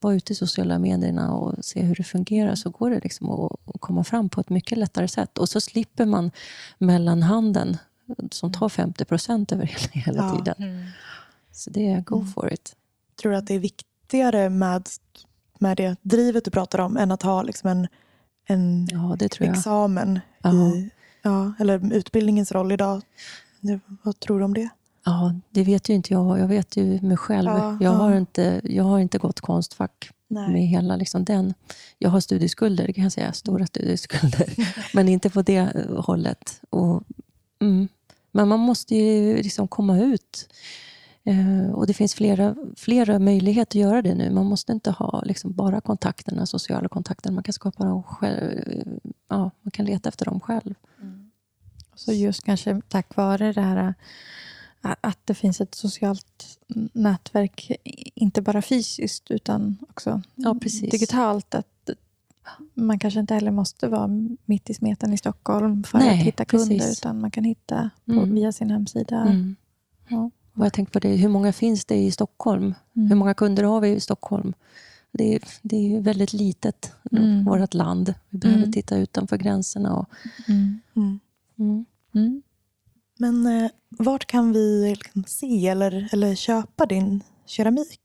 vara 0.00 0.14
ute 0.14 0.32
i 0.32 0.36
sociala 0.36 0.78
medierna 0.78 1.34
och 1.34 1.64
se 1.64 1.82
hur 1.82 1.94
det 1.94 2.04
fungerar. 2.04 2.54
Så 2.54 2.70
går 2.70 2.90
det 2.90 3.00
liksom 3.00 3.30
att, 3.30 3.52
att 3.74 3.80
komma 3.80 4.04
fram 4.04 4.28
på 4.28 4.40
ett 4.40 4.48
mycket 4.50 4.78
lättare 4.78 5.08
sätt. 5.08 5.38
Och 5.38 5.48
så 5.48 5.60
slipper 5.60 6.06
man 6.06 6.30
mellanhanden 6.78 7.76
som 8.30 8.52
tar 8.52 8.68
50 8.68 9.04
procent 9.04 9.52
över 9.52 9.64
hela, 9.92 9.92
hela 9.92 10.22
Ja. 10.24 10.36
tiden. 10.38 10.86
Så 11.52 11.70
det 11.70 11.86
är 11.92 12.00
go 12.00 12.24
for 12.34 12.52
it. 12.52 12.76
Tror 13.22 13.32
du 13.32 13.38
att 13.38 13.46
det 13.46 13.54
är 13.54 13.58
viktigare 13.58 14.50
med, 14.50 14.88
med 15.58 15.76
det 15.76 15.96
drivet 16.02 16.44
du 16.44 16.50
pratar 16.50 16.78
om 16.78 16.96
än 16.96 17.10
att 17.12 17.22
ha 17.22 17.42
liksom 17.42 17.70
en, 17.70 17.88
en 18.50 18.88
Ja, 18.90 19.16
det 19.18 19.28
tror 19.28 19.46
jag. 19.46 19.56
examen? 19.56 20.20
I, 20.44 20.90
ja, 21.22 21.52
eller 21.58 21.92
utbildningens 21.92 22.52
roll 22.52 22.72
idag. 22.72 23.02
Vad 24.02 24.20
tror 24.20 24.38
du 24.38 24.44
om 24.44 24.54
det? 24.54 24.68
Ja, 25.04 25.34
det 25.50 25.64
vet 25.64 25.88
ju 25.88 25.94
inte 25.94 26.12
jag. 26.12 26.38
Jag 26.38 26.48
vet 26.48 26.76
ju 26.76 27.00
mig 27.00 27.16
själv. 27.16 27.48
Ja, 27.48 27.78
jag, 27.80 27.90
har 27.90 28.10
ja. 28.10 28.16
inte, 28.16 28.60
jag 28.64 28.84
har 28.84 28.98
inte 28.98 29.18
gått 29.18 29.40
konstfack 29.40 30.10
med 30.28 30.66
hela 30.66 30.96
liksom 30.96 31.24
den. 31.24 31.54
Jag 31.98 32.10
har 32.10 32.20
studieskulder, 32.20 32.92
kan 32.92 33.02
jag 33.02 33.12
säga. 33.12 33.32
Stora 33.32 33.66
studieskulder. 33.66 34.54
Men 34.94 35.08
inte 35.08 35.30
på 35.30 35.42
det 35.42 35.56
eh, 35.56 36.04
hållet. 36.04 36.60
Och, 36.70 37.02
mm. 37.60 37.88
Men 38.32 38.48
man 38.48 38.60
måste 38.60 38.94
ju 38.94 39.36
liksom 39.36 39.68
komma 39.68 39.98
ut. 40.00 40.48
Eh, 41.24 41.70
och 41.70 41.86
Det 41.86 41.94
finns 41.94 42.14
flera, 42.14 42.56
flera 42.76 43.18
möjligheter 43.18 43.78
att 43.78 43.82
göra 43.82 44.02
det 44.02 44.14
nu. 44.14 44.30
Man 44.30 44.46
måste 44.46 44.72
inte 44.72 44.90
ha 44.90 45.22
liksom 45.24 45.52
bara 45.52 45.80
kontakterna, 45.80 46.46
sociala 46.46 46.88
kontakter. 46.88 47.32
Man 47.32 47.42
kan 47.44 47.52
skapa 47.52 47.84
dem 47.84 48.02
själv. 48.02 48.98
Ja, 49.28 49.50
man 49.62 49.70
kan 49.70 49.84
leta 49.86 50.08
efter 50.08 50.24
dem 50.24 50.40
själv. 50.40 50.74
Så 51.94 52.12
just 52.12 52.44
kanske 52.44 52.80
tack 52.88 53.16
vare 53.16 53.52
det 53.52 53.60
här 53.60 53.94
att 55.00 55.18
det 55.24 55.34
finns 55.34 55.60
ett 55.60 55.74
socialt 55.74 56.58
nätverk, 56.92 57.70
inte 58.14 58.42
bara 58.42 58.62
fysiskt 58.62 59.30
utan 59.30 59.78
också 59.88 60.22
Ja, 60.34 60.54
digitalt. 60.90 61.54
Att 61.54 61.90
man 62.74 62.98
kanske 62.98 63.20
inte 63.20 63.34
heller 63.34 63.50
måste 63.50 63.88
vara 63.88 64.08
mitt 64.44 64.70
i 64.70 64.74
smeten 64.74 65.12
i 65.12 65.18
Stockholm 65.18 65.84
för 65.84 65.98
Nej, 65.98 66.08
att 66.20 66.26
hitta 66.26 66.44
kunder, 66.44 66.78
precis. 66.78 66.98
utan 66.98 67.20
man 67.20 67.30
kan 67.30 67.44
hitta 67.44 67.90
på, 68.04 68.12
Mm. 68.12 68.34
via 68.34 68.52
sin 68.52 68.70
hemsida. 68.70 69.20
Mm. 69.20 69.56
Ja. 70.08 70.30
Och 70.60 70.66
jag 70.66 70.72
tänkte 70.72 70.92
på 70.92 70.98
det, 70.98 71.08
hur 71.16 71.28
många 71.28 71.52
finns 71.52 71.84
det 71.84 71.96
i 71.96 72.10
Stockholm? 72.10 72.74
Mm. 72.96 73.08
Hur 73.08 73.16
många 73.16 73.34
kunder 73.34 73.62
har 73.64 73.80
vi 73.80 73.88
i 73.88 74.00
Stockholm? 74.00 74.52
Det 75.12 75.34
är, 75.34 75.42
det 75.62 75.96
är 75.96 76.00
väldigt 76.00 76.32
litet, 76.32 76.92
Mm. 77.12 77.44
vårt 77.44 77.74
land. 77.74 78.14
Vi 78.28 78.38
behöver 78.38 78.60
Mm. 78.62 78.72
titta 78.72 78.96
utanför 78.96 79.36
gränserna. 79.36 79.96
Och, 79.96 80.06
Mm. 80.48 80.80
Mm. 80.96 81.20
mm. 81.58 81.84
Mm. 82.14 82.42
Men 83.18 83.46
eh, 83.46 83.70
vart 83.88 84.24
kan 84.26 84.52
vi 84.52 84.94
liksom 84.98 85.24
se 85.26 85.68
eller, 85.68 86.08
eller 86.12 86.34
köpa 86.34 86.86
din 86.86 87.22
keramik? 87.46 88.00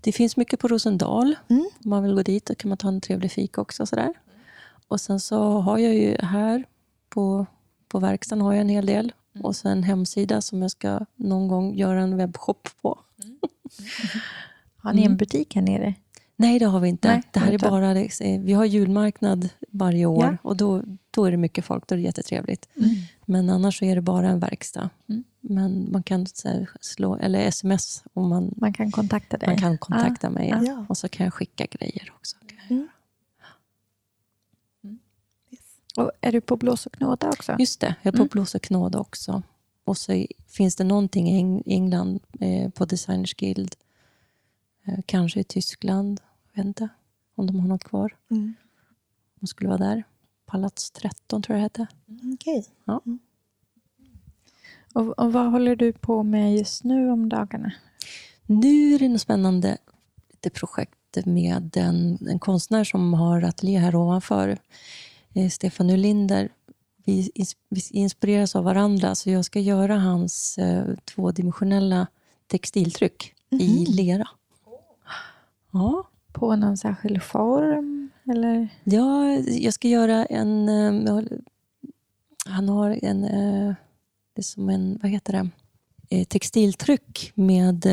Det 0.00 0.12
finns 0.12 0.36
mycket 0.36 0.60
på 0.60 0.68
Rosendal. 0.68 1.36
Mm. 1.48 1.68
Om 1.84 1.90
man 1.90 2.02
vill 2.02 2.14
gå 2.14 2.22
dit 2.22 2.46
då 2.46 2.54
kan 2.54 2.68
man 2.68 2.78
ta 2.78 2.88
en 2.88 3.00
trevlig 3.00 3.32
fika 3.32 3.60
också. 3.60 3.86
Sådär. 3.86 4.14
Och 4.88 5.00
sen 5.00 5.20
så 5.20 5.58
har 5.60 5.78
jag 5.78 5.94
ju 5.94 6.16
här 6.20 6.64
på, 7.08 7.46
på 7.88 7.98
verkstaden 7.98 8.42
har 8.44 8.52
jag 8.52 8.60
en 8.60 8.68
hel 8.68 8.86
del. 8.86 9.12
Och 9.42 9.56
sen 9.56 9.72
en 9.72 9.82
hemsida 9.82 10.40
som 10.40 10.62
jag 10.62 10.70
ska 10.70 11.00
någon 11.16 11.48
gång 11.48 11.74
göra 11.76 12.00
en 12.02 12.16
webbshop 12.16 12.68
på. 12.82 12.98
Har 14.76 14.92
ni 14.92 15.00
en 15.02 15.06
Mm. 15.06 15.16
butik 15.16 15.54
här 15.54 15.62
nere? 15.62 15.94
Nej, 16.36 16.58
det 16.58 16.64
har 16.66 16.80
vi 16.80 16.88
inte. 16.88 17.08
Nej, 17.08 17.22
det 17.32 17.40
här 17.40 17.48
är 17.48 17.52
utan- 17.52 17.70
bara, 17.70 17.94
vi 18.44 18.52
har 18.52 18.64
julmarknad 18.64 19.48
varje 19.70 20.06
år 20.06 20.24
Ja. 20.24 20.36
och 20.50 20.56
då, 20.56 20.82
då 21.10 21.24
är 21.24 21.30
det 21.30 21.36
mycket 21.36 21.64
folk. 21.64 21.86
Då 21.88 21.94
är 21.94 21.96
det 21.96 22.02
jättetrevligt. 22.02 22.68
Mm. 22.76 22.90
Men 23.26 23.50
annars 23.50 23.78
så 23.78 23.84
är 23.84 23.94
det 23.94 24.00
bara 24.02 24.28
en 24.28 24.40
verkstad. 24.40 24.90
Mm. 25.08 25.24
Men 25.40 25.92
man 25.92 26.02
kan 26.02 26.26
här, 26.44 26.68
slå, 26.80 27.16
eller 27.16 27.38
sms 27.40 28.02
om 28.12 28.28
man, 28.28 28.54
Man 28.56 28.72
kan 28.72 28.90
kontakta 28.90 29.36
dig. 29.36 29.48
man 29.48 29.58
kan 29.58 29.78
kontakta 29.78 30.30
mig. 30.30 30.52
Ah, 30.52 30.56
Ja. 30.56 30.64
ja. 30.72 30.86
Och 30.88 30.98
så 30.98 31.08
kan 31.08 31.24
jag 31.24 31.34
skicka 31.34 31.66
grejer 31.70 32.12
också. 32.16 32.36
Och 35.98 36.10
är 36.20 36.32
du 36.32 36.40
på 36.40 36.56
Blås 36.56 36.86
och 36.86 36.92
knåda 36.92 37.28
också? 37.28 37.56
Just 37.58 37.80
det, 37.80 37.94
jag 38.02 38.12
är 38.14 38.16
på 38.16 38.22
Mm. 38.22 38.28
Blås 38.32 38.54
och 38.54 38.62
knåda 38.62 38.98
också. 39.00 39.42
Och 39.84 39.98
så 39.98 40.26
finns 40.46 40.76
det 40.76 40.84
någonting 40.84 41.28
i 41.28 41.42
Eng- 41.42 41.62
England 41.66 42.20
eh, 42.40 42.70
på 42.70 42.84
Designers 42.84 43.34
Guild 43.34 43.74
Eh, 44.86 44.98
kanske 45.06 45.40
i 45.40 45.44
Tyskland. 45.44 46.20
Jag 46.52 46.62
vet 46.62 46.66
inte 46.66 46.88
om 47.34 47.46
de 47.46 47.60
har 47.60 47.68
något 47.68 47.84
kvar. 47.84 48.16
Mm. 48.30 48.54
De 49.40 49.46
skulle 49.46 49.68
vara 49.68 49.78
där. 49.78 50.02
Palats 50.46 50.90
13 50.90 51.42
tror 51.42 51.58
jag 51.58 51.60
det 51.60 51.62
hette. 51.82 51.86
Okej. 52.34 52.64
Och, 54.92 55.18
och 55.18 55.32
vad 55.32 55.50
håller 55.50 55.76
du 55.76 55.92
på 55.92 56.22
med 56.22 56.56
just 56.56 56.84
nu 56.84 57.10
om 57.10 57.28
dagarna? 57.28 57.72
Nu 58.46 58.94
är 58.94 58.98
det 58.98 59.08
något 59.08 59.20
spännande 59.20 59.78
lite 60.30 60.50
projekt 60.50 60.94
med 61.24 61.76
en, 61.76 62.18
en 62.28 62.38
konstnär 62.38 62.84
som 62.84 63.14
har 63.14 63.42
ateljé 63.42 63.78
här 63.78 63.96
ovanför. 63.96 64.58
Eh, 65.34 65.48
Stefan 65.50 65.86
Nylinder. 65.86 66.48
Vi, 67.04 67.30
ins- 67.34 67.56
vi 67.68 67.80
inspireras 67.90 68.56
av 68.56 68.64
varandra, 68.64 69.14
så 69.14 69.30
jag 69.30 69.44
ska 69.44 69.60
göra 69.60 69.98
hans 69.98 70.58
eh, 70.58 70.84
tvådimensionella 71.14 72.06
textiltryck 72.46 73.34
i 73.50 73.86
lera. 73.86 74.28
Ja. 75.72 76.08
På 76.32 76.56
någon 76.56 76.76
särskild 76.76 77.22
form? 77.22 78.10
Eller? 78.30 78.68
Ja, 78.84 79.34
jag 79.40 79.74
ska 79.74 79.88
göra 79.88 80.24
en... 80.26 80.68
eh, 81.06 81.22
Han 82.46 82.68
har 82.68 82.98
en... 83.02 83.22
Det 84.32 84.40
är 84.40 84.42
som 84.42 84.68
en... 84.68 84.98
Vad 85.02 85.10
heter 85.10 85.32
det? 85.32 86.24
Textiltryck 86.24 87.32
med 87.34 87.86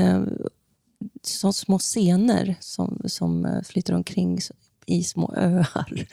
så 1.22 1.54
små 1.54 1.80
scener 1.80 2.56
som, 2.60 3.02
som 3.06 3.62
flyter 3.66 3.94
omkring 3.94 4.40
i 4.86 5.04
små 5.04 5.34
öar. 5.38 6.06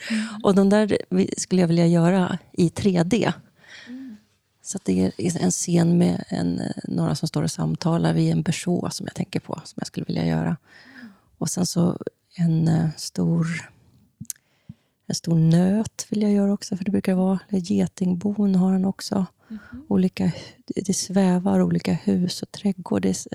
Och 0.43 0.55
de 0.55 0.69
där 0.69 0.97
skulle 1.37 1.61
jag 1.61 1.67
vilja 1.67 1.87
göra 1.87 2.37
i 2.51 2.69
3D. 2.69 3.33
Så 4.61 4.77
att 4.77 4.85
det 4.85 5.11
är 5.17 5.43
en 5.43 5.51
scen 5.51 5.97
med 5.97 6.23
en, 6.29 6.61
några 6.83 7.15
som 7.15 7.27
står 7.27 7.43
och 7.43 7.51
samtalar 7.51 8.13
vid 8.13 8.31
en 8.31 8.41
berså 8.43 8.89
som 8.91 9.05
jag 9.05 9.15
tänker 9.15 9.39
på, 9.39 9.61
som 9.65 9.75
jag 9.79 9.87
skulle 9.87 10.05
vilja 10.05 10.25
göra. 10.25 10.57
Och 11.37 11.49
sen 11.49 11.65
så 11.65 11.97
en 12.35 12.67
eh, 12.67 12.89
stor 12.97 13.47
en 15.07 15.15
stor 15.15 15.35
nöt 15.35 16.05
vill 16.09 16.21
jag 16.21 16.31
göra 16.31 16.53
också, 16.53 16.77
för 16.77 16.85
det 16.85 16.91
brukar 16.91 17.13
vara. 17.13 17.39
Getingbon 17.49 18.55
har 18.55 18.71
han 18.71 18.85
också. 18.85 19.25
Olika, 19.87 20.31
det 20.85 20.93
svävar 20.93 21.61
olika 21.61 21.93
hus 21.93 22.41
och 22.41 22.51
trädgård. 22.51 23.01
Det 23.01 23.07
är 23.07 23.11
s- 23.11 23.27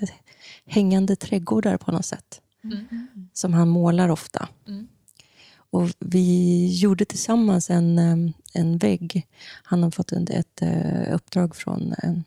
hängande 0.66 1.16
trädgårdar 1.16 1.76
på 1.76 1.92
något 1.92 2.04
sätt. 2.06 2.40
Som 3.32 3.52
han 3.54 3.68
målar 3.68 4.08
ofta. 4.08 4.48
Och 5.70 5.88
vi 5.98 6.66
gjorde 6.80 7.04
tillsammans 7.04 7.70
en, 7.70 7.98
en 8.52 8.78
vägg. 8.78 9.26
Han 9.62 9.82
har 9.82 9.90
fått 9.90 10.12
ett 10.12 10.62
eh, 10.62 11.14
uppdrag 11.14 11.56
från 11.56 11.94
en, 11.98 12.24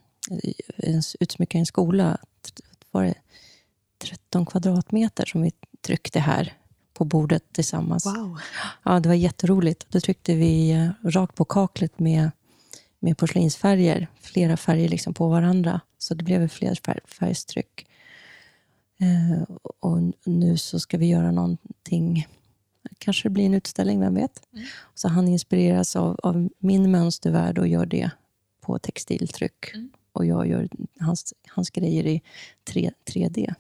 en 0.78 1.02
utsmycka 1.20 1.58
en 1.58 1.66
skola. 1.66 2.18
Var 2.92 3.04
det 3.04 3.16
13 4.02 4.46
kvadratmeter 4.46 5.26
som 5.26 5.42
vi 5.42 5.52
tryckte 5.82 6.20
här 6.20 6.54
på 6.94 7.06
bordet 7.06 7.44
tillsammans. 7.54 8.06
Wow. 8.06 8.40
Ja, 8.84 9.00
det 9.00 9.10
var 9.10 9.16
jätteroligt. 9.16 9.86
Då 9.90 10.00
tryckte 10.00 10.36
vi 10.36 10.72
eh, 10.72 10.90
rakt 11.04 11.36
på 11.36 11.46
kaklet 11.46 12.00
med, 12.00 12.32
med 13.00 13.18
porslinsfärger. 13.18 14.08
Flera 14.22 14.58
färger 14.58 14.90
liksom 14.90 15.14
på 15.14 15.28
varandra. 15.28 15.82
Så 15.98 16.14
det 16.14 16.24
blev 16.24 16.44
ett 16.44 16.54
flerfärgstryck. 16.54 17.88
Eh, 19.00 19.56
och 19.80 20.14
nu 20.24 20.58
så 20.58 20.80
ska 20.80 20.98
vi 20.98 21.06
göra 21.06 21.32
någonting. 21.32 22.28
Kanske 23.04 23.26
det 23.30 23.34
blir 23.34 23.46
en 23.46 23.54
utställning, 23.54 24.00
vem 24.00 24.14
vet? 24.16 24.42
Så 24.96 25.08
han 25.08 25.28
inspireras 25.28 25.96
av, 25.96 26.20
av 26.24 26.50
min 26.60 26.92
mönstervärld 26.92 27.58
och 27.60 27.68
gör 27.68 27.86
det 27.86 28.12
på 28.62 28.80
textiltryck. 28.80 29.66
Och 30.14 30.26
jag 30.26 30.48
gör 30.48 30.68
hans, 31.00 31.34
hans 31.50 31.70
grejer 31.70 32.08
i 32.08 32.22
3, 32.68 32.92
3D. 33.14 33.54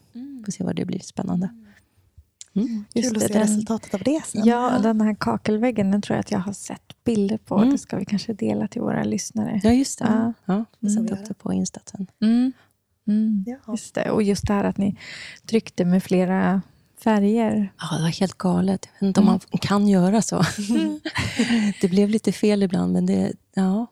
Får 0.45 0.51
se 0.51 0.63
vad 0.63 0.75
det 0.75 0.85
blir. 0.85 0.99
Spännande. 0.99 1.49
Just 2.93 3.09
Kul 3.09 3.17
att 3.17 3.21
det, 3.21 3.27
se 3.27 3.33
den- 3.33 3.41
resultatet 3.47 3.93
av 3.93 3.99
det 4.03 4.21
sen. 4.25 4.41
Ja, 4.45 4.79
den 4.83 5.01
här 5.01 5.15
kakelväggen 5.19 5.91
den 5.91 6.01
tror 6.01 6.15
jag 6.15 6.19
att 6.19 6.31
jag 6.31 6.39
har 6.39 6.53
sett 6.53 7.03
bilder 7.03 7.37
på. 7.37 7.57
Mm. 7.57 7.69
Det 7.69 7.77
ska 7.77 7.97
vi 7.97 8.05
kanske 8.05 8.33
dela 8.33 8.67
till 8.67 8.81
våra 8.81 9.03
lyssnare. 9.03 9.61
Ja, 9.63 9.71
just 9.71 9.99
det. 9.99 10.05
Ja. 10.09 10.33
Ja, 10.45 10.65
vi 10.79 10.87
Mm. 10.93 11.03
sätter 11.07 11.21
upp 11.21 11.27
det 11.27 11.33
på 11.33 11.53
Insta 11.53 11.79
sen. 11.85 12.07
Mm. 12.21 12.51
Mm. 13.07 13.43
Ja. 13.47 13.57
Just 13.67 13.95
det. 13.95 14.11
Och 14.11 14.23
just 14.23 14.47
det 14.47 14.53
här 14.53 14.63
att 14.63 14.77
ni 14.77 14.97
tryckte 15.45 15.85
med 15.85 16.03
flera 16.03 16.61
färger. 17.03 17.73
Ja, 17.81 17.95
det 17.97 18.01
var 18.03 18.09
helt 18.09 18.37
galet. 18.37 18.85
Jag 18.85 18.93
vet 18.99 19.07
inte 19.07 19.19
om 19.19 19.25
man 19.25 19.39
kan 19.61 19.87
göra 19.87 20.21
så. 20.21 20.43
det 21.81 21.87
blev 21.87 22.09
lite 22.09 22.31
fel 22.31 22.63
ibland, 22.63 22.93
men 22.93 23.05
det, 23.05 23.33
ja, 23.53 23.87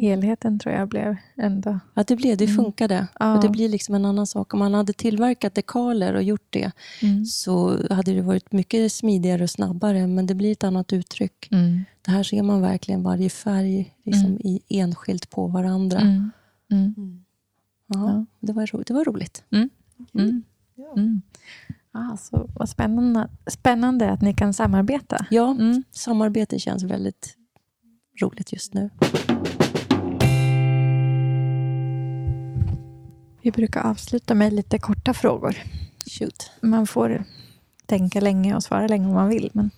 Helheten 0.00 0.58
tror 0.58 0.74
jag 0.74 0.88
blev 0.88 1.16
ändå... 1.36 1.78
ja, 1.94 2.04
det, 2.06 2.16
blev, 2.16 2.36
det 2.36 2.48
funkade. 2.48 3.06
Ja. 3.20 3.34
Och 3.36 3.42
det 3.42 3.48
blir 3.48 3.68
liksom 3.68 3.94
en 3.94 4.04
annan 4.04 4.26
sak. 4.26 4.54
Om 4.54 4.58
man 4.58 4.74
hade 4.74 4.92
tillverkat 4.92 5.54
dekaler 5.54 6.14
och 6.14 6.22
gjort 6.22 6.46
det 6.50 6.72
Mm. 7.02 7.24
så 7.24 7.78
hade 7.94 8.12
det 8.14 8.22
varit 8.22 8.52
mycket 8.52 8.92
smidigare 8.92 9.42
och 9.42 9.50
snabbare, 9.50 10.06
men 10.06 10.26
det 10.26 10.34
blir 10.34 10.52
ett 10.52 10.64
annat 10.64 10.92
uttryck. 10.92 11.48
Mm. 11.50 11.84
Det 12.02 12.10
här 12.10 12.22
ser 12.22 12.42
man 12.42 12.60
verkligen 12.60 13.02
varje 13.02 13.30
färg 13.30 13.94
liksom 14.04 14.26
Mm. 14.26 14.38
i 14.44 14.60
enskilt 14.68 15.30
på 15.30 15.46
varandra. 15.46 15.98
Mm. 16.00 16.30
Mm. 16.72 16.94
Mm. 16.96 17.24
Ja. 17.86 18.26
Det, 18.40 18.52
var, 18.52 18.66
ro- 18.66 18.82
det 18.86 18.94
var 18.94 19.04
roligt. 19.04 19.44
Mm. 19.50 19.70
Mm. 20.14 20.42
Ja. 20.74 20.94
Mm. 21.94 22.10
Ah, 22.12 22.16
så 22.16 22.50
vad 22.54 22.68
spännande, 22.68 23.28
spännande 23.46 24.10
att 24.10 24.20
ni 24.20 24.34
kan 24.34 24.52
samarbeta. 24.54 25.26
Ja, 25.30 25.50
Mm. 25.50 25.82
samarbete 25.90 26.58
känns 26.58 26.82
väldigt 26.82 27.36
roligt 28.20 28.52
just 28.52 28.74
nu. 28.74 28.90
Vi 33.42 33.50
brukar 33.52 33.80
avsluta 33.82 34.34
med 34.34 34.52
lite 34.52 34.78
korta 34.78 35.14
frågor. 35.14 35.56
Shoot. 36.06 36.50
Man 36.60 36.86
får 36.86 37.24
tänka 37.86 38.20
länge 38.20 38.54
och 38.56 38.62
svara 38.62 38.86
länge 38.86 39.06
om 39.06 39.14
man 39.14 39.28
vill. 39.28 39.50
Men 39.52 39.70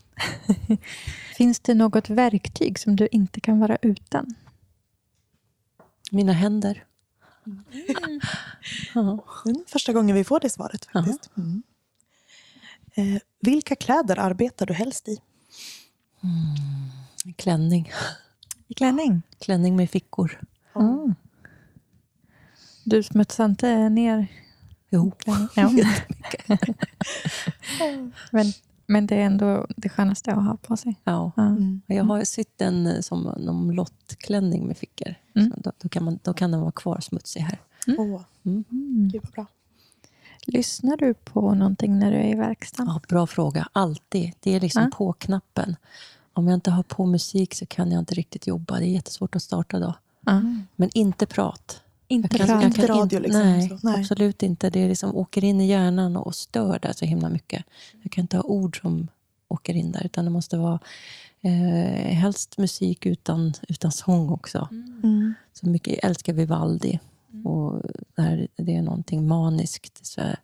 Finns 1.36 1.60
det 1.60 1.74
något 1.74 2.10
verktyg 2.10 2.78
som 2.78 2.96
du 2.96 3.08
inte 3.12 3.40
kan 3.40 3.58
vara 3.60 3.76
utan? 3.82 4.34
Mina 6.10 6.32
händer. 6.32 6.84
Ja. 8.94 9.24
Det 9.44 9.50
är 9.50 9.68
första 9.70 9.92
gången 9.92 10.16
vi 10.16 10.24
får 10.24 10.40
det 10.40 10.50
svaret 10.50 10.84
faktiskt. 10.92 11.30
Mm. 11.36 11.62
Eh, 12.94 13.20
vilka 13.40 13.76
kläder 13.76 14.18
arbetar 14.18 14.66
du 14.66 14.74
helst 14.74 15.08
i? 15.08 15.18
Klänning. 17.36 17.90
I 18.68 18.74
klänning? 18.74 19.22
Klänning 19.38 19.76
med 19.76 19.90
fickor. 19.90 20.40
Mm. 20.76 21.14
Du 22.84 23.02
smutsar 23.02 23.44
inte 23.44 23.88
ner 23.88 24.26
Jo. 24.94 25.12
Ja. 25.26 25.70
men, 28.32 28.52
men 28.86 29.06
det 29.06 29.14
är 29.14 29.26
ändå 29.26 29.66
det 29.76 29.88
skönaste 29.88 30.32
att 30.32 30.44
ha 30.44 30.56
på 30.56 30.76
sig. 30.76 31.00
Ja. 31.04 31.32
Mm. 31.36 31.80
Jag 31.86 32.04
har 32.04 32.24
sytt 32.24 32.60
en 32.60 32.86
eh, 32.86 33.00
som 33.00 33.22
någon 33.22 33.74
lottklänning 33.74 34.66
med 34.66 34.76
fickor. 34.76 35.14
Mm. 35.34 35.50
Så 35.50 35.60
då, 35.60 35.72
då, 35.78 35.88
kan 35.88 36.04
man, 36.04 36.18
då 36.22 36.34
kan 36.34 36.50
den 36.50 36.60
vara 36.60 36.72
kvar 36.72 37.00
smutsig 37.00 37.40
här. 37.40 37.58
Åh, 37.98 38.20
Mm. 38.46 38.64
gud 39.12 39.22
vad 39.22 39.32
bra. 39.32 39.46
Lyssnar 40.46 40.96
du 40.96 41.14
på 41.14 41.54
någonting 41.54 41.98
när 41.98 42.10
du 42.10 42.16
är 42.16 42.28
i 42.32 42.34
verkstaden? 42.34 42.92
Ja, 42.94 43.00
bra 43.08 43.26
fråga. 43.26 43.68
Alltid. 43.72 44.32
Det 44.40 44.54
är 44.54 44.60
liksom 44.60 44.82
Ja. 44.82 44.90
på-knappen. 44.96 45.76
Om 46.32 46.48
jag 46.48 46.56
inte 46.56 46.70
har 46.70 46.82
på 46.82 47.06
musik 47.06 47.54
så 47.54 47.66
kan 47.66 47.92
jag 47.92 47.98
inte 47.98 48.14
riktigt 48.14 48.46
jobba. 48.46 48.78
Det 48.78 48.84
är 48.86 48.90
jättesvårt 48.90 49.36
att 49.36 49.42
starta 49.42 49.78
då. 49.78 49.94
Ja. 50.26 50.42
Men 50.76 50.90
inte 50.94 51.26
prat. 51.26 51.80
Inte 52.08 52.36
Jag 52.36 52.46
bra. 52.46 52.56
jag 52.56 52.64
Inte 52.64 52.86
radio 52.86 53.18
liksom, 53.20 53.40
Nej, 53.42 53.68
så. 53.68 53.78
Nej. 53.82 54.00
absolut 54.00 54.42
inte. 54.42 54.70
Det 54.70 54.80
är 54.80 54.88
liksom 54.88 55.16
åker 55.16 55.44
in 55.44 55.60
i 55.60 55.66
hjärnan 55.66 56.16
och 56.16 56.34
stör 56.34 56.78
där 56.82 56.92
så 56.92 57.04
himla 57.04 57.28
mycket. 57.28 57.64
Jag 58.02 58.12
kan 58.12 58.22
inte 58.22 58.36
ha 58.36 58.44
ord 58.44 58.80
som 58.80 59.08
åker 59.48 59.74
in 59.74 59.92
där, 59.92 60.02
utan 60.06 60.24
det 60.24 60.30
måste 60.30 60.56
vara 60.56 60.78
eh, 61.40 62.14
helst 62.14 62.58
musik 62.58 63.06
utan, 63.06 63.52
utan 63.68 63.92
sång 63.92 64.30
också. 64.30 64.68
Mm. 64.70 65.34
Så 65.52 65.68
mycket, 65.68 65.94
jag 66.02 66.10
älskar 66.10 66.32
Vivaldi. 66.32 66.98
Och 67.44 67.82
det, 68.16 68.22
här, 68.22 68.48
det 68.56 68.74
är 68.76 68.82
någonting 68.82 69.28
maniskt. 69.28 70.06
Så 70.06 70.20
här, 70.20 70.36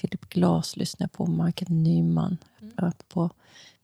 Philip 0.00 0.28
Glass 0.28 0.76
lyssnar 0.76 1.04
jag 1.04 1.12
på, 1.12 1.26
Michael 1.26 1.70
Nyman, 1.72 2.36
hör 2.76 2.92
på 3.08 3.30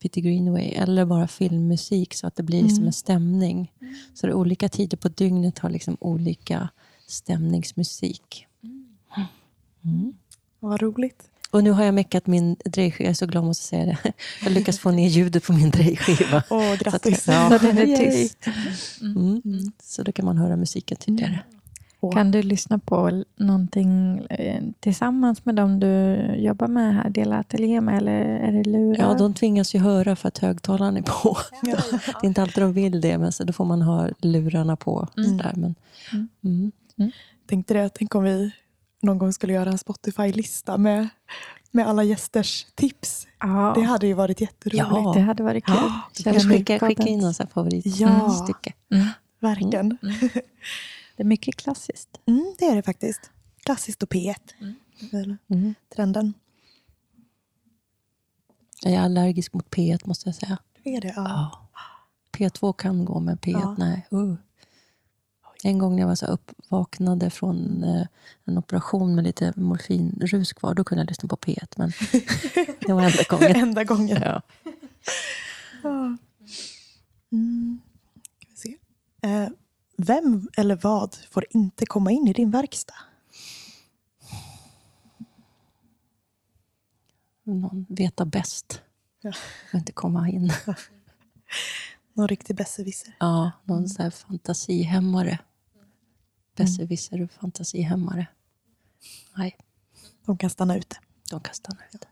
Peter 0.03 0.21
Greenway. 0.21 0.69
Eller 0.69 1.05
bara 1.05 1.29
filmmusik 1.29 2.15
så 2.15 2.27
att 2.27 2.37
det 2.37 2.43
blir 2.43 2.69
som 2.69 2.87
en 2.87 2.93
stämning. 2.93 3.73
Så 4.15 4.27
det 4.27 4.31
är 4.33 4.35
olika 4.35 4.69
tider 4.69 4.97
på 4.97 5.09
dygnet 5.09 5.59
har 5.59 5.71
liksom 5.71 5.97
olika 6.01 6.69
stämningsmusik. 7.07 8.47
Mm. 9.85 10.13
Vad 10.61 10.83
roligt. 10.83 11.23
Och 11.51 11.65
nu 11.65 11.71
har 11.71 11.85
jag 11.85 11.95
meckat 11.95 12.27
min 12.27 12.57
drejskiva, 12.65 13.05
jag 13.05 13.11
är 13.11 13.15
så 13.15 13.27
glad 13.27 13.45
måste 13.45 13.65
säga 13.65 13.85
det. 13.85 14.13
Jag 14.43 14.53
lyckas 14.53 14.79
få 14.79 14.91
ner 14.91 15.09
ljudet 15.09 15.45
på 15.45 15.53
min 15.53 15.71
drejskiva. 15.71 16.43
Åh, 16.51 16.75
grattis. 16.75 17.25
Så 17.25 17.33
att- 17.33 17.61
Så 17.61 17.67
den 17.67 17.79
är 17.79 17.97
tyst. 17.97 18.47
Mm. 19.01 19.43
Så 19.83 20.03
då 20.03 20.13
kan 20.13 20.25
man 20.25 20.39
höra 20.39 20.57
musiken 20.57 20.97
tydligare. 20.97 21.39
Åh. 22.01 22.13
Kan 22.13 22.31
du 22.31 22.43
lyssna 22.43 22.79
på 22.79 23.25
någonting 23.37 24.19
eh, 24.31 24.63
tillsammans 24.81 25.45
med 25.45 25.55
dem 25.55 25.81
du 25.81 26.17
jobbar 26.37 26.69
med 26.69 26.95
här, 26.95 27.11
dela 27.11 27.39
ateljé 27.39 27.81
med, 27.81 27.97
eller 27.97 28.21
är 28.21 28.53
det 28.53 28.71
lurar? 28.71 29.09
Ja, 29.09 29.15
de 29.15 29.35
tvingas 29.35 29.75
ju 29.75 29.79
höra 29.79 30.17
för 30.17 30.29
att 30.29 30.39
högtalaren 30.39 30.97
är 30.97 31.03
på. 31.03 31.37
Ja. 31.63 31.77
Det 32.21 32.27
är 32.27 32.29
inte 32.29 32.43
alltid 32.43 32.63
de 32.63 32.73
vill 32.73 33.01
det, 33.01 33.19
men 33.19 33.33
så 33.33 33.45
då 33.45 33.53
får 33.53 33.65
man 33.65 33.83
ha 33.83 34.09
lurarna 34.19 34.77
på. 34.77 35.09
Sådär. 35.15 35.53
Men, 35.57 35.75
mm. 36.45 36.73
Tänkte 37.47 37.75
det, 37.75 37.89
tänk 37.95 38.15
om 38.15 38.25
vi 38.25 38.53
någon 39.03 39.19
gång 39.19 39.33
skulle 39.33 39.53
göra 39.53 39.71
en 39.71 39.79
Spotify-lista 39.79 40.79
med 40.79 41.09
med 41.71 41.89
alla 41.89 42.03
gästers 42.05 42.67
tips. 42.75 43.27
Ja, 43.41 43.73
Det 43.75 43.83
hade 43.83 44.07
ju 44.07 44.15
varit 44.15 44.41
jätteroligt. 44.41 44.87
Ja. 44.91 45.13
det 45.15 45.21
hade 45.21 45.43
varit 45.43 45.65
kul. 45.65 46.25
Kan 46.25 46.41
skicka, 46.41 46.79
skicka 46.79 47.07
in 47.07 47.19
någon 47.19 47.35
favoritstycke. 47.55 48.73
Ja. 48.89 48.97
Mm. 48.97 49.09
Verkligen. 49.41 49.99
Det 51.21 51.25
är 51.25 51.29
mycket 51.29 51.57
klassiskt. 51.57 52.21
Mm, 52.27 52.55
det 52.59 52.65
är 52.65 52.77
det 52.77 52.83
faktiskt. 52.83 53.31
Klassiskt 53.65 54.03
och 54.03 54.09
P1. 54.09 54.35
Väl, 55.13 55.37
Mm. 55.49 55.75
Trenden. 55.95 56.35
Jag 58.83 58.93
är 58.93 59.01
allergisk 59.01 59.55
mot 59.55 59.71
P1 59.71 60.01
måste 60.05 60.29
jag 60.29 60.35
säga. 60.35 60.59
Det 60.83 60.97
är 60.97 61.01
det, 61.01 61.13
ja. 61.17 61.25
Ja. 61.29 61.69
P2 62.33 62.73
kan 62.73 63.05
gå, 63.05 63.21
men 63.21 63.39
P1 63.39 63.51
Ja. 63.53 63.75
nej. 63.79 64.07
Uh. 64.13 64.35
En 65.65 65.79
gång 65.79 65.95
när 65.97 66.03
jag 66.03 66.09
var 66.09 66.15
så 66.15 66.27
uppvaknade 66.27 67.31
från 67.31 67.85
eh, 67.85 68.07
en 68.45 68.59
operation 68.59 69.15
med 69.15 69.25
lite 69.25 69.53
morfinrus 69.57 70.53
kvar, 70.53 70.75
då 70.75 70.85
kunde 70.85 71.03
jag 71.03 71.09
lyssna 71.09 71.29
på 71.29 71.37
P1. 71.37 71.75
Men 71.77 71.93
det 72.87 72.93
var 72.93 73.03
enda 73.03 73.23
gången. 73.29 73.57
Enda 73.69 73.85
gången. 73.85 74.23
Ja. 74.23 74.43
Ja. 75.83 76.17
Mm. 77.33 77.81
Ska 78.39 78.49
vi 78.51 78.57
se. 78.57 78.77
Eh, 79.29 79.49
vem 80.01 80.49
eller 80.57 80.77
vad 80.77 81.15
får 81.15 81.47
inte 81.51 81.87
komma 81.87 82.11
in 82.13 82.29
i 82.29 82.33
din 82.33 82.51
verkstad? 82.51 82.95
Någon 87.45 87.87
veta 87.89 88.25
bäst. 88.25 88.83
Ja. 89.21 89.33
Får 89.71 89.79
inte 89.79 89.93
komma 89.93 90.29
in. 90.29 90.53
Någon 92.15 92.29
riktig 92.29 92.57
besserwisser. 92.57 93.17
Ja, 93.21 93.51
någon 93.65 93.89
så 93.89 94.03
här 94.03 94.11
fantasihämmare. 94.11 95.39
Besserwisser 96.57 97.23
och 97.23 97.31
fantasihämmare. 97.31 98.27
Nej, 99.37 99.57
De 100.25 100.39
kan 100.39 100.51
stanna 100.51 100.77
ute. 100.77 100.97
de 101.31 101.41
kan 101.41 101.55
stanna 101.55 101.81
ute. 101.95 102.07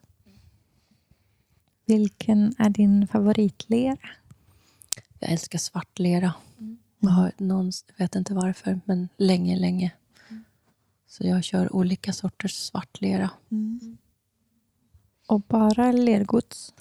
Vilken 1.87 2.55
är 2.59 2.71
din 2.71 3.09
favoritlera? 3.09 4.09
Jag 5.19 5.31
älskar 5.33 5.59
svartlera. 5.59 6.35
Jag 7.01 7.11
har 7.11 7.33
någon, 7.37 7.73
jag 7.97 8.05
vet 8.05 8.15
inte 8.15 8.35
varför, 8.35 8.81
men 8.85 9.09
länge, 9.17 9.57
länge. 9.57 9.93
Så 11.09 11.27
jag 11.27 11.45
kör 11.45 11.77
olika 11.77 12.13
sorters 12.13 12.53
svartlera. 12.55 13.31
Och 15.27 15.41
bara 15.41 15.93
lergods? 15.93 16.75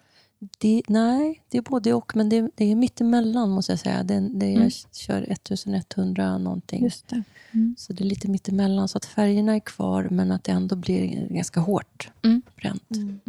Det, 0.58 0.82
nej, 0.88 1.44
det 1.50 1.58
är 1.58 1.62
både 1.62 1.94
och, 1.94 2.16
men 2.16 2.30
det, 2.30 2.50
det 2.56 2.66
är 2.66 2.76
mittemellan 2.76 3.50
måste 3.50 3.72
jag 3.72 3.80
säga. 3.80 4.04
Det, 4.04 4.20
det, 4.20 4.46
Mm. 4.46 4.64
Jag 4.64 4.72
kör 4.92 5.22
1100 5.32 6.38
någonting. 6.38 6.84
Just 6.84 7.08
det. 7.08 7.24
Mm. 7.52 7.76
Så 7.78 7.94
det 7.94 8.04
är 8.04 8.06
lite 8.06 8.28
mittemellan, 8.30 8.88
så 8.88 8.98
att 8.98 9.06
färgerna 9.06 9.56
är 9.56 9.60
kvar, 9.60 10.08
men 10.12 10.32
att 10.32 10.44
det 10.44 10.52
ändå 10.52 10.76
blir 10.76 11.28
ganska 11.30 11.60
hårt 11.60 12.12
Mm. 12.24 12.42
bränt. 12.56 12.92
Mm. 12.96 13.20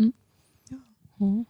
Mm. 1.20 1.44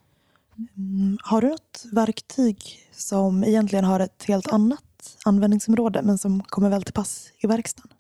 Mm. 0.76 1.18
Har 1.22 1.41
du 1.41 1.49
något 1.49 1.84
verktyg 1.93 2.62
som 2.93 3.45
egentligen 3.45 3.84
har 3.84 4.01
ett 4.01 4.24
helt 4.28 4.49
annat 4.53 4.84
användningsområde 5.24 6.02
men 6.02 6.18
som 6.18 6.42
kommer 6.42 6.70
väl 6.70 6.82
till 6.82 6.94
pass 6.94 7.32
i 7.38 7.46
verkstaden? 7.46 7.92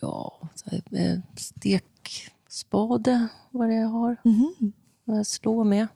Ja, 0.00 0.48
eh, 0.90 1.18
stekspade 1.36 3.28
vad 3.50 3.68
det 3.68 3.74
jag 3.74 3.88
har. 3.88 4.16
Vad 5.04 5.18
jag 5.18 5.26
slår 5.26 5.64
med. 5.64 5.86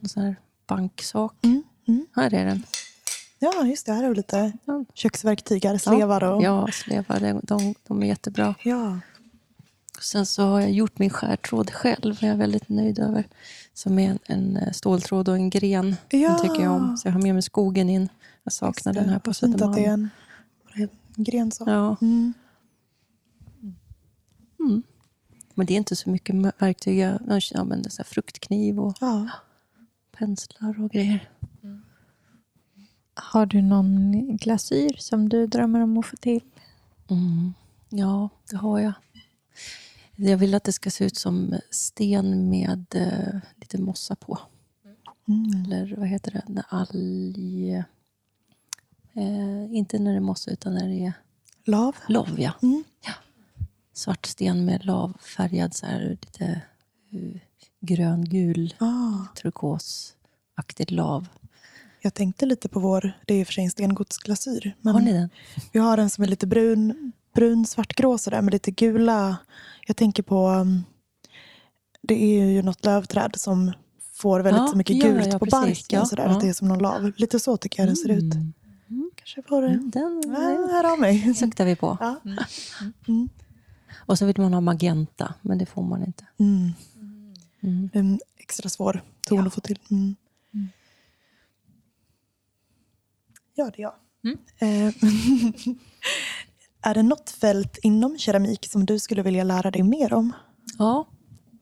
En 0.00 0.08
sån 0.08 0.22
här 0.22 0.36
banksak. 0.66 1.44
Mm. 1.44 1.62
Mm. 1.88 2.06
Här 2.12 2.34
är 2.34 2.44
den. 2.44 2.62
Ja, 3.38 3.66
just 3.66 3.86
det. 3.86 3.92
Här 3.92 4.04
är 4.04 4.08
det 4.08 4.14
lite 4.14 4.52
köksverktyg, 4.94 5.64
här, 5.64 5.78
slevar 5.78 6.24
och... 6.24 6.42
Ja, 6.42 6.68
slevar. 6.72 7.20
De, 7.20 7.40
de, 7.42 7.74
de 7.86 8.02
är 8.02 8.06
jättebra. 8.06 8.54
Ja. 8.62 8.98
Sen 10.00 10.26
så 10.26 10.42
har 10.42 10.60
jag 10.60 10.70
gjort 10.72 10.98
min 10.98 11.10
skärtråd 11.10 11.70
själv. 11.70 12.16
Jag 12.20 12.30
är 12.30 12.36
väldigt 12.36 12.68
nöjd 12.68 12.98
över. 12.98 13.24
Som 13.74 13.98
är 13.98 14.10
en, 14.10 14.18
en 14.26 14.56
eh, 14.56 14.72
ståltråd 14.72 15.28
och 15.28 15.34
en 15.36 15.50
gren. 15.50 15.96
Ja. 16.08 16.28
Den 16.28 16.42
tycker 16.42 16.62
jag 16.62 16.72
om. 16.72 16.96
Så 16.96 17.08
jag 17.08 17.12
har 17.12 17.20
med 17.22 17.34
mig 17.34 17.42
skogen 17.42 17.90
in. 17.90 18.08
Jag 18.44 18.52
saknar 18.52 18.92
den 18.92 19.08
här 19.08 19.18
på 19.18 19.28
Vad 19.30 19.36
fint 19.36 19.62
att 19.62 19.74
det 19.74 19.80
är 19.80 19.84
Södermalm. 19.84 20.10
en, 20.74 20.88
en 21.16 21.24
gren 21.24 21.50
så. 21.52 21.64
Ja. 21.66 21.96
Mm. 22.00 22.32
Men 25.54 25.66
det 25.66 25.72
är 25.74 25.76
inte 25.78 25.96
så 25.96 26.10
mycket 26.10 26.34
verktyg. 26.58 26.98
Jag 26.98 27.18
använder 27.54 27.90
så 27.90 28.02
här 28.02 28.04
fruktkniv 28.04 28.80
och 28.80 28.96
Ja. 29.00 29.28
penslar 30.18 30.82
och 30.84 30.90
grejer. 30.90 31.30
Har 33.14 33.46
du 33.46 33.62
någon 33.62 34.12
glasyr 34.36 34.96
som 34.98 35.28
du 35.28 35.46
drömmer 35.46 35.80
om 35.80 35.98
att 35.98 36.06
få 36.06 36.16
till? 36.16 36.40
Mm. 37.10 37.54
Ja, 37.88 38.28
det 38.50 38.56
har 38.56 38.80
jag. 38.80 38.92
Jag 40.16 40.36
vill 40.36 40.54
att 40.54 40.64
det 40.64 40.72
ska 40.72 40.90
se 40.90 41.04
ut 41.04 41.16
som 41.16 41.54
sten 41.70 42.50
med 42.50 42.84
eh, 42.94 43.38
lite 43.56 43.78
mossa 43.80 44.16
på. 44.16 44.38
Mm. 45.28 45.64
Eller 45.64 45.96
vad 45.96 46.08
heter 46.08 46.42
det? 46.46 46.62
Alg... 46.68 47.74
Eh, 49.14 49.74
inte 49.76 49.98
när 49.98 50.10
det 50.10 50.16
är 50.16 50.20
mossa, 50.20 50.50
utan 50.50 50.74
när 50.74 50.88
det 50.88 51.04
är 51.06 51.12
Lav. 51.64 51.96
lav. 52.08 52.40
Ja. 52.40 52.52
Mm. 52.62 52.84
Svart 53.92 54.26
sten 54.26 54.64
med 54.64 54.84
lavfärgad, 54.84 55.74
så 55.74 55.86
här, 55.86 56.18
lite 56.20 56.60
uh, 57.14 57.36
grön-gul, 57.80 58.74
Ah. 58.78 59.26
turkosaktig 59.36 60.92
lav. 60.92 61.26
Jag 62.00 62.14
tänkte 62.14 62.46
lite 62.46 62.68
på 62.68 62.80
vår, 62.80 63.12
det 63.26 63.34
är 63.34 63.42
och 63.42 63.46
för 63.46 63.52
sig 63.54 63.64
en 63.64 63.70
stengodsglasyr. 63.70 64.74
Men 64.80 64.94
Har 64.94 65.00
ni 65.00 65.12
den? 65.12 65.30
Vi 65.72 65.78
har 65.78 65.98
en 65.98 66.10
som 66.10 66.24
är 66.24 66.28
lite 66.28 66.46
brun, 66.46 67.12
brun 67.36 67.66
svartgrå 67.66 68.18
sådär 68.18 68.42
med 68.42 68.52
lite 68.52 68.70
gula. 68.70 69.36
Jag 69.86 69.96
tänker 69.96 70.22
på, 70.22 70.48
um, 70.48 70.84
det 72.02 72.14
är 72.40 72.44
ju 72.44 72.62
något 72.62 72.84
lövträd 72.84 73.36
som 73.36 73.72
får 74.12 74.40
väldigt 74.40 74.62
Ja, 74.62 74.66
så 74.68 74.76
mycket 74.76 74.96
ja, 74.96 75.08
gult 75.08 75.26
ja, 75.32 75.38
på 75.38 75.44
precis. 75.44 75.52
barken. 75.60 75.98
Ja, 75.98 76.04
sådär. 76.04 76.26
Att 76.26 76.40
det 76.40 76.48
är 76.48 76.52
som 76.52 76.68
någon 76.68 76.78
lav. 76.78 77.12
Lite 77.16 77.40
så 77.40 77.56
tycker 77.56 77.82
jag 77.82 77.88
den 77.88 77.96
ser 77.96 78.08
ut. 78.10 78.34
Mm. 78.34 79.10
Kanske 79.14 79.42
får 79.42 79.62
det. 79.62 79.68
Mm, 79.68 79.90
Den 79.90 80.22
Ja, 80.26 80.68
här 80.72 80.84
har 80.84 80.96
mig. 80.96 81.34
suktar 81.40 81.64
vi 81.64 81.76
på. 81.76 81.96
Ja. 82.00 82.16
Mm. 83.08 83.28
Och 83.96 84.18
så 84.18 84.26
vill 84.26 84.40
man 84.40 84.54
ha 84.54 84.60
magenta, 84.60 85.34
men 85.42 85.58
det 85.58 85.66
får 85.66 85.82
man 85.82 86.04
inte. 86.04 86.24
Mm. 86.38 86.70
Mm. 87.62 87.90
En 87.92 88.20
extra 88.36 88.68
svår 88.68 89.00
ton 89.20 89.46
att 89.46 89.54
få 89.54 89.60
till. 89.60 89.78
Mm. 89.90 90.16
Ja, 93.54 93.70
det 93.76 93.82
är 93.82 93.82
jag. 93.82 93.94
Mm. 96.86 96.90
Är 96.90 96.94
det 96.94 97.02
något 97.08 97.30
fält 97.30 97.78
inom 97.82 98.18
keramik 98.18 98.66
som 98.70 98.86
du 98.86 98.98
skulle 98.98 99.22
vilja 99.22 99.44
lära 99.44 99.70
dig 99.70 99.82
mer 99.82 100.12
om? 100.12 100.32
Ja, 100.78 101.06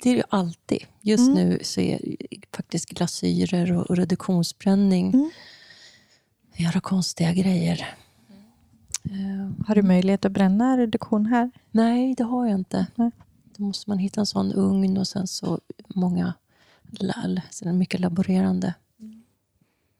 det 0.02 0.08
är 0.10 0.14
det 0.14 0.18
ju 0.18 0.24
alltid. 0.30 0.84
Just 1.00 1.28
Mm. 1.28 1.34
nu 1.48 1.58
så 1.62 1.80
är 1.80 2.16
faktiskt 2.56 2.88
glasyrer 2.88 3.72
och, 3.72 3.86
och 3.90 3.96
reduktionsbränning. 3.96 5.14
Mm. 5.14 5.30
Göra 6.56 6.80
konstiga 6.80 7.32
grejer. 7.32 7.86
Eh, 9.04 9.66
Har 9.66 9.74
du 9.74 9.82
möjlighet 9.82 10.24
att 10.24 10.32
bränna 10.32 10.78
reduktion 10.78 11.26
här? 11.26 11.50
nej, 11.70 12.14
det 12.14 12.24
har 12.24 12.46
jag 12.46 12.58
inte. 12.58 12.86
Nej. 12.94 13.10
Då 13.56 13.62
måste 13.62 13.90
man 13.90 13.98
hitta 13.98 14.20
en 14.20 14.26
sån 14.26 14.52
ugn 14.52 14.96
och 14.98 15.08
sen 15.08 15.26
så 15.26 15.60
många 15.94 16.34
lall, 16.90 17.40
så 17.50 17.64
det 17.64 17.70
är 17.70 17.74
mycket 17.74 18.00
laborerande. 18.00 18.74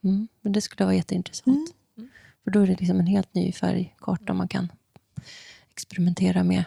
Mm. 0.05 0.29
Men 0.41 0.53
det 0.53 0.61
skulle 0.61 0.85
vara 0.85 0.95
jätteintressant. 0.97 1.75
För 2.45 2.51
då 2.51 2.61
är 2.61 2.67
det 2.67 2.77
liksom 2.81 3.01
en 3.01 3.07
helt 3.07 3.35
ny 3.35 3.53
färgkarta 3.53 4.33
man 4.35 4.49
kan 4.49 4.69
experimentera 5.77 6.45
med. 6.45 6.65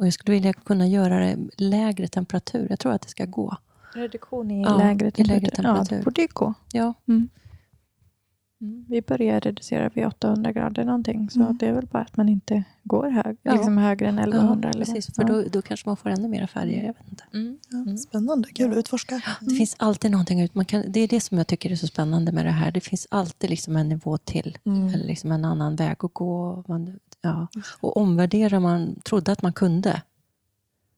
Och 0.00 0.06
jag 0.06 0.12
skulle 0.12 0.34
vilja 0.34 0.52
kunna 0.52 0.86
göra 0.86 1.18
det 1.18 1.36
lägre 1.58 2.08
temperatur. 2.08 2.66
Jag 2.70 2.78
tror 2.78 2.92
att 2.92 3.02
det 3.02 3.08
ska 3.08 3.24
gå. 3.24 3.56
Reduktion 3.94 4.50
i 4.50 4.62
Ja, 4.62 4.76
lägre 4.78 5.08
i 5.08 5.10
temperatur. 5.10 5.24
lägre 5.40 5.50
temperatur. 5.50 5.96
Ja, 5.96 5.98
det 5.98 6.04
borde 6.04 6.20
ju 6.22 6.28
gå. 6.32 6.54
Ja, 6.72 6.94
Mm. 7.08 8.84
Vi 8.88 9.02
börjar 9.02 9.40
reducera 9.40 9.88
vid 9.88 10.06
800 10.06 10.52
grader 10.52 10.84
någonting. 10.84 11.30
Så 11.30 11.40
Mm. 11.40 11.56
det 11.56 11.66
är 11.66 11.72
väl 11.72 11.86
bara 11.86 12.02
att 12.02 12.16
man 12.16 12.28
inte 12.28 12.64
går 12.84 13.10
hög, 13.10 13.36
Ja. 13.42 13.52
liksom 13.52 13.78
högre 13.78 14.08
än 14.08 14.18
1100. 14.18 14.68
ja 14.68 14.70
eller 14.74 14.84
precis. 14.84 15.14
För 15.14 15.24
då, 15.24 15.42
då 15.52 15.62
kanske 15.62 15.88
man 15.88 15.96
får 15.96 16.10
ännu 16.10 16.28
mer 16.28 16.46
färger. 16.46 16.84
Jag 16.86 16.94
vet 16.94 17.08
inte. 17.10 17.24
Ja, 17.70 17.96
Spännande, 17.96 18.48
kul 18.48 18.70
att 18.70 18.76
utforska. 18.76 19.20
Det 19.40 19.54
finns 19.54 19.76
alltid 19.78 20.10
någonting 20.10 20.40
ut. 20.40 20.54
Man 20.54 20.64
kan, 20.64 20.84
det 20.92 21.00
är 21.00 21.08
det 21.08 21.20
som 21.20 21.38
jag 21.38 21.46
tycker 21.46 21.70
är 21.72 21.76
så 21.76 21.86
spännande 21.86 22.32
med 22.32 22.44
det 22.46 22.50
här. 22.50 22.70
Det 22.70 22.80
finns 22.80 23.06
alltid 23.10 23.50
liksom 23.50 23.76
en 23.76 23.88
nivå 23.88 24.18
till. 24.18 24.58
Mm. 24.64 24.88
Eller 24.88 25.06
liksom 25.06 25.32
en 25.32 25.44
annan 25.44 25.76
väg 25.76 25.96
att 26.04 26.14
gå. 26.14 26.64
Man, 26.68 26.98
ja. 27.20 27.46
Och 27.80 27.96
omvärdera 27.96 28.60
man 28.60 29.00
trodde 29.00 29.32
att 29.32 29.42
man 29.42 29.52
kunde. 29.52 30.02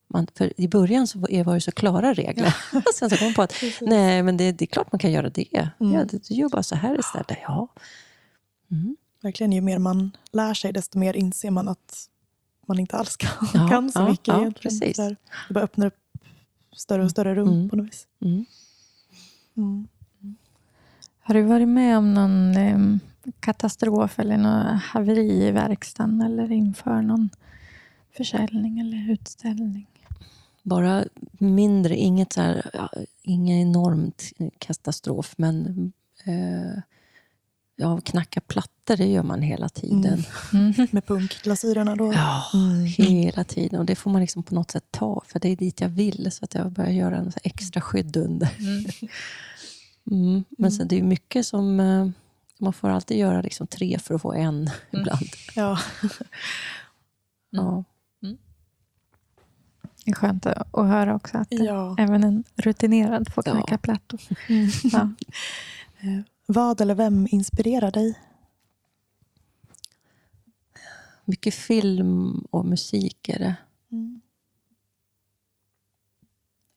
Man, 0.08 0.26
för 0.34 0.60
I 0.60 0.68
början 0.68 1.06
så 1.06 1.18
var 1.18 1.44
var 1.44 1.54
det 1.54 1.60
så 1.60 1.72
klara 1.72 2.12
regler. 2.14 2.56
Och 2.74 2.94
sen 2.94 3.10
så 3.10 3.16
kom 3.16 3.26
man 3.26 3.34
på 3.34 3.42
att 3.42 3.54
nej, 3.80 4.22
men 4.22 4.36
det, 4.36 4.52
det 4.52 4.64
är 4.64 4.66
klart 4.66 4.92
man 4.92 4.98
kan 4.98 5.12
göra 5.12 5.30
det. 5.30 5.70
Mm. 5.80 5.92
Ja, 5.92 6.04
du 6.04 6.34
gör 6.34 6.48
bara 6.48 6.62
så 6.62 6.74
här 6.74 6.98
istället. 6.98 7.38
Ja. 7.42 7.68
Mm. 8.70 8.96
Verkligen, 9.22 9.52
ju 9.52 9.60
mer 9.60 9.78
man 9.78 10.10
lär 10.32 10.54
sig 10.54 10.72
desto 10.72 10.98
mer 10.98 11.14
inser 11.16 11.50
man 11.50 11.68
att 11.68 12.08
man 12.66 12.78
inte 12.78 12.96
alls 12.96 13.16
kan, 13.16 13.48
Ja, 13.54 13.68
kan 13.70 13.92
så 13.92 14.00
ja, 14.00 14.08
mycket 14.08 14.34
ja, 14.34 14.52
precis. 14.60 14.96
Så 14.96 15.02
här, 15.02 15.16
det 15.48 15.54
bara 15.54 15.64
öppnar 15.64 15.86
upp 15.86 15.98
större 16.76 17.04
och 17.04 17.10
större 17.10 17.34
rum 17.34 17.48
Mm. 17.48 17.68
på 17.68 17.76
något 17.76 17.86
vis. 17.86 18.06
Mm. 18.20 18.44
Mm. 19.56 19.88
Har 21.20 21.34
du 21.34 21.42
varit 21.42 21.68
med 21.68 21.98
om 21.98 22.14
någon 22.14 22.56
em, 22.56 23.00
katastrof 23.40 24.18
eller 24.18 24.36
något 24.36 24.82
haveri 24.82 25.46
i 25.46 25.50
verkstaden 25.50 26.20
eller 26.22 26.52
inför 26.52 27.02
någon 27.02 27.30
försäljning 28.16 28.80
eller 28.80 29.12
utställning? 29.12 29.86
Bara 30.62 31.04
mindre, 31.38 31.96
inget 31.96 32.32
så 32.32 32.40
här, 32.40 32.70
ja, 32.72 32.90
ingen 33.22 33.58
enormt 33.68 34.32
katastrof, 34.58 35.34
men 35.36 35.92
eh, 36.24 36.82
ja, 37.76 38.00
knacka 38.00 38.40
plattor, 38.40 38.96
det 38.96 39.06
gör 39.06 39.22
man 39.22 39.42
hela 39.42 39.68
tiden. 39.68 40.24
Mm. 40.52 40.72
Med 40.90 41.06
punkglasyrerna 41.06 41.96
då? 41.96 42.12
Ja, 42.12 42.44
Mm. 42.54 42.84
hela 42.84 43.44
tiden. 43.44 43.80
Och 43.80 43.86
det 43.86 43.94
får 43.94 44.10
man 44.10 44.20
liksom 44.20 44.42
på 44.42 44.54
något 44.54 44.70
sätt 44.70 44.84
ta, 44.90 45.22
för 45.26 45.40
det 45.40 45.48
är 45.48 45.56
dit 45.56 45.80
jag 45.80 45.88
vill. 45.88 46.32
Så 46.32 46.44
att 46.44 46.54
jag 46.54 46.72
börjar 46.72 46.90
göra 46.90 47.16
en 47.16 47.32
extra 47.42 47.80
skydd 47.80 48.16
under. 48.16 48.48
Mm. 50.10 50.44
Men 50.58 50.72
sen, 50.72 50.88
det 50.88 50.98
är 50.98 51.02
mycket 51.02 51.46
som... 51.46 51.80
Man 52.62 52.72
får 52.72 52.88
alltid 52.88 53.18
göra 53.18 53.42
liksom 53.42 53.66
tre 53.66 53.98
för 53.98 54.14
att 54.14 54.22
få 54.22 54.32
en 54.32 54.70
ibland. 54.90 55.28
Ja. 55.54 55.78
Ja. 57.54 57.84
Det 60.04 60.10
är 60.10 60.14
skönt 60.14 60.46
att 60.46 60.68
höra 60.74 61.14
också 61.14 61.38
att 61.38 61.48
ja. 61.50 61.96
även 61.98 62.24
en 62.24 62.44
rutinerad 62.56 63.32
får 63.32 63.44
Ja. 63.46 63.52
knacka 63.52 63.78
plattor. 63.78 64.20
Mm. 64.48 64.68
Ja. 64.84 65.10
Eh, 66.00 66.20
Vad 66.46 66.80
eller 66.80 66.94
vem 66.94 67.26
inspirerar 67.30 67.90
dig? 67.90 68.18
Mycket 71.24 71.54
film 71.54 72.38
och 72.50 72.64
musik 72.66 73.28
är 73.28 73.38
det. 73.38 73.54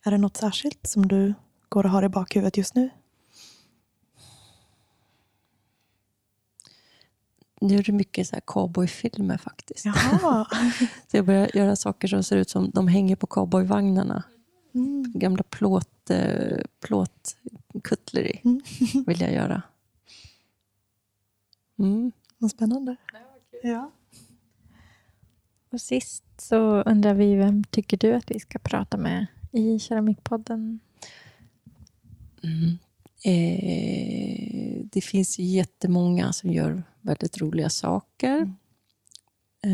Är 0.06 0.12
det 0.12 0.18
något 0.18 0.38
särskilt 0.38 0.88
som 0.88 1.08
du 1.08 1.34
går 1.70 1.84
och 1.86 1.90
har 1.92 2.04
i 2.04 2.10
bakhuvudet 2.10 2.58
just 2.58 2.76
nu? 2.76 2.90
Nu 7.62 7.76
är 7.78 7.84
det 7.84 7.92
mycket 7.92 8.28
så 8.28 8.36
här 8.36 8.42
cowboyfilmer 8.46 9.38
faktiskt. 9.38 9.86
Jaha. 9.86 10.48
Så 11.08 11.18
jag 11.18 11.26
börjar 11.26 11.50
göra 11.54 11.76
saker 11.76 12.08
som 12.08 12.24
ser 12.24 12.38
ut 12.38 12.50
som 12.50 12.70
de 12.74 12.88
hänger 12.88 13.16
på 13.16 13.28
cowboyvagnarna. 13.28 14.24
Mm. 14.74 15.12
Gamla 15.16 15.44
plåt, 15.44 16.10
eh, 16.10 16.58
plåtkutleri 16.80 18.42
Mm. 18.44 18.62
vill 19.06 19.22
jag 19.22 19.34
göra. 19.34 19.62
Mm. 21.80 22.12
Vad 22.38 22.52
spännande. 22.52 22.96
Ja. 23.64 23.92
Och 25.70 25.82
sist 25.82 26.24
så 26.38 26.82
undrar 26.82 27.14
vi 27.14 27.36
vem 27.36 27.64
tycker 27.64 27.98
du 27.98 28.14
att 28.14 28.32
vi 28.32 28.40
ska 28.40 28.60
prata 28.60 28.98
med 28.98 29.26
i 29.52 29.80
Keramikpodden? 29.80 30.80
Mm. 32.44 32.78
Eh, 33.26 34.82
det 34.84 35.02
finns 35.02 35.40
ju 35.40 35.44
jättemånga 35.44 36.34
som 36.34 36.52
gör 36.52 36.84
väldigt 37.02 37.38
roliga 37.42 37.70
saker. 37.70 38.38
Eh, 39.64 39.72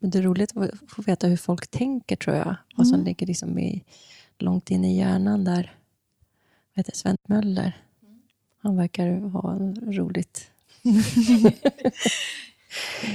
men 0.00 0.10
det 0.10 0.18
är 0.18 0.22
roligt 0.22 0.56
att 0.56 0.70
få 0.88 1.02
veta 1.02 1.26
hur 1.26 1.36
folk 1.36 1.66
tänker, 1.70 2.16
tror 2.16 2.36
jag. 2.36 2.56
Vad 2.76 2.86
som 2.86 2.94
Mm. 2.94 3.06
ligger 3.06 3.26
liksom 3.26 3.58
i, 3.58 3.84
långt 4.38 4.70
in 4.70 4.84
i 4.84 4.98
hjärnan 4.98 5.44
där. 5.44 5.74
Vad 6.74 6.76
heter 6.86 6.92
Sven 6.96 7.16
Möller? 7.28 7.82
Han 8.62 8.76
verkar 8.76 9.16
ha 9.20 9.58
roligt. 9.92 10.50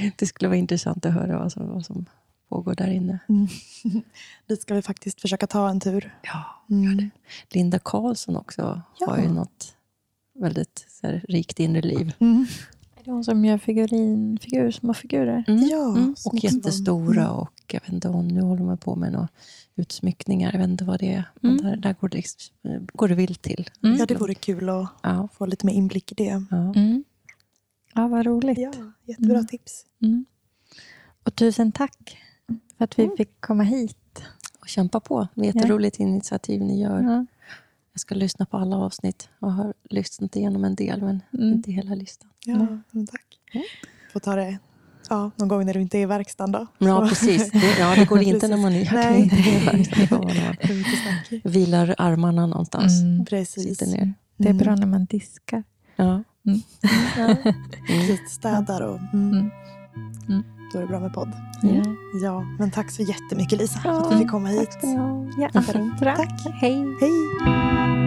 det 0.18 0.26
skulle 0.26 0.48
vara 0.48 0.58
intressant 0.58 1.06
att 1.06 1.14
höra 1.14 1.38
vad 1.38 1.52
som, 1.52 1.68
vad 1.68 1.86
som 1.86 2.06
pågår 2.52 2.74
där 2.74 2.90
inne. 2.90 3.18
Mm. 3.28 3.48
Dit 4.48 4.62
ska 4.62 4.74
vi 4.74 4.82
faktiskt 4.82 5.20
försöka 5.20 5.46
ta 5.46 5.68
en 5.68 5.80
tur. 5.80 6.16
Ja, 6.22 6.44
Mm. 6.70 7.10
Linda 7.50 7.78
Karlsson 7.78 8.36
också 8.36 8.82
har 9.00 9.18
ju 9.18 9.24
Ja. 9.24 9.32
något 9.32 9.74
väldigt 10.34 10.86
så 10.88 11.06
här, 11.06 11.24
rikt 11.28 11.60
inre 11.60 11.80
liv. 11.82 12.14
Mm. 12.18 12.46
Är 12.96 13.04
det 13.04 13.10
hon 13.10 13.24
som 13.24 13.44
gör 13.44 13.58
figurin, 13.58 14.38
figur, 14.42 14.70
små 14.70 14.94
figurer? 14.94 15.44
Ja, 15.46 15.88
Mm. 15.96 16.14
Och 16.26 16.34
jättestora 16.44 17.22
Mm. 17.22 17.34
och 17.34 17.52
jag 17.72 17.80
vet 17.80 17.92
inte, 17.92 18.08
hon, 18.08 18.28
nu 18.28 18.40
håller 18.40 18.62
man 18.64 18.78
på 18.78 18.96
med 18.96 19.12
några 19.12 19.28
utsmyckningar. 19.76 20.52
Jag 20.52 20.58
vet 20.58 20.68
inte 20.68 20.84
vad 20.84 21.00
det 21.00 21.12
är. 21.14 21.24
Men 21.40 21.50
Mm. 21.50 21.64
där, 21.64 21.76
där 21.76 21.92
går, 22.00 22.08
det, 22.08 22.22
går 22.94 23.08
det 23.08 23.14
vilt 23.14 23.42
till. 23.42 23.70
Mm. 23.82 23.96
Ja, 23.98 24.06
det 24.06 24.14
vore 24.14 24.34
kul 24.34 24.68
att 24.68 24.88
Ja, 25.02 25.28
få 25.32 25.46
lite 25.46 25.66
mer 25.66 25.72
inblick 25.74 26.12
i 26.12 26.14
det. 26.14 26.44
ja. 26.50 26.56
Mm. 26.76 27.04
Ja, 27.94 28.08
vad 28.08 28.26
roligt. 28.26 28.58
Ja, 28.58 28.72
jättebra 29.04 29.34
Mm. 29.36 29.46
tips. 29.46 29.86
Mm. 30.02 30.24
Och 31.24 31.34
tusen 31.34 31.72
tack 31.72 32.18
för 32.82 32.84
att 32.84 32.98
vi 32.98 33.04
Mm. 33.04 33.16
fick 33.16 33.40
komma 33.40 33.62
hit. 33.62 33.96
Och 34.60 34.68
kämpa 34.68 35.00
på. 35.00 35.28
Det 35.34 35.40
är 35.48 35.54
jätteroligt 35.56 36.00
initiativ 36.00 36.60
ni 36.62 36.80
gör. 36.82 37.00
Ja. 37.02 37.26
Jag 37.92 38.00
ska 38.00 38.14
lyssna 38.14 38.46
på 38.46 38.56
alla 38.56 38.76
avsnitt. 38.76 39.28
Jag 39.38 39.48
har 39.48 39.74
lyssnat 39.90 40.36
igenom 40.36 40.64
en 40.64 40.74
del, 40.74 41.00
men 41.02 41.22
Mm. 41.32 41.52
inte 41.52 41.72
hela 41.72 41.94
listan. 41.94 42.30
Ja, 42.46 42.54
Mm. 42.54 42.82
men 42.90 43.06
tack. 43.06 43.24
Mm. 43.54 43.64
Får 44.12 44.20
ta 44.20 44.34
det 44.36 44.58
ja, 45.10 45.30
någon 45.36 45.48
gång 45.48 45.66
när 45.66 45.74
du 45.74 45.80
inte 45.80 45.98
är 45.98 46.02
i 46.02 46.06
verkstaden 46.06 46.52
då. 46.52 46.66
Ja, 46.78 47.06
precis. 47.08 47.50
Det, 47.50 47.78
ja, 47.78 47.94
det 47.94 48.04
går 48.04 48.22
inte 48.22 48.48
när 48.48 48.56
man 48.56 48.72
är 48.72 48.92
Nej. 48.94 49.22
mycket 50.76 50.98
snack. 51.02 51.40
vilar 51.44 51.94
armarna 51.98 52.46
någonstans. 52.46 53.02
Mm. 53.02 53.24
Precis. 53.24 53.80
Ner. 53.80 54.14
Det 54.36 54.44
är 54.48 54.50
Mm. 54.50 54.58
bra 54.64 54.74
när 54.76 54.86
man 54.86 55.04
diskar. 55.04 55.64
Ja. 55.96 56.22
Mm. 56.46 56.60
Ja. 57.18 57.36
Städar 58.28 58.80
och... 58.80 58.98
Då 60.72 60.78
är 60.78 60.82
det 60.82 60.88
bra 60.88 61.00
med 61.00 61.12
podd. 61.12 61.32
Mm. 61.62 61.96
Ja, 62.22 62.44
men 62.58 62.70
tack 62.70 62.90
så 62.90 63.02
jättemycket 63.02 63.58
Lisa 63.58 63.80
för 63.80 63.88
Ja, 63.88 64.02
att 64.02 64.10
du 64.10 64.18
fick 64.18 64.30
komma 64.30 64.48
hit. 64.48 64.70
Tack 64.70 64.78
ska 64.78 64.86
ni 64.86 64.96
ha. 64.96 65.26
Ja. 65.36 66.16
Tack. 66.16 66.54
Hej. 66.60 66.86
Hej! 67.00 68.01